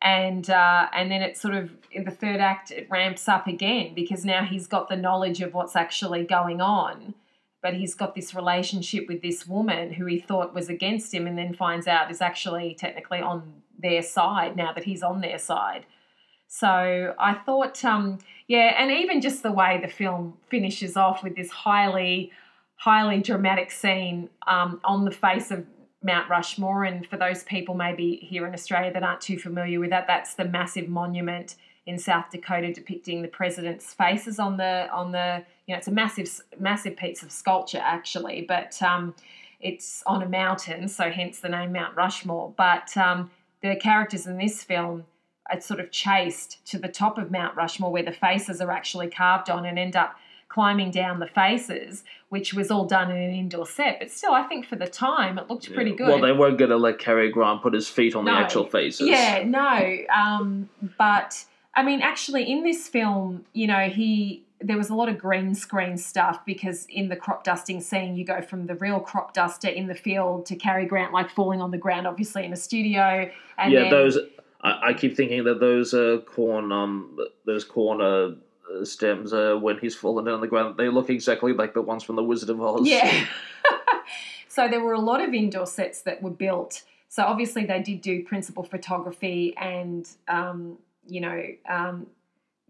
and 0.04 0.50
uh, 0.50 0.88
and 0.94 1.10
then 1.10 1.22
it 1.22 1.38
sort 1.38 1.56
of 1.56 1.72
in 1.92 2.04
the 2.04 2.12
third 2.12 2.40
act 2.42 2.70
it 2.70 2.88
ramps 2.90 3.28
up 3.28 3.48
again 3.48 3.94
because 3.96 4.26
now 4.26 4.44
he's 4.44 4.68
got 4.68 4.90
the 4.90 4.96
knowledge 4.96 5.42
of 5.42 5.54
what's 5.54 5.76
actually 5.76 6.24
going 6.24 6.62
on 6.62 7.16
but 7.64 7.74
he's 7.74 7.96
got 7.96 8.14
this 8.14 8.36
relationship 8.36 9.08
with 9.08 9.24
this 9.24 9.48
woman 9.48 9.94
who 9.94 10.06
he 10.06 10.20
thought 10.20 10.54
was 10.54 10.70
against 10.70 11.14
him 11.14 11.26
and 11.26 11.38
then 11.38 11.54
finds 11.54 11.88
out 11.88 12.12
is 12.12 12.22
actually 12.22 12.76
technically 12.76 13.20
on 13.20 13.64
their 13.80 14.04
side 14.04 14.56
now 14.56 14.72
that 14.72 14.84
he's 14.84 15.02
on 15.02 15.22
their 15.22 15.40
side 15.40 15.86
so 16.48 17.16
i 17.18 17.34
thought 17.34 17.84
um, 17.84 18.20
yeah 18.48 18.76
and 18.78 18.92
even 18.92 19.20
just 19.22 19.42
the 19.42 19.52
way 19.52 19.80
the 19.82 19.88
film 19.88 20.38
finishes 20.50 20.96
off 20.96 21.24
with 21.24 21.36
this 21.36 21.50
highly 21.50 22.32
highly 22.76 23.22
dramatic 23.22 23.72
scene 23.72 24.30
um, 24.46 24.80
on 24.84 25.06
the 25.06 25.12
face 25.12 25.52
of 25.52 25.66
Mount 26.04 26.30
Rushmore. 26.30 26.84
And 26.84 27.08
for 27.08 27.18
those 27.18 27.44
people 27.44 27.76
maybe 27.76 28.18
here 28.18 28.46
in 28.46 28.54
Australia 28.54 28.92
that 28.92 29.04
aren't 29.04 29.22
too 29.22 29.40
familiar 29.40 29.80
with 29.80 29.90
that, 29.92 30.06
that's 30.06 30.34
the 30.34 30.44
massive 30.46 30.90
monument 30.90 31.56
in 31.86 31.98
South 31.98 32.30
Dakota 32.32 32.74
depicting 32.74 33.22
the 33.22 33.28
president's 33.28 33.94
faces 33.94 34.40
on 34.40 34.58
the 34.58 34.90
on 34.92 35.12
the 35.12 35.44
you 35.68 35.74
know 35.74 35.78
it's 35.78 35.88
a 35.88 35.92
massive 35.92 36.30
massive 36.60 36.98
piece 36.98 37.24
of 37.24 37.32
sculpture 37.32 37.82
actually, 37.82 38.46
but 38.48 38.82
um, 38.82 39.16
it's 39.60 40.04
on 40.06 40.22
a 40.22 40.30
mountain, 40.30 40.88
so 40.88 41.10
hence 41.10 41.40
the 41.40 41.50
name 41.50 41.72
Mount 41.72 41.96
Rushmore. 41.96 42.54
But 42.56 42.96
um, 42.98 43.32
the 43.62 43.76
characters 43.76 44.28
in 44.28 44.38
this 44.38 44.64
film 44.64 45.06
are 45.52 45.60
sort 45.60 45.80
of 45.80 45.92
chased 45.92 46.66
to 46.68 46.78
the 46.78 46.88
top 46.88 47.18
of 47.18 47.32
Mount 47.32 47.56
Rushmore 47.56 47.92
where 47.92 48.04
the 48.04 48.12
faces 48.12 48.62
are 48.62 48.72
actually 48.72 49.10
carved 49.10 49.50
on 49.50 49.66
and 49.66 49.80
end 49.80 49.96
up 49.96 50.16
climbing 50.54 50.92
down 50.92 51.20
the 51.20 51.28
faces, 51.28 52.04
which 52.30 52.54
was 52.54 52.70
all 52.70 52.86
done 52.86 53.10
in 53.10 53.18
an 53.18 53.34
indoor 53.34 53.66
set. 53.66 54.00
But 54.00 54.12
still, 54.12 54.34
I 54.34 54.44
think 54.44 54.68
for 54.68 54.76
the 54.76 54.88
time, 54.88 55.40
it 55.40 55.50
looked 55.50 55.74
pretty 55.74 55.96
good. 55.96 56.08
Well, 56.08 56.22
they 56.22 56.32
weren't 56.32 56.60
going 56.60 56.70
to 56.70 56.78
let 56.78 57.00
Cary 57.00 57.32
Grant 57.32 57.64
put 57.64 57.74
his 57.74 57.90
feet 57.90 58.16
on 58.16 58.26
the 58.26 58.32
actual 58.32 58.68
faces. 58.68 59.08
Yeah, 59.08 59.44
no. 59.46 59.98
Um, 60.16 60.70
but 60.98 61.44
I 61.74 61.82
mean, 61.82 62.02
actually, 62.02 62.50
in 62.50 62.64
this 62.64 62.88
film, 62.88 63.46
you 63.54 63.66
know, 63.66 63.90
he 63.90 64.44
there 64.64 64.78
was 64.78 64.90
a 64.90 64.96
lot 64.96 65.10
of 65.10 65.18
green 65.18 65.54
screen 65.54 65.98
stuff 65.98 66.46
because 66.46 66.86
in 66.88 67.10
the 67.10 67.16
crop 67.16 67.44
dusting 67.44 67.82
scene, 67.82 68.16
you 68.16 68.26
go 68.26 68.42
from 68.42 68.66
the 68.66 68.76
real 68.76 69.00
crop 69.00 69.34
duster 69.34 69.68
in 69.68 69.88
the 69.88 69.96
field 69.96 70.46
to 70.48 70.56
Cary 70.56 70.86
Grant 70.86 71.12
like 71.12 71.30
falling 71.30 71.62
on 71.62 71.72
the 71.72 71.78
ground, 71.78 72.08
obviously 72.08 72.46
in 72.46 72.54
a 72.54 72.58
studio. 72.58 73.30
And 73.58 73.74
yeah, 73.74 73.82
then, 73.82 73.92
those. 73.92 74.18
I, 74.62 74.90
I 74.90 74.94
keep 74.94 75.16
thinking 75.16 75.44
that 75.44 75.60
those 75.60 75.94
uh, 75.94 76.20
corn, 76.26 76.72
um, 76.72 77.18
those 77.46 77.66
corn 77.66 78.02
uh, 78.02 78.36
uh, 78.74 78.86
stems, 78.86 79.34
uh, 79.34 79.58
when 79.60 79.78
he's 79.80 79.96
fallen 79.96 80.26
down 80.26 80.36
on 80.36 80.42
the 80.42 80.48
ground, 80.48 80.78
they 80.78 80.90
look 80.90 81.10
exactly 81.10 81.54
like 81.54 81.74
the 81.74 81.82
ones 81.82 82.04
from 82.04 82.16
the 82.16 82.24
Wizard 82.24 82.50
of 82.50 82.62
Oz. 82.62 82.88
Yeah. 82.88 83.26
so 84.48 84.68
there 84.68 84.82
were 84.82 84.94
a 84.94 85.00
lot 85.00 85.22
of 85.22 85.34
indoor 85.34 85.66
sets 85.66 86.02
that 86.04 86.22
were 86.22 86.32
built. 86.32 86.84
So 87.10 87.24
obviously 87.24 87.66
they 87.66 87.82
did 87.82 88.02
do 88.02 88.24
principal 88.24 88.64
photography 88.64 89.56
and 89.58 90.08
um, 90.28 90.80
you 91.06 91.22
know 91.22 91.44
um, 91.70 92.08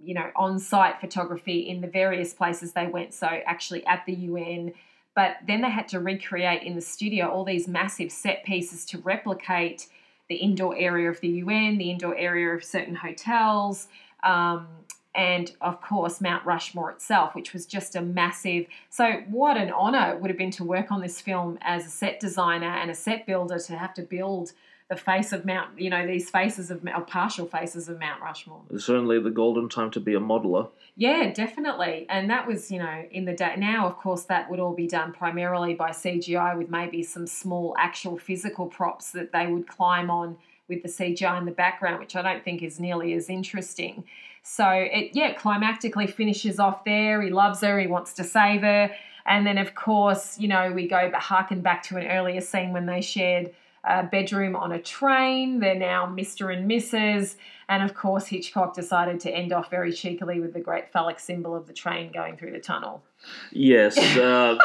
you 0.04 0.13
know 0.13 0.30
on-site 0.36 1.00
photography 1.00 1.60
in 1.60 1.82
the 1.82 1.88
various 1.88 2.34
places 2.34 2.74
they 2.74 2.88
went. 2.88 3.13
So 3.13 3.28
actually 3.28 3.86
at 3.86 4.06
the 4.06 4.13
UN, 4.13 4.74
but 5.16 5.38
then 5.48 5.62
they 5.62 5.70
had 5.70 5.88
to 5.89 6.00
recreate 6.00 6.63
in 6.63 6.76
the 6.76 6.82
studio 6.82 7.30
all 7.30 7.46
these 7.46 7.68
massive 7.68 8.12
set 8.12 8.44
pieces 8.44 8.86
to 8.86 8.98
replicate 9.00 9.88
the 10.30 10.36
indoor 10.36 10.76
area 10.78 11.10
of 11.10 11.20
the 11.20 11.28
UN, 11.28 11.78
the 11.78 11.92
indoor 11.92 12.16
area 12.16 12.50
of 12.50 12.63
certain 12.63 12.96
hotels. 12.96 13.88
Um, 14.24 14.68
and 15.16 15.52
of 15.62 15.80
course 15.82 16.22
Mount 16.22 16.46
Rushmore 16.46 16.92
itself, 16.92 17.36
which 17.36 17.54
was 17.54 17.66
just 17.66 17.96
a 17.96 18.02
massive. 18.02 18.66
So, 18.89 19.24
what 19.30 19.58
an 19.58 19.72
honor 19.72 20.13
it 20.13 20.22
would 20.22 20.32
have 20.32 20.38
been 20.38 20.52
to 20.52 20.63
work 20.63 20.92
on 20.92 21.02
this 21.02 21.22
film 21.22 21.60
as 21.62 21.86
a 21.86 21.89
set 21.89 22.20
designer 22.20 22.68
and 22.68 22.89
a 22.89 22.96
set 22.96 23.26
builder 23.26 23.60
to 23.60 23.78
have 23.78 23.94
to 23.96 24.02
build 24.02 24.54
the 24.94 25.00
face 25.00 25.34
of 25.34 25.44
Mount, 25.44 25.80
you 25.80 25.90
know, 25.90 26.06
these 26.06 26.30
faces 26.30 26.70
of 26.70 26.86
or 26.86 27.02
partial 27.02 27.48
faces 27.48 27.90
of 27.90 28.00
Mount 28.00 28.22
Rushmore. 28.22 28.62
It's 28.70 28.86
certainly 28.86 29.20
the 29.20 29.32
golden 29.32 29.68
time 29.68 29.90
to 29.92 30.00
be 30.00 30.14
a 30.14 30.20
modeler. 30.20 30.70
Yeah, 30.96 31.34
definitely. 31.34 32.06
And 32.10 32.30
that 32.30 32.46
was, 32.46 32.72
you 32.72 32.78
know, 32.78 33.04
in 33.10 33.26
the 33.26 33.34
day. 33.34 33.56
Now, 33.58 33.88
of 33.88 33.98
course, 33.98 34.26
that 34.26 34.52
would 34.52 34.60
all 34.60 34.76
be 34.76 34.88
done 34.88 35.12
primarily 35.12 35.74
by 35.74 35.90
CGI 35.90 36.56
with 36.56 36.70
maybe 36.70 37.02
some 37.02 37.26
small 37.26 37.76
actual 37.80 38.20
physical 38.20 38.68
props 38.68 39.12
that 39.12 39.32
they 39.32 39.48
would 39.48 39.68
climb 39.68 40.12
on 40.12 40.38
with 40.68 40.84
the 40.84 40.90
CGI 40.90 41.40
in 41.40 41.46
the 41.46 41.52
background, 41.52 42.00
which 42.00 42.16
I 42.16 42.22
don't 42.22 42.44
think 42.44 42.62
is 42.62 42.80
nearly 42.80 43.14
as 43.14 43.30
interesting. 43.30 44.04
So 44.44 44.70
it, 44.70 45.12
yeah, 45.14 45.34
climactically 45.34 46.14
finishes 46.14 46.60
off 46.60 46.86
there. 46.86 47.22
He 47.24 47.32
loves 47.32 47.62
her. 47.62 47.80
He 47.80 47.88
wants 47.88 48.14
to 48.14 48.24
save 48.24 48.62
her. 48.62 48.92
And 49.26 49.48
then, 49.48 49.58
of 49.58 49.74
course, 49.74 50.38
you 50.38 50.48
know, 50.48 50.72
we 50.72 50.88
go 50.88 51.10
but 51.10 51.22
harken 51.22 51.62
back 51.62 51.82
to 51.84 51.98
an 51.98 52.06
earlier 52.06 52.42
scene 52.42 52.74
when 52.74 52.86
they 52.86 53.02
shared 53.02 53.54
a 53.84 54.04
bedroom 54.04 54.56
on 54.56 54.72
a 54.72 54.82
train. 54.82 55.60
They're 55.60 55.76
now 55.76 56.06
Mr. 56.06 56.56
and 56.56 56.69
Mrs. 56.69 57.36
And 57.67 57.84
of 57.84 57.93
course, 57.93 58.28
Hitchcock 58.28 58.76
decided 58.76 59.19
to 59.22 59.32
end 59.32 59.52
off 59.52 59.69
very 59.69 59.91
cheekily 59.91 60.39
with 60.39 60.54
the 60.54 60.60
great 60.60 60.91
phallic 60.91 61.19
symbol 61.19 61.56
of 61.56 61.67
the 61.67 61.74
train 61.74 62.12
going 62.12 62.38
through 62.38 62.52
the 62.52 62.60
tunnel. 62.60 63.04
Yes. 63.52 63.98
Uh, 64.24 64.58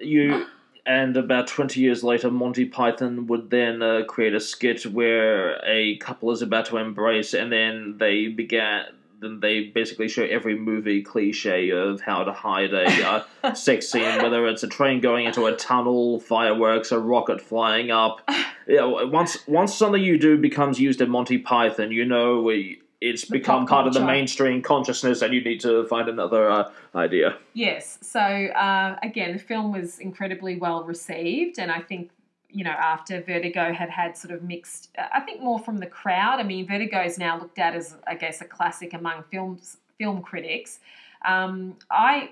you. 0.00 0.46
And 0.86 1.16
about 1.16 1.46
20 1.46 1.80
years 1.80 2.04
later, 2.04 2.30
Monty 2.30 2.66
Python 2.66 3.26
would 3.26 3.50
then 3.50 3.82
uh, 3.82 4.02
create 4.06 4.34
a 4.34 4.40
skit 4.40 4.84
where 4.84 5.58
a 5.64 5.96
couple 5.96 6.30
is 6.30 6.42
about 6.42 6.66
to 6.66 6.76
embrace, 6.76 7.32
and 7.32 7.50
then 7.50 7.96
they 7.98 8.28
began. 8.28 8.84
Then 9.24 9.40
they 9.40 9.64
basically 9.64 10.08
show 10.08 10.22
every 10.22 10.56
movie 10.56 11.02
cliche 11.02 11.70
of 11.70 12.02
how 12.02 12.24
to 12.24 12.32
hide 12.32 12.74
a 12.74 13.24
uh, 13.42 13.54
sex 13.54 13.88
scene, 13.88 14.22
whether 14.22 14.46
it's 14.46 14.62
a 14.62 14.68
train 14.68 15.00
going 15.00 15.24
into 15.24 15.46
a 15.46 15.56
tunnel, 15.56 16.20
fireworks, 16.20 16.92
a 16.92 16.98
rocket 16.98 17.40
flying 17.40 17.90
up. 17.90 18.20
You 18.66 18.76
know, 18.76 19.06
once 19.06 19.38
once 19.46 19.74
something 19.74 20.02
you 20.02 20.18
do 20.18 20.36
becomes 20.36 20.78
used 20.78 21.00
in 21.00 21.10
Monty 21.10 21.38
Python, 21.38 21.90
you 21.90 22.04
know 22.04 22.42
we, 22.42 22.82
it's 23.00 23.24
become 23.24 23.66
pop 23.66 23.68
part 23.68 23.86
of 23.86 23.94
the 23.94 24.04
mainstream 24.04 24.62
consciousness, 24.62 25.22
and 25.22 25.34
you 25.34 25.42
need 25.42 25.60
to 25.60 25.86
find 25.86 26.08
another 26.08 26.50
uh, 26.50 26.70
idea. 26.94 27.36
Yes. 27.52 27.98
So 28.02 28.20
uh, 28.20 28.98
again, 29.02 29.32
the 29.32 29.38
film 29.38 29.72
was 29.72 29.98
incredibly 29.98 30.56
well 30.56 30.84
received, 30.84 31.58
and 31.58 31.70
I 31.70 31.80
think 31.80 32.10
you 32.54 32.64
know 32.64 32.70
after 32.94 33.20
Vertigo 33.20 33.72
had 33.72 33.90
had 33.90 34.16
sort 34.16 34.32
of 34.32 34.42
mixed, 34.42 34.90
I 34.96 35.20
think 35.20 35.42
more 35.42 35.58
from 35.58 35.78
the 35.78 35.86
crowd. 35.86 36.38
I 36.40 36.44
mean, 36.44 36.66
Vertigo 36.66 37.02
is 37.02 37.18
now 37.18 37.38
looked 37.38 37.58
at 37.58 37.74
as, 37.74 37.96
I 38.06 38.14
guess, 38.14 38.40
a 38.40 38.44
classic 38.44 38.94
among 38.94 39.24
films 39.30 39.78
film 39.98 40.22
critics. 40.22 40.78
Um, 41.26 41.76
I 41.90 42.30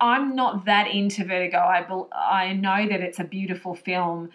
I'm 0.00 0.36
not 0.36 0.64
that 0.66 0.86
into 0.88 1.24
Vertigo. 1.24 1.58
I 1.58 1.84
I 2.12 2.52
know 2.52 2.88
that 2.88 3.00
it's 3.00 3.18
a 3.18 3.24
beautiful 3.24 3.74
film. 3.74 4.30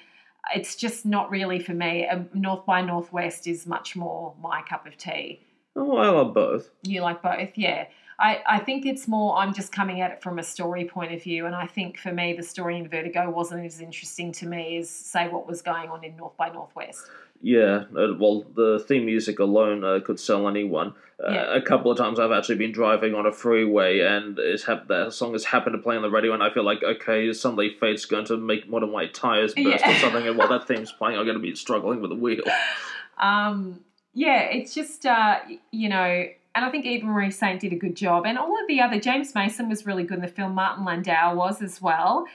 it's 0.53 0.75
just 0.75 1.05
not 1.05 1.29
really 1.31 1.59
for 1.59 1.73
me. 1.73 2.07
Um, 2.07 2.29
North 2.33 2.65
by 2.65 2.81
Northwest 2.81 3.47
is 3.47 3.65
much 3.65 3.95
more 3.95 4.33
my 4.41 4.61
cup 4.61 4.85
of 4.85 4.97
tea. 4.97 5.39
Oh, 5.75 5.97
I 5.97 6.07
love 6.09 6.33
both. 6.33 6.69
You 6.83 7.01
like 7.01 7.21
both, 7.21 7.51
yeah. 7.55 7.87
I, 8.17 8.41
I 8.47 8.59
think 8.59 8.85
it's 8.85 9.07
more, 9.07 9.35
I'm 9.37 9.53
just 9.53 9.71
coming 9.71 9.99
at 10.01 10.11
it 10.11 10.21
from 10.21 10.39
a 10.39 10.43
story 10.43 10.85
point 10.85 11.13
of 11.13 11.21
view. 11.21 11.45
And 11.45 11.53
I 11.55 11.67
think 11.67 11.97
for 11.97 12.13
me, 12.13 12.33
the 12.33 12.43
story 12.43 12.77
in 12.77 12.87
Vertigo 12.87 13.29
wasn't 13.29 13.65
as 13.65 13.81
interesting 13.81 14.31
to 14.33 14.47
me 14.47 14.77
as, 14.77 14.89
say, 14.89 15.27
what 15.27 15.45
was 15.47 15.61
going 15.61 15.89
on 15.89 16.03
in 16.03 16.15
North 16.15 16.37
by 16.37 16.49
Northwest. 16.49 17.01
Yeah, 17.41 17.83
uh, 17.95 18.13
well, 18.17 18.45
the 18.55 18.83
theme 18.87 19.05
music 19.05 19.39
alone 19.39 19.83
uh, 19.83 19.99
could 20.03 20.19
sell 20.19 20.47
anyone. 20.47 20.93
Uh, 21.21 21.31
Yeah. 21.31 21.55
A 21.55 21.61
couple 21.61 21.91
of 21.91 21.97
times 21.97 22.17
I've 22.19 22.31
actually 22.31 22.55
been 22.55 22.71
driving 22.71 23.13
on 23.13 23.25
a 23.25 23.31
freeway 23.33 23.99
and 23.99 24.39
it's 24.39 24.63
hap- 24.63 24.87
that 24.87 25.11
song 25.13 25.33
has 25.33 25.43
happened 25.43 25.73
to 25.75 25.81
play 25.81 25.97
on 25.97 26.01
the 26.01 26.09
radio, 26.09 26.33
and 26.33 26.41
I 26.41 26.49
feel 26.49 26.63
like, 26.63 26.81
okay, 26.83 27.31
suddenly 27.33 27.75
fate's 27.79 28.05
going 28.05 28.25
to 28.25 28.37
make 28.37 28.63
one 28.65 28.83
of 28.83 28.89
my 28.89 29.07
tires 29.07 29.53
burst 29.53 29.67
Yeah. 29.85 29.91
or 29.91 29.99
something, 29.99 30.25
and 30.27 30.37
while 30.37 30.47
that 30.47 30.67
theme's 30.67 30.93
playing, 30.93 31.17
I'm 31.19 31.25
going 31.25 31.37
to 31.37 31.41
be 31.43 31.53
struggling 31.55 32.01
with 32.01 32.09
the 32.11 32.15
wheel. 32.15 32.43
Um, 33.17 33.81
yeah, 34.13 34.39
it's 34.43 34.73
just, 34.73 35.05
uh, 35.05 35.39
you 35.71 35.89
know, 35.89 36.25
and 36.55 36.63
I 36.63 36.71
think 36.71 36.85
Eva 36.85 37.05
Marie 37.05 37.31
Saint 37.31 37.59
did 37.59 37.73
a 37.73 37.75
good 37.75 37.95
job. 37.95 38.25
And 38.25 38.37
all 38.37 38.59
of 38.59 38.67
the 38.67 38.79
other, 38.79 38.99
James 38.99 39.35
Mason 39.35 39.67
was 39.67 39.85
really 39.85 40.03
good 40.03 40.15
in 40.15 40.21
the 40.21 40.27
film, 40.29 40.55
Martin 40.55 40.85
Landau 40.85 41.35
was 41.35 41.61
as 41.61 41.81
well. 41.81 42.25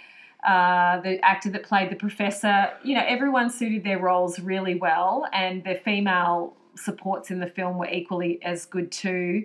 Uh, 0.47 1.01
the 1.01 1.19
actor 1.25 1.51
that 1.51 1.63
played 1.63 1.91
the 1.91 1.97
professor, 1.97 2.69
you 2.85 2.95
know, 2.95 3.05
everyone 3.07 3.51
suited 3.51 3.83
their 3.83 3.99
roles 3.99 4.39
really 4.39 4.75
well, 4.75 5.27
and 5.33 5.65
the 5.65 5.75
female 5.85 6.55
supports 6.77 7.31
in 7.31 7.41
the 7.41 7.47
film 7.47 7.79
were 7.79 7.89
equally 7.89 8.43
as 8.43 8.67
good 8.67 8.93
too. 8.93 9.45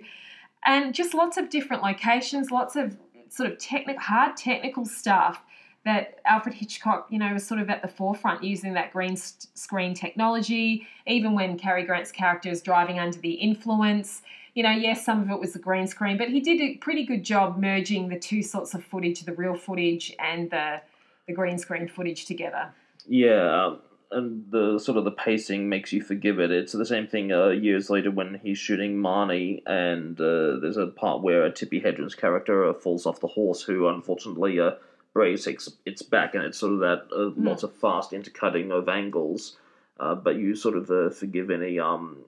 And 0.64 0.94
just 0.94 1.14
lots 1.14 1.36
of 1.36 1.48
different 1.48 1.82
locations, 1.82 2.50
lots 2.50 2.76
of 2.76 2.96
sort 3.28 3.50
of 3.50 3.58
technical, 3.58 4.00
hard 4.00 4.36
technical 4.36 4.84
stuff 4.84 5.42
that 5.84 6.18
Alfred 6.24 6.54
Hitchcock, 6.54 7.06
you 7.10 7.18
know, 7.18 7.32
was 7.32 7.46
sort 7.46 7.60
of 7.60 7.70
at 7.70 7.80
the 7.80 7.88
forefront 7.88 8.42
using 8.42 8.74
that 8.74 8.92
green 8.92 9.16
screen 9.16 9.94
technology. 9.94 10.86
Even 11.06 11.34
when 11.34 11.56
Cary 11.56 11.84
Grant's 11.84 12.10
character 12.10 12.50
is 12.50 12.60
driving 12.60 12.98
under 12.98 13.18
the 13.18 13.32
influence, 13.32 14.22
you 14.56 14.62
know, 14.62 14.70
yes, 14.70 15.04
some 15.04 15.20
of 15.20 15.30
it 15.30 15.38
was 15.38 15.52
the 15.52 15.58
green 15.58 15.86
screen, 15.86 16.16
but 16.16 16.30
he 16.30 16.40
did 16.40 16.62
a 16.62 16.76
pretty 16.78 17.04
good 17.04 17.22
job 17.22 17.58
merging 17.58 18.08
the 18.08 18.18
two 18.18 18.42
sorts 18.42 18.72
of 18.72 18.82
footage, 18.82 19.20
the 19.20 19.34
real 19.34 19.54
footage 19.54 20.16
and 20.18 20.50
the 20.50 20.80
the 21.28 21.34
green 21.34 21.58
screen 21.58 21.86
footage 21.86 22.24
together. 22.24 22.72
Yeah, 23.06 23.66
um, 23.66 23.80
and 24.10 24.50
the 24.50 24.78
sort 24.78 24.96
of 24.96 25.04
the 25.04 25.10
pacing 25.10 25.68
makes 25.68 25.92
you 25.92 26.00
forgive 26.00 26.40
it. 26.40 26.50
It's 26.50 26.72
the 26.72 26.86
same 26.86 27.06
thing 27.06 27.32
uh, 27.32 27.48
years 27.48 27.90
later 27.90 28.10
when 28.10 28.40
he's 28.42 28.56
shooting 28.56 28.96
Marnie, 28.96 29.62
and 29.66 30.18
uh, 30.18 30.58
there's 30.60 30.78
a 30.78 30.86
part 30.86 31.22
where 31.22 31.44
a 31.44 31.52
Tippi 31.52 31.84
Hedren's 31.84 32.14
character 32.14 32.64
uh, 32.64 32.72
falls 32.72 33.04
off 33.04 33.20
the 33.20 33.26
horse, 33.26 33.60
who 33.60 33.88
unfortunately 33.88 34.58
uh, 34.58 34.70
breaks 35.12 35.46
its, 35.46 35.70
its 35.84 36.00
back, 36.00 36.34
and 36.34 36.44
it's 36.44 36.56
sort 36.56 36.72
of 36.72 36.78
that 36.78 37.08
uh, 37.14 37.30
lots 37.36 37.62
of 37.62 37.74
fast 37.74 38.14
intercutting 38.14 38.72
of 38.72 38.88
angles. 38.88 39.58
Uh, 40.00 40.14
but 40.14 40.36
you 40.36 40.54
sort 40.54 40.78
of 40.78 40.90
uh, 40.90 41.10
forgive 41.10 41.50
any 41.50 41.78
um, 41.78 42.24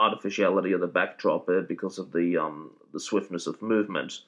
artificiality 0.00 0.72
of 0.72 0.80
the 0.80 0.86
backdrop 0.86 1.48
because 1.68 1.98
of 1.98 2.12
the 2.12 2.36
um, 2.38 2.70
the 2.92 3.00
swiftness 3.00 3.46
of 3.46 3.60
movement. 3.62 4.22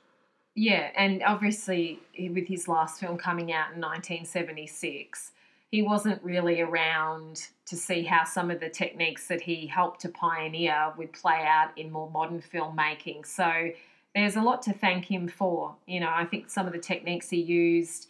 Yeah, 0.54 0.90
and 0.96 1.22
obviously 1.22 2.00
with 2.18 2.46
his 2.46 2.68
last 2.68 3.00
film 3.00 3.16
coming 3.16 3.52
out 3.52 3.72
in 3.74 3.80
1976, 3.80 5.32
he 5.70 5.80
wasn't 5.80 6.22
really 6.22 6.60
around 6.60 7.48
to 7.64 7.76
see 7.76 8.02
how 8.02 8.24
some 8.24 8.50
of 8.50 8.60
the 8.60 8.68
techniques 8.68 9.28
that 9.28 9.40
he 9.40 9.66
helped 9.66 10.02
to 10.02 10.10
pioneer 10.10 10.92
would 10.98 11.12
play 11.14 11.42
out 11.46 11.76
in 11.78 11.90
more 11.90 12.10
modern 12.10 12.42
filmmaking. 12.42 13.24
So 13.24 13.70
there's 14.14 14.36
a 14.36 14.42
lot 14.42 14.60
to 14.62 14.74
thank 14.74 15.10
him 15.10 15.26
for. 15.26 15.74
You 15.86 16.00
know, 16.00 16.12
I 16.14 16.26
think 16.26 16.50
some 16.50 16.66
of 16.66 16.74
the 16.74 16.78
techniques 16.78 17.30
he 17.30 17.40
used, 17.40 18.08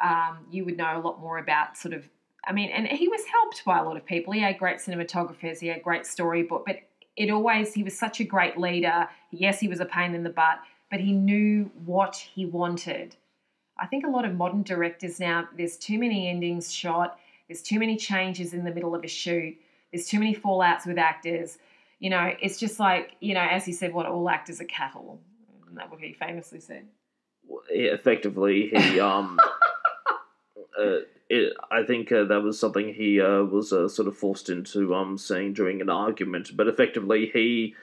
um, 0.00 0.46
you 0.52 0.64
would 0.64 0.76
know 0.76 0.96
a 0.96 1.02
lot 1.02 1.20
more 1.20 1.38
about 1.38 1.76
sort 1.76 1.94
of. 1.94 2.08
I 2.46 2.52
mean, 2.52 2.70
and 2.70 2.86
he 2.86 3.08
was 3.08 3.24
helped 3.24 3.64
by 3.64 3.78
a 3.78 3.82
lot 3.82 3.96
of 3.96 4.06
people. 4.06 4.32
He 4.32 4.40
had 4.40 4.58
great 4.58 4.78
cinematographers, 4.78 5.58
he 5.58 5.66
had 5.66 5.82
great 5.82 6.06
storybook, 6.06 6.64
but 6.66 6.80
it 7.16 7.30
always, 7.30 7.74
he 7.74 7.82
was 7.82 7.98
such 7.98 8.20
a 8.20 8.24
great 8.24 8.56
leader. 8.58 9.08
Yes, 9.30 9.58
he 9.58 9.68
was 9.68 9.80
a 9.80 9.86
pain 9.86 10.14
in 10.14 10.22
the 10.22 10.30
butt, 10.30 10.60
but 10.90 11.00
he 11.00 11.12
knew 11.12 11.70
what 11.84 12.16
he 12.16 12.46
wanted. 12.46 13.16
I 13.78 13.86
think 13.86 14.06
a 14.06 14.10
lot 14.10 14.24
of 14.24 14.34
modern 14.34 14.62
directors 14.62 15.18
now, 15.18 15.48
there's 15.56 15.76
too 15.76 15.98
many 15.98 16.28
endings 16.28 16.72
shot, 16.72 17.18
there's 17.48 17.62
too 17.62 17.78
many 17.78 17.96
changes 17.96 18.54
in 18.54 18.64
the 18.64 18.70
middle 18.72 18.94
of 18.94 19.02
a 19.02 19.08
shoot, 19.08 19.56
there's 19.92 20.06
too 20.06 20.18
many 20.18 20.34
fallouts 20.34 20.86
with 20.86 20.98
actors. 20.98 21.58
You 21.98 22.10
know, 22.10 22.32
it's 22.40 22.58
just 22.58 22.78
like, 22.78 23.12
you 23.20 23.34
know, 23.34 23.46
as 23.50 23.64
he 23.64 23.72
said, 23.72 23.92
what 23.92 24.06
all 24.06 24.28
actors 24.28 24.60
are 24.60 24.64
cattle. 24.64 25.18
Isn't 25.64 25.76
that 25.76 25.90
what 25.90 26.00
he 26.00 26.12
famously 26.12 26.60
said? 26.60 26.86
effectively 27.70 28.70
he 28.74 29.00
um 29.00 29.38
uh, 30.80 30.96
it, 31.28 31.52
I 31.70 31.82
think 31.82 32.12
uh, 32.12 32.24
that 32.24 32.42
was 32.42 32.58
something 32.58 32.94
he 32.94 33.20
uh, 33.20 33.42
was 33.42 33.72
uh, 33.72 33.88
sort 33.88 34.08
of 34.08 34.16
forced 34.16 34.48
into 34.48 34.94
um 34.94 35.18
saying 35.18 35.54
during 35.54 35.80
an 35.80 35.90
argument, 35.90 36.56
but 36.56 36.68
effectively 36.68 37.30
he 37.32 37.74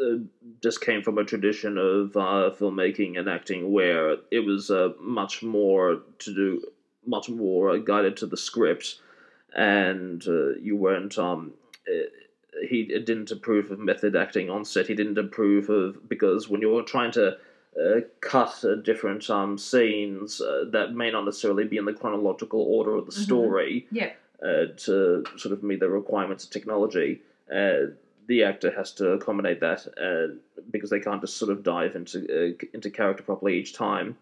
uh, 0.00 0.18
just 0.62 0.80
came 0.80 1.02
from 1.02 1.18
a 1.18 1.24
tradition 1.24 1.78
of 1.78 2.16
uh, 2.16 2.50
filmmaking 2.58 3.18
and 3.18 3.28
acting 3.28 3.70
where 3.70 4.16
it 4.30 4.40
was 4.40 4.70
uh, 4.70 4.90
much 5.00 5.42
more 5.42 6.00
to 6.18 6.34
do, 6.34 6.62
much 7.06 7.28
more 7.28 7.78
guided 7.78 8.16
to 8.16 8.26
the 8.26 8.36
script, 8.36 9.00
and 9.54 10.24
you 10.60 10.76
weren't 10.76 11.18
um. 11.18 11.52
Uh, 11.88 12.06
he 12.68 12.84
didn't 12.84 13.30
approve 13.30 13.70
of 13.70 13.78
method 13.78 14.14
acting 14.14 14.50
on 14.50 14.62
set. 14.62 14.86
He 14.86 14.94
didn't 14.94 15.16
approve 15.16 15.70
of 15.70 16.06
because 16.06 16.50
when 16.50 16.60
you 16.60 16.68
were 16.68 16.82
trying 16.82 17.10
to 17.12 17.38
uh, 17.80 18.00
cut 18.20 18.64
uh, 18.64 18.74
different 18.76 19.28
um, 19.30 19.56
scenes 19.56 20.40
uh, 20.40 20.64
that 20.70 20.94
may 20.94 21.10
not 21.10 21.24
necessarily 21.24 21.64
be 21.64 21.76
in 21.78 21.84
the 21.84 21.92
chronological 21.92 22.60
order 22.60 22.94
of 22.96 23.06
the 23.06 23.12
Mhm. 23.12 23.24
story 23.24 23.86
Yeah. 23.90 24.12
uh, 24.42 24.66
to 24.76 25.24
sort 25.36 25.52
of 25.52 25.62
meet 25.62 25.80
the 25.80 25.88
requirements 25.88 26.44
of 26.44 26.50
technology. 26.50 27.22
Uh, 27.50 27.92
the 28.26 28.42
actor 28.44 28.70
has 28.70 28.92
to 28.92 29.12
accommodate 29.12 29.60
that 29.60 29.86
uh, 29.98 30.34
because 30.70 30.90
they 30.90 31.00
can't 31.00 31.20
just 31.20 31.36
sort 31.36 31.50
of 31.50 31.62
dive 31.62 31.96
into 31.96 32.18
uh, 32.28 32.66
into 32.72 32.90
character 32.90 33.22
properly 33.22 33.58
each 33.58 33.72
time. 33.72 34.16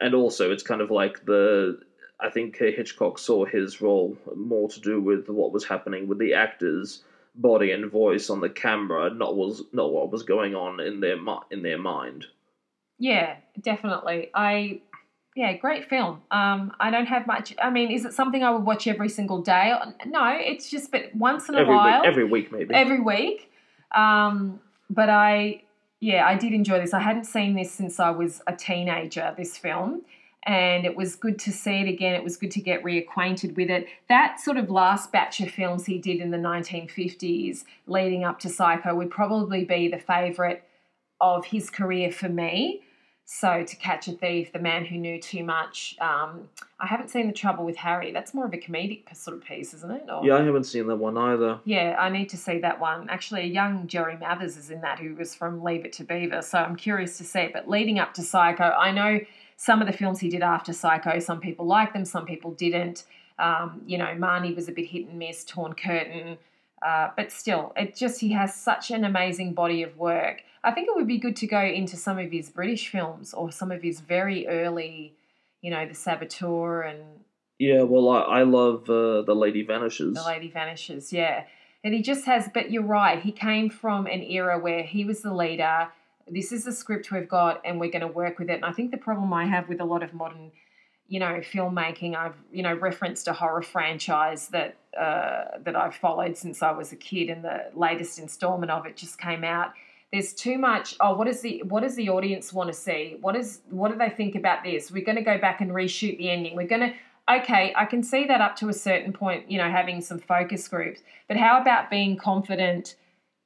And 0.00 0.14
also, 0.14 0.50
it's 0.50 0.62
kind 0.62 0.80
of 0.80 0.90
like 0.90 1.24
the 1.26 1.80
I 2.18 2.30
think 2.30 2.56
Hitchcock 2.56 3.18
saw 3.18 3.44
his 3.44 3.80
role 3.82 4.16
more 4.34 4.68
to 4.70 4.80
do 4.80 5.00
with 5.00 5.28
what 5.28 5.52
was 5.52 5.64
happening 5.64 6.08
with 6.08 6.18
the 6.18 6.32
actors' 6.34 7.02
body 7.34 7.70
and 7.70 7.90
voice 7.90 8.30
on 8.30 8.40
the 8.40 8.48
camera, 8.48 9.10
not 9.10 9.36
was 9.36 9.62
not 9.72 9.92
what 9.92 10.10
was 10.10 10.22
going 10.22 10.54
on 10.54 10.80
in 10.80 11.00
their 11.00 11.18
in 11.50 11.62
their 11.62 11.78
mind. 11.78 12.26
Yeah, 12.98 13.36
definitely. 13.60 14.30
I 14.34 14.80
yeah, 15.36 15.52
great 15.52 15.84
film. 15.88 16.22
Um, 16.30 16.72
I 16.80 16.90
don't 16.90 17.06
have 17.06 17.26
much. 17.26 17.54
I 17.62 17.68
mean, 17.68 17.90
is 17.90 18.06
it 18.06 18.14
something 18.14 18.42
I 18.42 18.50
would 18.50 18.64
watch 18.64 18.86
every 18.86 19.10
single 19.10 19.42
day? 19.42 19.74
No, 20.06 20.34
it's 20.34 20.70
just 20.70 20.90
but 20.90 21.14
once 21.14 21.48
in 21.50 21.54
a 21.54 21.58
every 21.58 21.74
while, 21.74 22.00
week, 22.00 22.08
every 22.08 22.24
week 22.24 22.52
maybe. 22.52 22.74
every 22.74 23.00
week. 23.00 23.52
Um, 23.94 24.60
but 24.88 25.10
I 25.10 25.62
yeah, 26.00 26.26
I 26.26 26.36
did 26.36 26.54
enjoy 26.54 26.80
this. 26.80 26.94
I 26.94 27.00
hadn't 27.00 27.24
seen 27.24 27.54
this 27.54 27.70
since 27.70 28.00
I 28.00 28.10
was 28.10 28.40
a 28.46 28.56
teenager. 28.56 29.34
This 29.36 29.58
film. 29.58 30.02
And 30.46 30.86
it 30.86 30.94
was 30.94 31.16
good 31.16 31.40
to 31.40 31.52
see 31.52 31.80
it 31.80 31.88
again. 31.88 32.14
It 32.14 32.22
was 32.22 32.36
good 32.36 32.52
to 32.52 32.60
get 32.60 32.84
reacquainted 32.84 33.56
with 33.56 33.68
it. 33.68 33.88
That 34.08 34.38
sort 34.38 34.56
of 34.56 34.70
last 34.70 35.10
batch 35.10 35.40
of 35.40 35.50
films 35.50 35.86
he 35.86 35.98
did 35.98 36.20
in 36.20 36.30
the 36.30 36.38
1950s 36.38 37.64
leading 37.88 38.22
up 38.22 38.38
to 38.40 38.48
Psycho 38.48 38.94
would 38.94 39.10
probably 39.10 39.64
be 39.64 39.88
the 39.88 39.98
favourite 39.98 40.62
of 41.20 41.46
his 41.46 41.68
career 41.68 42.12
for 42.12 42.28
me. 42.28 42.82
So, 43.28 43.64
To 43.64 43.76
Catch 43.76 44.06
a 44.06 44.12
Thief, 44.12 44.52
The 44.52 44.60
Man 44.60 44.84
Who 44.84 44.96
Knew 44.98 45.20
Too 45.20 45.42
Much. 45.42 45.96
Um, 46.00 46.48
I 46.78 46.86
haven't 46.86 47.08
seen 47.10 47.26
The 47.26 47.32
Trouble 47.32 47.64
with 47.64 47.76
Harry. 47.76 48.12
That's 48.12 48.32
more 48.32 48.46
of 48.46 48.54
a 48.54 48.56
comedic 48.56 49.14
sort 49.16 49.36
of 49.36 49.42
piece, 49.44 49.74
isn't 49.74 49.90
it? 49.90 50.04
Or, 50.08 50.24
yeah, 50.24 50.36
I 50.36 50.44
haven't 50.44 50.62
seen 50.64 50.86
that 50.86 50.96
one 50.96 51.18
either. 51.18 51.58
yeah, 51.64 51.96
I 51.98 52.08
need 52.08 52.28
to 52.28 52.36
see 52.36 52.58
that 52.60 52.78
one. 52.78 53.10
Actually, 53.10 53.40
a 53.42 53.46
young 53.46 53.88
Jerry 53.88 54.16
Mathers 54.16 54.56
is 54.56 54.70
in 54.70 54.80
that 54.82 55.00
who 55.00 55.16
was 55.16 55.34
from 55.34 55.64
Leave 55.64 55.84
It 55.84 55.92
to 55.94 56.04
Beaver, 56.04 56.40
so 56.40 56.58
I'm 56.58 56.76
curious 56.76 57.18
to 57.18 57.24
see 57.24 57.40
it. 57.40 57.52
But 57.52 57.68
leading 57.68 57.98
up 57.98 58.14
to 58.14 58.22
Psycho, 58.22 58.62
I 58.62 58.92
know 58.92 59.18
some 59.56 59.80
of 59.80 59.88
the 59.88 59.92
films 59.92 60.20
he 60.20 60.28
did 60.28 60.42
after 60.42 60.72
Psycho, 60.72 61.18
some 61.18 61.40
people 61.40 61.66
liked 61.66 61.94
them, 61.94 62.04
some 62.04 62.26
people 62.26 62.52
didn't. 62.52 63.04
Um, 63.40 63.82
you 63.86 63.98
know, 63.98 64.14
Marnie 64.16 64.54
was 64.54 64.68
a 64.68 64.72
bit 64.72 64.86
hit 64.86 65.08
and 65.08 65.18
miss, 65.18 65.44
Torn 65.44 65.72
Curtain. 65.74 66.38
Uh, 66.84 67.08
but 67.16 67.32
still, 67.32 67.72
it 67.76 67.96
just 67.96 68.20
he 68.20 68.32
has 68.32 68.54
such 68.54 68.90
an 68.90 69.04
amazing 69.04 69.54
body 69.54 69.82
of 69.82 69.96
work. 69.96 70.42
I 70.62 70.72
think 70.72 70.88
it 70.88 70.94
would 70.96 71.06
be 71.06 71.18
good 71.18 71.36
to 71.36 71.46
go 71.46 71.60
into 71.60 71.96
some 71.96 72.18
of 72.18 72.30
his 72.30 72.50
British 72.50 72.88
films 72.88 73.32
or 73.32 73.50
some 73.52 73.70
of 73.70 73.82
his 73.82 74.00
very 74.00 74.46
early, 74.46 75.14
you 75.62 75.70
know, 75.70 75.86
The 75.86 75.94
Saboteur 75.94 76.82
and 76.82 77.00
Yeah, 77.58 77.82
well, 77.82 78.10
I, 78.10 78.40
I 78.40 78.42
love 78.42 78.90
uh, 78.90 79.22
The 79.22 79.34
Lady 79.34 79.62
Vanishes. 79.62 80.14
The 80.14 80.24
Lady 80.24 80.50
Vanishes, 80.50 81.12
yeah. 81.12 81.44
And 81.84 81.94
he 81.94 82.02
just 82.02 82.24
has, 82.26 82.50
but 82.52 82.72
you're 82.72 82.82
right, 82.82 83.22
he 83.22 83.30
came 83.30 83.70
from 83.70 84.06
an 84.06 84.22
era 84.22 84.58
where 84.58 84.82
he 84.82 85.04
was 85.04 85.22
the 85.22 85.32
leader. 85.32 85.88
This 86.26 86.50
is 86.50 86.64
the 86.64 86.72
script 86.72 87.12
we've 87.12 87.28
got, 87.28 87.60
and 87.64 87.78
we're 87.78 87.92
going 87.92 88.00
to 88.00 88.08
work 88.08 88.40
with 88.40 88.50
it. 88.50 88.54
And 88.54 88.64
I 88.64 88.72
think 88.72 88.90
the 88.90 88.96
problem 88.96 89.32
I 89.32 89.46
have 89.46 89.68
with 89.68 89.80
a 89.80 89.84
lot 89.84 90.02
of 90.02 90.12
modern, 90.12 90.50
you 91.08 91.20
know, 91.20 91.40
filmmaking, 91.40 92.16
I've, 92.16 92.34
you 92.52 92.62
know, 92.62 92.74
referenced 92.74 93.28
a 93.28 93.32
horror 93.32 93.62
franchise 93.62 94.48
that 94.48 94.76
uh, 94.98 95.58
that 95.62 95.76
I've 95.76 95.94
followed 95.94 96.36
since 96.36 96.62
I 96.62 96.72
was 96.72 96.92
a 96.92 96.96
kid, 96.96 97.30
and 97.30 97.44
the 97.44 97.70
latest 97.74 98.18
installment 98.18 98.70
of 98.70 98.86
it 98.86 98.96
just 98.96 99.18
came 99.18 99.44
out. 99.44 99.72
There's 100.12 100.32
too 100.32 100.58
much. 100.58 100.96
Oh, 101.00 101.14
what 101.14 101.28
is 101.28 101.40
the 101.40 101.62
what 101.66 101.82
does 101.82 101.96
the 101.96 102.08
audience 102.08 102.52
want 102.52 102.68
to 102.68 102.74
see? 102.74 103.16
What 103.20 103.36
is 103.36 103.60
what 103.70 103.90
do 103.90 103.98
they 103.98 104.10
think 104.10 104.34
about 104.34 104.64
this? 104.64 104.90
We're 104.90 105.04
going 105.04 105.16
to 105.16 105.22
go 105.22 105.38
back 105.38 105.60
and 105.60 105.70
reshoot 105.70 106.18
the 106.18 106.30
ending. 106.30 106.56
We're 106.56 106.66
going 106.66 106.80
to 106.80 106.94
okay, 107.28 107.72
I 107.76 107.84
can 107.86 108.02
see 108.02 108.24
that 108.26 108.40
up 108.40 108.56
to 108.56 108.68
a 108.68 108.72
certain 108.72 109.12
point, 109.12 109.50
you 109.50 109.58
know, 109.58 109.70
having 109.70 110.00
some 110.00 110.18
focus 110.18 110.68
groups. 110.68 111.00
But 111.28 111.36
how 111.36 111.60
about 111.60 111.90
being 111.90 112.16
confident 112.16 112.96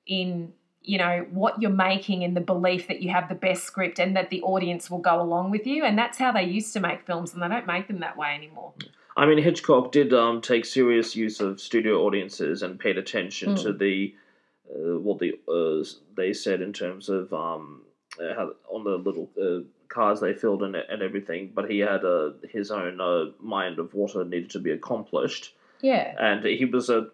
in, 0.06 0.52
you 0.82 0.98
know, 0.98 1.26
what 1.30 1.60
you're 1.60 1.70
making 1.70 2.24
and 2.24 2.36
the 2.36 2.40
belief 2.40 2.88
that 2.88 3.02
you 3.02 3.10
have 3.10 3.28
the 3.28 3.34
best 3.34 3.64
script 3.64 3.98
and 3.98 4.16
that 4.16 4.30
the 4.30 4.40
audience 4.42 4.90
will 4.90 4.98
go 4.98 5.20
along 5.20 5.50
with 5.50 5.66
you? 5.66 5.84
And 5.84 5.98
that's 5.98 6.18
how 6.18 6.32
they 6.32 6.44
used 6.44 6.72
to 6.74 6.80
make 6.80 7.06
films, 7.06 7.34
and 7.34 7.42
they 7.42 7.48
don't 7.48 7.66
make 7.66 7.86
them 7.88 8.00
that 8.00 8.16
way 8.16 8.34
anymore. 8.34 8.72
I 9.16 9.26
mean, 9.26 9.38
Hitchcock 9.42 9.92
did 9.92 10.14
um, 10.14 10.40
take 10.40 10.64
serious 10.64 11.14
use 11.14 11.40
of 11.40 11.60
studio 11.60 12.02
audiences 12.06 12.62
and 12.62 12.78
paid 12.78 12.96
attention 12.96 13.50
Hmm. 13.50 13.62
to 13.64 13.72
the 13.72 14.14
uh, 14.72 14.98
what 15.00 15.18
the 15.18 15.32
uh, 15.48 15.84
they 16.16 16.32
said 16.32 16.60
in 16.62 16.72
terms 16.72 17.08
of 17.08 17.32
um, 17.32 17.82
uh, 18.20 18.34
how, 18.34 18.52
on 18.70 18.84
the 18.84 18.96
little 18.96 19.28
uh, 19.42 19.64
cards 19.88 20.20
they 20.20 20.32
filled 20.32 20.62
in 20.62 20.76
and 20.76 21.02
everything. 21.02 21.50
But 21.54 21.68
he 21.70 21.80
had 21.80 22.04
uh, 22.04 22.30
his 22.50 22.70
own 22.70 23.00
uh, 23.00 23.32
mind 23.40 23.78
of 23.80 23.92
what 23.94 24.14
needed 24.28 24.50
to 24.50 24.60
be 24.60 24.70
accomplished, 24.70 25.52
Yeah. 25.82 26.14
and 26.18 26.44
he 26.44 26.64
was 26.64 26.88
a. 26.88 27.08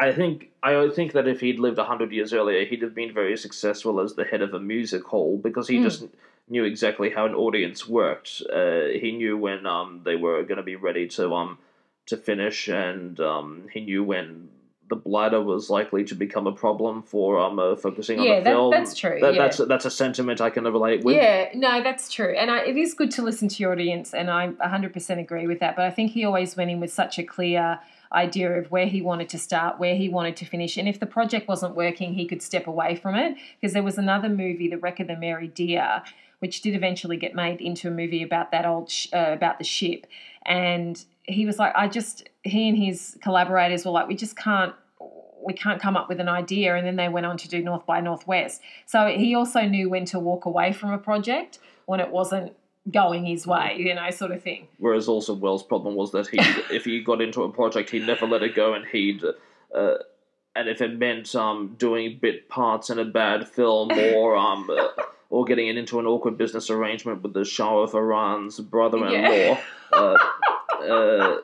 I 0.00 0.12
think 0.12 0.50
I 0.62 0.88
think 0.90 1.12
that 1.12 1.26
if 1.26 1.40
he'd 1.40 1.58
lived 1.58 1.78
hundred 1.78 2.12
years 2.12 2.32
earlier, 2.32 2.64
he'd 2.64 2.82
have 2.82 2.94
been 2.94 3.12
very 3.12 3.36
successful 3.36 4.00
as 4.00 4.14
the 4.14 4.24
head 4.24 4.42
of 4.42 4.54
a 4.54 4.60
music 4.60 5.04
hall 5.04 5.38
because 5.42 5.66
he 5.68 5.78
Hmm. 5.78 5.82
just 5.84 6.04
knew 6.48 6.64
exactly 6.64 7.10
how 7.10 7.26
an 7.26 7.34
audience 7.34 7.86
worked. 7.88 8.42
Uh, 8.52 8.86
he 9.02 9.12
knew 9.12 9.36
when 9.36 9.66
um, 9.66 10.02
they 10.04 10.16
were 10.16 10.42
going 10.44 10.56
to 10.58 10.62
be 10.62 10.76
ready 10.76 11.06
to 11.08 11.34
um, 11.34 11.58
to 12.06 12.16
finish, 12.16 12.68
and 12.68 13.18
um, 13.20 13.64
he 13.72 13.80
knew 13.80 14.02
when 14.04 14.48
the 14.88 14.96
bladder 14.96 15.42
was 15.42 15.68
likely 15.68 16.02
to 16.02 16.14
become 16.14 16.46
a 16.46 16.52
problem 16.52 17.02
for 17.02 17.38
um, 17.38 17.58
uh, 17.58 17.76
focusing 17.76 18.18
on 18.18 18.24
Yeah, 18.26 18.38
the 18.38 18.44
that- 18.44 18.50
film. 18.50 18.70
that's 18.70 18.94
true, 18.96 19.18
That, 19.20 19.34
yeah. 19.34 19.42
That's 19.42 19.58
that's 19.58 19.84
a 19.84 19.90
sentiment 19.90 20.40
I 20.40 20.48
can 20.48 20.64
relate 20.64 21.04
with. 21.04 21.16
Yeah, 21.16 21.50
no, 21.54 21.82
that's 21.82 22.10
true. 22.10 22.34
And 22.34 22.50
I, 22.50 22.60
it 22.60 22.76
is 22.78 22.94
good 22.94 23.10
to 23.12 23.22
listen 23.22 23.48
to 23.48 23.56
your 23.62 23.72
audience, 23.72 24.14
and 24.14 24.30
I 24.30 24.48
100% 24.48 25.18
agree 25.18 25.46
with 25.46 25.60
that. 25.60 25.76
But 25.76 25.84
I 25.84 25.90
think 25.90 26.12
he 26.12 26.24
always 26.24 26.56
went 26.56 26.70
in 26.70 26.80
with 26.80 26.90
such 26.92 27.18
a 27.18 27.22
clear 27.24 27.80
idea 28.12 28.50
of 28.50 28.70
where 28.70 28.86
he 28.86 29.02
wanted 29.02 29.28
to 29.30 29.38
start, 29.38 29.78
where 29.78 29.94
he 29.94 30.08
wanted 30.08 30.36
to 30.36 30.44
finish. 30.44 30.76
And 30.76 30.88
if 30.88 31.00
the 31.00 31.06
project 31.06 31.48
wasn't 31.48 31.74
working, 31.74 32.14
he 32.14 32.26
could 32.26 32.42
step 32.42 32.66
away 32.66 32.96
from 32.96 33.14
it. 33.14 33.36
Because 33.60 33.74
there 33.74 33.82
was 33.82 33.98
another 33.98 34.28
movie, 34.28 34.68
The 34.68 34.78
Wreck 34.78 35.00
of 35.00 35.08
the 35.08 35.16
Mary 35.16 35.48
Deare, 35.48 36.02
which 36.38 36.62
did 36.62 36.74
eventually 36.74 37.16
get 37.16 37.34
made 37.34 37.60
into 37.60 37.88
a 37.88 37.90
movie 37.90 38.22
about 38.22 38.50
that 38.52 38.64
old, 38.64 38.90
sh- 38.90 39.08
uh, 39.12 39.32
about 39.32 39.58
the 39.58 39.64
ship. 39.64 40.06
And 40.46 41.02
he 41.24 41.44
was 41.44 41.58
like, 41.58 41.72
I 41.74 41.88
just, 41.88 42.28
he 42.42 42.68
and 42.68 42.78
his 42.78 43.18
collaborators 43.22 43.84
were 43.84 43.90
like, 43.90 44.08
we 44.08 44.14
just 44.14 44.36
can't 44.36 44.74
we 45.40 45.54
can't 45.54 45.80
come 45.80 45.96
up 45.96 46.08
with 46.08 46.18
an 46.18 46.28
idea 46.28 46.74
and 46.74 46.84
then 46.84 46.96
they 46.96 47.08
went 47.08 47.24
on 47.24 47.36
to 47.36 47.48
do 47.48 47.62
north 47.62 47.86
by 47.86 48.00
northwest 48.00 48.60
so 48.86 49.06
he 49.06 49.36
also 49.36 49.62
knew 49.62 49.88
when 49.88 50.04
to 50.04 50.18
walk 50.18 50.44
away 50.44 50.72
from 50.72 50.90
a 50.90 50.98
project 50.98 51.60
when 51.86 52.00
it 52.00 52.10
wasn't 52.10 52.52
going 52.90 53.24
his 53.26 53.46
way 53.46 53.76
you 53.78 53.94
know 53.94 54.10
sort 54.10 54.30
of 54.32 54.42
thing 54.42 54.66
Whereas 54.78 55.08
also 55.08 55.34
Welles' 55.34 55.62
problem 55.62 55.94
was 55.94 56.12
that 56.12 56.28
he, 56.28 56.38
if 56.74 56.84
he 56.84 57.02
got 57.02 57.20
into 57.20 57.42
a 57.42 57.50
project, 57.50 57.90
he'd 57.90 58.06
never 58.06 58.26
let 58.26 58.42
it 58.42 58.54
go, 58.54 58.74
and 58.74 58.86
he'd, 58.86 59.22
uh, 59.74 59.94
and 60.56 60.68
if 60.68 60.80
it 60.80 60.98
meant 60.98 61.34
um, 61.34 61.74
doing 61.78 62.18
bit 62.20 62.48
parts 62.48 62.90
in 62.90 62.98
a 62.98 63.04
bad 63.04 63.48
film 63.48 63.90
or 64.14 64.36
um, 64.36 64.68
uh, 64.70 64.88
or 65.30 65.44
getting 65.44 65.68
it 65.68 65.76
into 65.76 65.98
an 66.00 66.06
awkward 66.06 66.38
business 66.38 66.70
arrangement 66.70 67.22
with 67.22 67.34
the 67.34 67.44
Shah 67.44 67.78
of 67.78 67.94
Iran's 67.94 68.58
brother-in-law, 68.60 69.10
Yeah. 69.10 69.60
uh, 69.92 70.16
uh, 70.82 71.36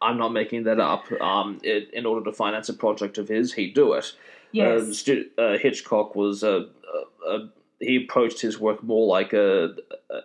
I'm 0.00 0.18
not 0.18 0.32
making 0.32 0.64
that 0.64 0.80
up. 0.80 1.10
Um, 1.20 1.60
it, 1.62 1.92
in 1.92 2.06
order 2.06 2.24
to 2.30 2.32
finance 2.36 2.68
a 2.68 2.74
project 2.74 3.18
of 3.18 3.28
his, 3.28 3.52
he'd 3.54 3.74
do 3.74 3.92
it. 3.94 4.12
yes 4.52 4.80
Uh, 4.82 4.92
Stu- 4.92 5.30
uh, 5.38 5.58
Hitchcock 5.58 6.14
was 6.16 6.42
a, 6.42 6.66
uh, 7.28 7.38
he 7.80 7.96
approached 7.96 8.40
his 8.40 8.58
work 8.58 8.82
more 8.82 9.06
like 9.06 9.32
a 9.32 9.74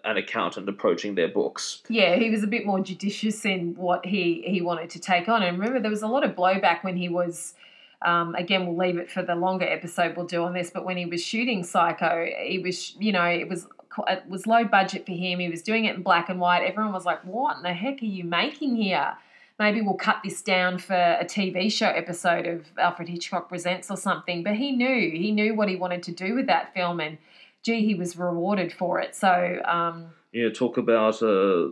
an 0.03 0.17
accountant 0.17 0.67
approaching 0.67 1.15
their 1.15 1.27
books. 1.27 1.83
yeah 1.89 2.15
he 2.15 2.29
was 2.29 2.43
a 2.43 2.47
bit 2.47 2.65
more 2.65 2.79
judicious 2.79 3.45
in 3.45 3.75
what 3.75 4.05
he 4.05 4.43
he 4.45 4.61
wanted 4.61 4.89
to 4.91 4.99
take 4.99 5.29
on. 5.29 5.43
And 5.43 5.57
remember 5.57 5.79
there 5.79 5.91
was 5.91 6.01
a 6.01 6.07
lot 6.07 6.23
of 6.23 6.35
blowback 6.35 6.83
when 6.83 6.97
he 6.97 7.09
was 7.09 7.53
um, 8.01 8.35
again 8.35 8.65
we'll 8.65 8.77
leave 8.77 8.97
it 8.97 9.09
for 9.09 9.23
the 9.23 9.35
longer 9.35 9.65
episode 9.65 10.17
we'll 10.17 10.25
do 10.25 10.43
on 10.43 10.53
this 10.53 10.69
but 10.69 10.83
when 10.83 10.97
he 10.97 11.05
was 11.05 11.23
shooting 11.23 11.63
psycho 11.63 12.27
he 12.43 12.59
was 12.59 12.95
you 12.99 13.11
know 13.11 13.25
it 13.25 13.47
was 13.47 13.67
it 14.07 14.23
was 14.27 14.47
low 14.47 14.65
budget 14.65 15.05
for 15.05 15.11
him. 15.11 15.39
He 15.39 15.49
was 15.49 15.61
doing 15.61 15.85
it 15.85 15.95
in 15.95 16.01
black 16.01 16.29
and 16.29 16.39
white. 16.39 16.63
Everyone 16.63 16.93
was 16.93 17.05
like 17.05 17.23
what 17.23 17.57
in 17.57 17.63
the 17.63 17.73
heck 17.73 18.01
are 18.01 18.05
you 18.05 18.23
making 18.23 18.75
here? 18.75 19.13
Maybe 19.59 19.81
we'll 19.81 19.93
cut 19.93 20.21
this 20.23 20.41
down 20.41 20.79
for 20.79 20.95
a 20.95 21.23
TV 21.23 21.71
show 21.71 21.87
episode 21.87 22.47
of 22.47 22.65
Alfred 22.77 23.07
Hitchcock 23.07 23.49
Presents 23.49 23.91
or 23.91 23.97
something. 23.97 24.41
But 24.41 24.55
he 24.55 24.71
knew, 24.71 25.11
he 25.11 25.31
knew 25.31 25.53
what 25.53 25.69
he 25.69 25.75
wanted 25.75 26.01
to 26.03 26.11
do 26.11 26.33
with 26.33 26.47
that 26.47 26.73
film, 26.73 26.99
and 26.99 27.19
gee, 27.63 27.85
he 27.85 27.95
was 27.95 28.17
rewarded 28.17 28.71
for 28.71 28.99
it. 28.99 29.15
So, 29.15 29.61
um, 29.65 30.09
Yeah, 30.31 30.49
talk 30.49 30.77
about 30.77 31.21
a 31.21 31.71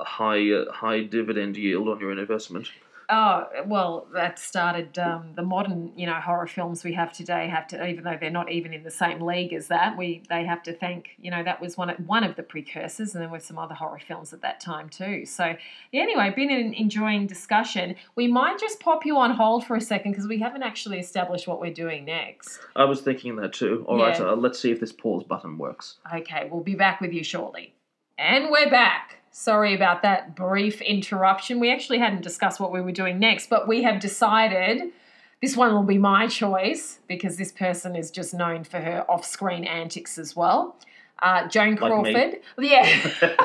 high 0.00 0.50
uh, 0.50 0.70
high 0.72 1.02
dividend 1.02 1.56
yield 1.56 1.88
on 1.88 2.00
your 2.00 2.12
investment. 2.18 2.68
Oh 3.08 3.46
well, 3.66 4.06
that 4.14 4.38
started 4.38 4.98
um, 4.98 5.32
the 5.34 5.42
modern, 5.42 5.92
you 5.96 6.06
know, 6.06 6.14
horror 6.14 6.46
films 6.46 6.84
we 6.84 6.92
have 6.94 7.12
today. 7.12 7.48
Have 7.48 7.66
to, 7.68 7.86
even 7.86 8.04
though 8.04 8.16
they're 8.20 8.30
not 8.30 8.50
even 8.50 8.72
in 8.74 8.82
the 8.82 8.90
same 8.90 9.20
league 9.20 9.52
as 9.52 9.68
that, 9.68 9.96
we 9.96 10.22
they 10.28 10.44
have 10.44 10.62
to 10.64 10.72
thank, 10.72 11.10
you 11.18 11.30
know, 11.30 11.42
that 11.42 11.60
was 11.60 11.76
one 11.76 11.90
of, 11.90 11.96
one 12.06 12.24
of 12.24 12.36
the 12.36 12.42
precursors, 12.42 13.14
and 13.14 13.22
there 13.22 13.30
were 13.30 13.38
some 13.40 13.58
other 13.58 13.74
horror 13.74 14.00
films 14.06 14.32
at 14.32 14.42
that 14.42 14.60
time 14.60 14.88
too. 14.88 15.24
So, 15.26 15.54
yeah, 15.92 16.02
anyway, 16.02 16.32
been 16.34 16.50
an 16.50 16.74
enjoying 16.74 17.26
discussion. 17.26 17.94
We 18.14 18.28
might 18.28 18.58
just 18.58 18.80
pop 18.80 19.06
you 19.06 19.16
on 19.16 19.32
hold 19.32 19.64
for 19.66 19.76
a 19.76 19.80
second 19.80 20.12
because 20.12 20.26
we 20.26 20.38
haven't 20.40 20.62
actually 20.62 20.98
established 20.98 21.46
what 21.48 21.60
we're 21.60 21.72
doing 21.72 22.04
next. 22.04 22.58
I 22.76 22.84
was 22.84 23.00
thinking 23.00 23.36
that 23.36 23.52
too. 23.52 23.84
All 23.88 23.98
right, 23.98 24.18
Yeah. 24.18 24.30
uh, 24.30 24.36
let's 24.36 24.58
see 24.58 24.70
if 24.70 24.80
this 24.80 24.92
pause 24.92 25.24
button 25.24 25.58
works. 25.58 25.96
Okay, 26.14 26.48
we'll 26.50 26.62
be 26.62 26.74
back 26.74 27.00
with 27.00 27.12
you 27.12 27.24
shortly. 27.24 27.74
And 28.18 28.50
we're 28.50 28.68
back. 28.70 29.17
Sorry 29.30 29.74
about 29.74 30.02
that 30.02 30.34
brief 30.34 30.80
interruption. 30.80 31.60
We 31.60 31.72
actually 31.72 31.98
hadn't 31.98 32.22
discussed 32.22 32.60
what 32.60 32.72
we 32.72 32.80
were 32.80 32.92
doing 32.92 33.18
next, 33.18 33.48
but 33.48 33.68
we 33.68 33.82
have 33.82 34.00
decided 34.00 34.92
this 35.40 35.56
one 35.56 35.72
will 35.72 35.84
be 35.84 35.98
my 35.98 36.26
choice 36.26 36.98
because 37.06 37.36
this 37.36 37.52
person 37.52 37.94
is 37.94 38.10
just 38.10 38.34
known 38.34 38.64
for 38.64 38.80
her 38.80 39.04
off 39.08 39.24
screen 39.24 39.64
antics 39.64 40.18
as 40.18 40.34
well. 40.34 40.76
Uh, 41.20 41.48
Joan 41.48 41.76
Like. 41.76 41.92
Crawford. 41.92 42.40
Yeah. 42.58 42.82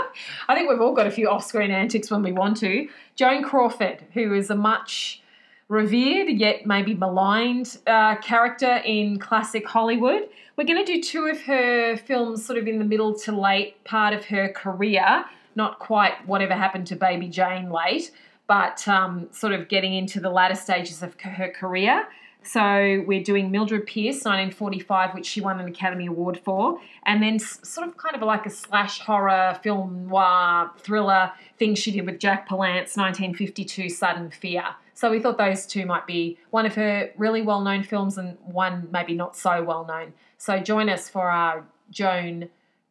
I 0.47 0.55
think 0.55 0.69
we've 0.69 0.81
all 0.81 0.93
got 0.93 1.07
a 1.07 1.11
few 1.11 1.29
off 1.29 1.43
screen 1.45 1.71
antics 1.71 2.09
when 2.09 2.23
we 2.23 2.31
want 2.31 2.57
to. 2.57 2.87
Joan 3.15 3.43
Crawford, 3.43 4.05
who 4.13 4.33
is 4.33 4.49
a 4.49 4.55
much 4.55 5.21
revered 5.69 6.29
yet 6.29 6.65
maybe 6.65 6.93
maligned 6.93 7.77
uh, 7.87 8.15
character 8.17 8.77
in 8.85 9.17
classic 9.17 9.67
Hollywood. 9.67 10.29
We're 10.55 10.65
going 10.65 10.85
to 10.85 10.93
do 10.93 11.01
two 11.01 11.25
of 11.25 11.41
her 11.43 11.97
films, 11.97 12.45
sort 12.45 12.59
of 12.59 12.67
in 12.67 12.77
the 12.77 12.85
middle 12.85 13.17
to 13.19 13.31
late 13.31 13.83
part 13.83 14.13
of 14.13 14.25
her 14.25 14.49
career. 14.49 15.25
Not 15.55 15.79
quite 15.79 16.27
whatever 16.27 16.53
happened 16.53 16.87
to 16.87 16.95
Baby 16.95 17.27
Jane 17.27 17.71
late, 17.71 18.11
but 18.47 18.87
um, 18.87 19.27
sort 19.31 19.53
of 19.53 19.67
getting 19.67 19.93
into 19.93 20.19
the 20.19 20.29
latter 20.29 20.55
stages 20.55 21.01
of 21.01 21.19
her 21.21 21.49
career. 21.49 22.07
So 22.43 23.03
we're 23.07 23.23
doing 23.23 23.51
Mildred 23.51 23.87
Pierce, 23.87 24.17
1945, 24.17 25.13
which 25.13 25.25
she 25.25 25.39
won 25.39 25.61
an 25.61 25.67
Academy 25.67 26.07
Award 26.07 26.39
for, 26.43 26.77
and 27.05 27.23
then 27.23 27.39
sort 27.39 27.87
of 27.87 27.95
kind 27.95 28.15
of 28.15 28.21
like 28.21 28.45
a 28.45 28.49
slash 28.49 28.99
horror 28.99 29.57
film 29.63 30.07
noir 30.09 30.69
thriller 30.77 31.31
thing 31.57 31.73
she 31.73 31.91
did 31.91 32.05
with 32.05 32.19
Jack 32.19 32.47
Palance, 32.49 32.97
1952, 32.97 33.89
Sudden 33.89 34.29
Fear. 34.29 34.63
So 34.93 35.09
we 35.09 35.21
thought 35.21 35.37
those 35.37 35.65
two 35.65 35.85
might 35.85 36.05
be 36.05 36.37
one 36.51 36.65
of 36.65 36.75
her 36.75 37.11
really 37.17 37.41
well-known 37.41 37.83
films 37.83 38.17
and 38.17 38.37
one 38.43 38.89
maybe 38.91 39.13
not 39.15 39.35
so 39.37 39.63
well-known. 39.63 40.13
So 40.37 40.59
join 40.59 40.89
us 40.89 41.07
for 41.07 41.29
our 41.29 41.65
Joan 41.89 42.49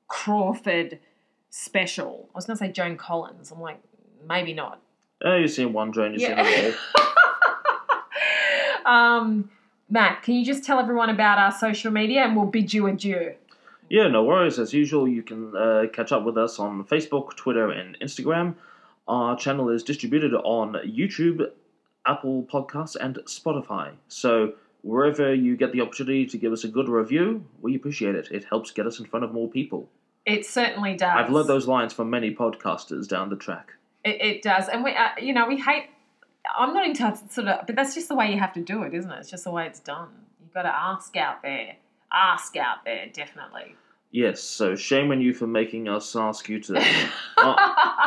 Crawford 0.08 0.98
special. 1.56 2.28
I 2.34 2.38
was 2.38 2.46
going 2.46 2.56
to 2.56 2.64
say 2.64 2.72
Joan 2.72 2.96
Collins. 2.96 3.50
I'm 3.52 3.60
like, 3.60 3.78
maybe 4.26 4.54
not. 4.54 4.80
Oh, 5.22 5.36
you've 5.36 5.50
seen 5.50 5.72
one 5.74 5.92
Joan, 5.92 6.12
you've 6.14 6.22
Yeah. 6.22 6.42
seen. 6.44 6.74
Um, 8.84 9.48
Matt, 9.88 10.22
can 10.22 10.34
you 10.34 10.44
just 10.44 10.64
tell 10.64 10.80
everyone 10.80 11.08
about 11.08 11.38
our 11.38 11.52
social 11.52 11.92
media 11.92 12.22
and 12.24 12.34
we'll 12.34 12.46
bid 12.46 12.74
you 12.74 12.88
adieu? 12.88 13.34
Yeah, 13.88 14.08
no 14.08 14.24
worries. 14.24 14.58
As 14.58 14.72
usual, 14.74 15.06
you 15.06 15.22
can 15.22 15.54
uh, 15.56 15.84
catch 15.92 16.10
up 16.10 16.24
with 16.24 16.36
us 16.36 16.58
on 16.58 16.82
Facebook, 16.84 17.36
Twitter, 17.36 17.70
and 17.70 17.96
Instagram. 18.00 18.56
Our 19.06 19.36
channel 19.36 19.68
is 19.68 19.84
distributed 19.84 20.34
on 20.34 20.72
YouTube, 20.84 21.48
Apple 22.06 22.42
Podcasts, 22.52 22.96
and 22.96 23.16
Spotify. 23.26 23.92
So 24.08 24.54
wherever 24.82 25.32
you 25.32 25.56
get 25.56 25.70
the 25.72 25.80
opportunity 25.80 26.26
to 26.26 26.36
give 26.36 26.52
us 26.52 26.64
a 26.64 26.68
good 26.68 26.88
review, 26.88 27.44
we 27.60 27.76
appreciate 27.76 28.16
it. 28.16 28.28
It 28.32 28.44
helps 28.44 28.72
get 28.72 28.86
us 28.88 28.98
in 28.98 29.04
front 29.06 29.24
of 29.24 29.32
more 29.32 29.48
people. 29.48 29.88
It 30.24 30.46
certainly 30.46 30.94
does. 30.96 31.14
I've 31.16 31.30
learned 31.30 31.48
those 31.48 31.66
lines 31.66 31.92
from 31.92 32.10
many 32.10 32.34
podcasters 32.34 33.08
down 33.08 33.28
the 33.28 33.36
track. 33.36 33.72
It, 34.04 34.20
it 34.20 34.42
does, 34.42 34.68
and 34.68 34.84
we, 34.84 34.94
uh, 34.94 35.08
you 35.20 35.32
know, 35.32 35.46
we 35.46 35.58
hate. 35.58 35.86
I'm 36.58 36.74
not 36.74 36.86
into 36.86 37.16
sort 37.30 37.48
of, 37.48 37.66
but 37.66 37.76
that's 37.76 37.94
just 37.94 38.08
the 38.08 38.14
way 38.16 38.32
you 38.32 38.38
have 38.38 38.52
to 38.54 38.60
do 38.60 38.82
it, 38.82 38.94
isn't 38.94 39.10
it? 39.10 39.18
It's 39.20 39.30
just 39.30 39.44
the 39.44 39.50
way 39.50 39.66
it's 39.66 39.80
done. 39.80 40.08
You've 40.40 40.52
got 40.52 40.62
to 40.62 40.74
ask 40.74 41.16
out 41.16 41.42
there, 41.42 41.76
ask 42.12 42.56
out 42.56 42.84
there, 42.84 43.06
definitely. 43.12 43.76
Yes, 44.14 44.42
so 44.42 44.74
shame 44.76 45.10
on 45.10 45.22
you 45.22 45.32
for 45.32 45.46
making 45.46 45.88
us 45.88 46.14
ask 46.14 46.46
you 46.48 46.60
to 46.60 46.78
uh, 47.38 47.54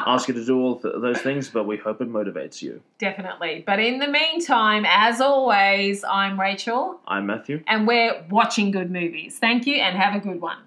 ask 0.06 0.28
you 0.28 0.36
to 0.36 0.46
do 0.46 0.60
all 0.60 0.80
th- 0.80 0.94
those 1.02 1.18
things, 1.20 1.50
but 1.50 1.64
we 1.66 1.78
hope 1.78 2.00
it 2.00 2.10
motivates 2.10 2.62
you. 2.62 2.82
definitely. 3.00 3.64
But 3.66 3.80
in 3.80 3.98
the 3.98 4.08
meantime, 4.08 4.86
as 4.88 5.20
always, 5.20 6.04
I'm 6.04 6.40
Rachel, 6.40 7.00
I'm 7.08 7.26
Matthew. 7.26 7.64
and 7.68 7.88
we're 7.88 8.24
watching 8.30 8.70
good 8.70 8.92
movies. 8.92 9.40
Thank 9.40 9.66
you, 9.66 9.78
and 9.78 9.98
have 9.98 10.14
a 10.14 10.20
good 10.20 10.40
one. 10.42 10.58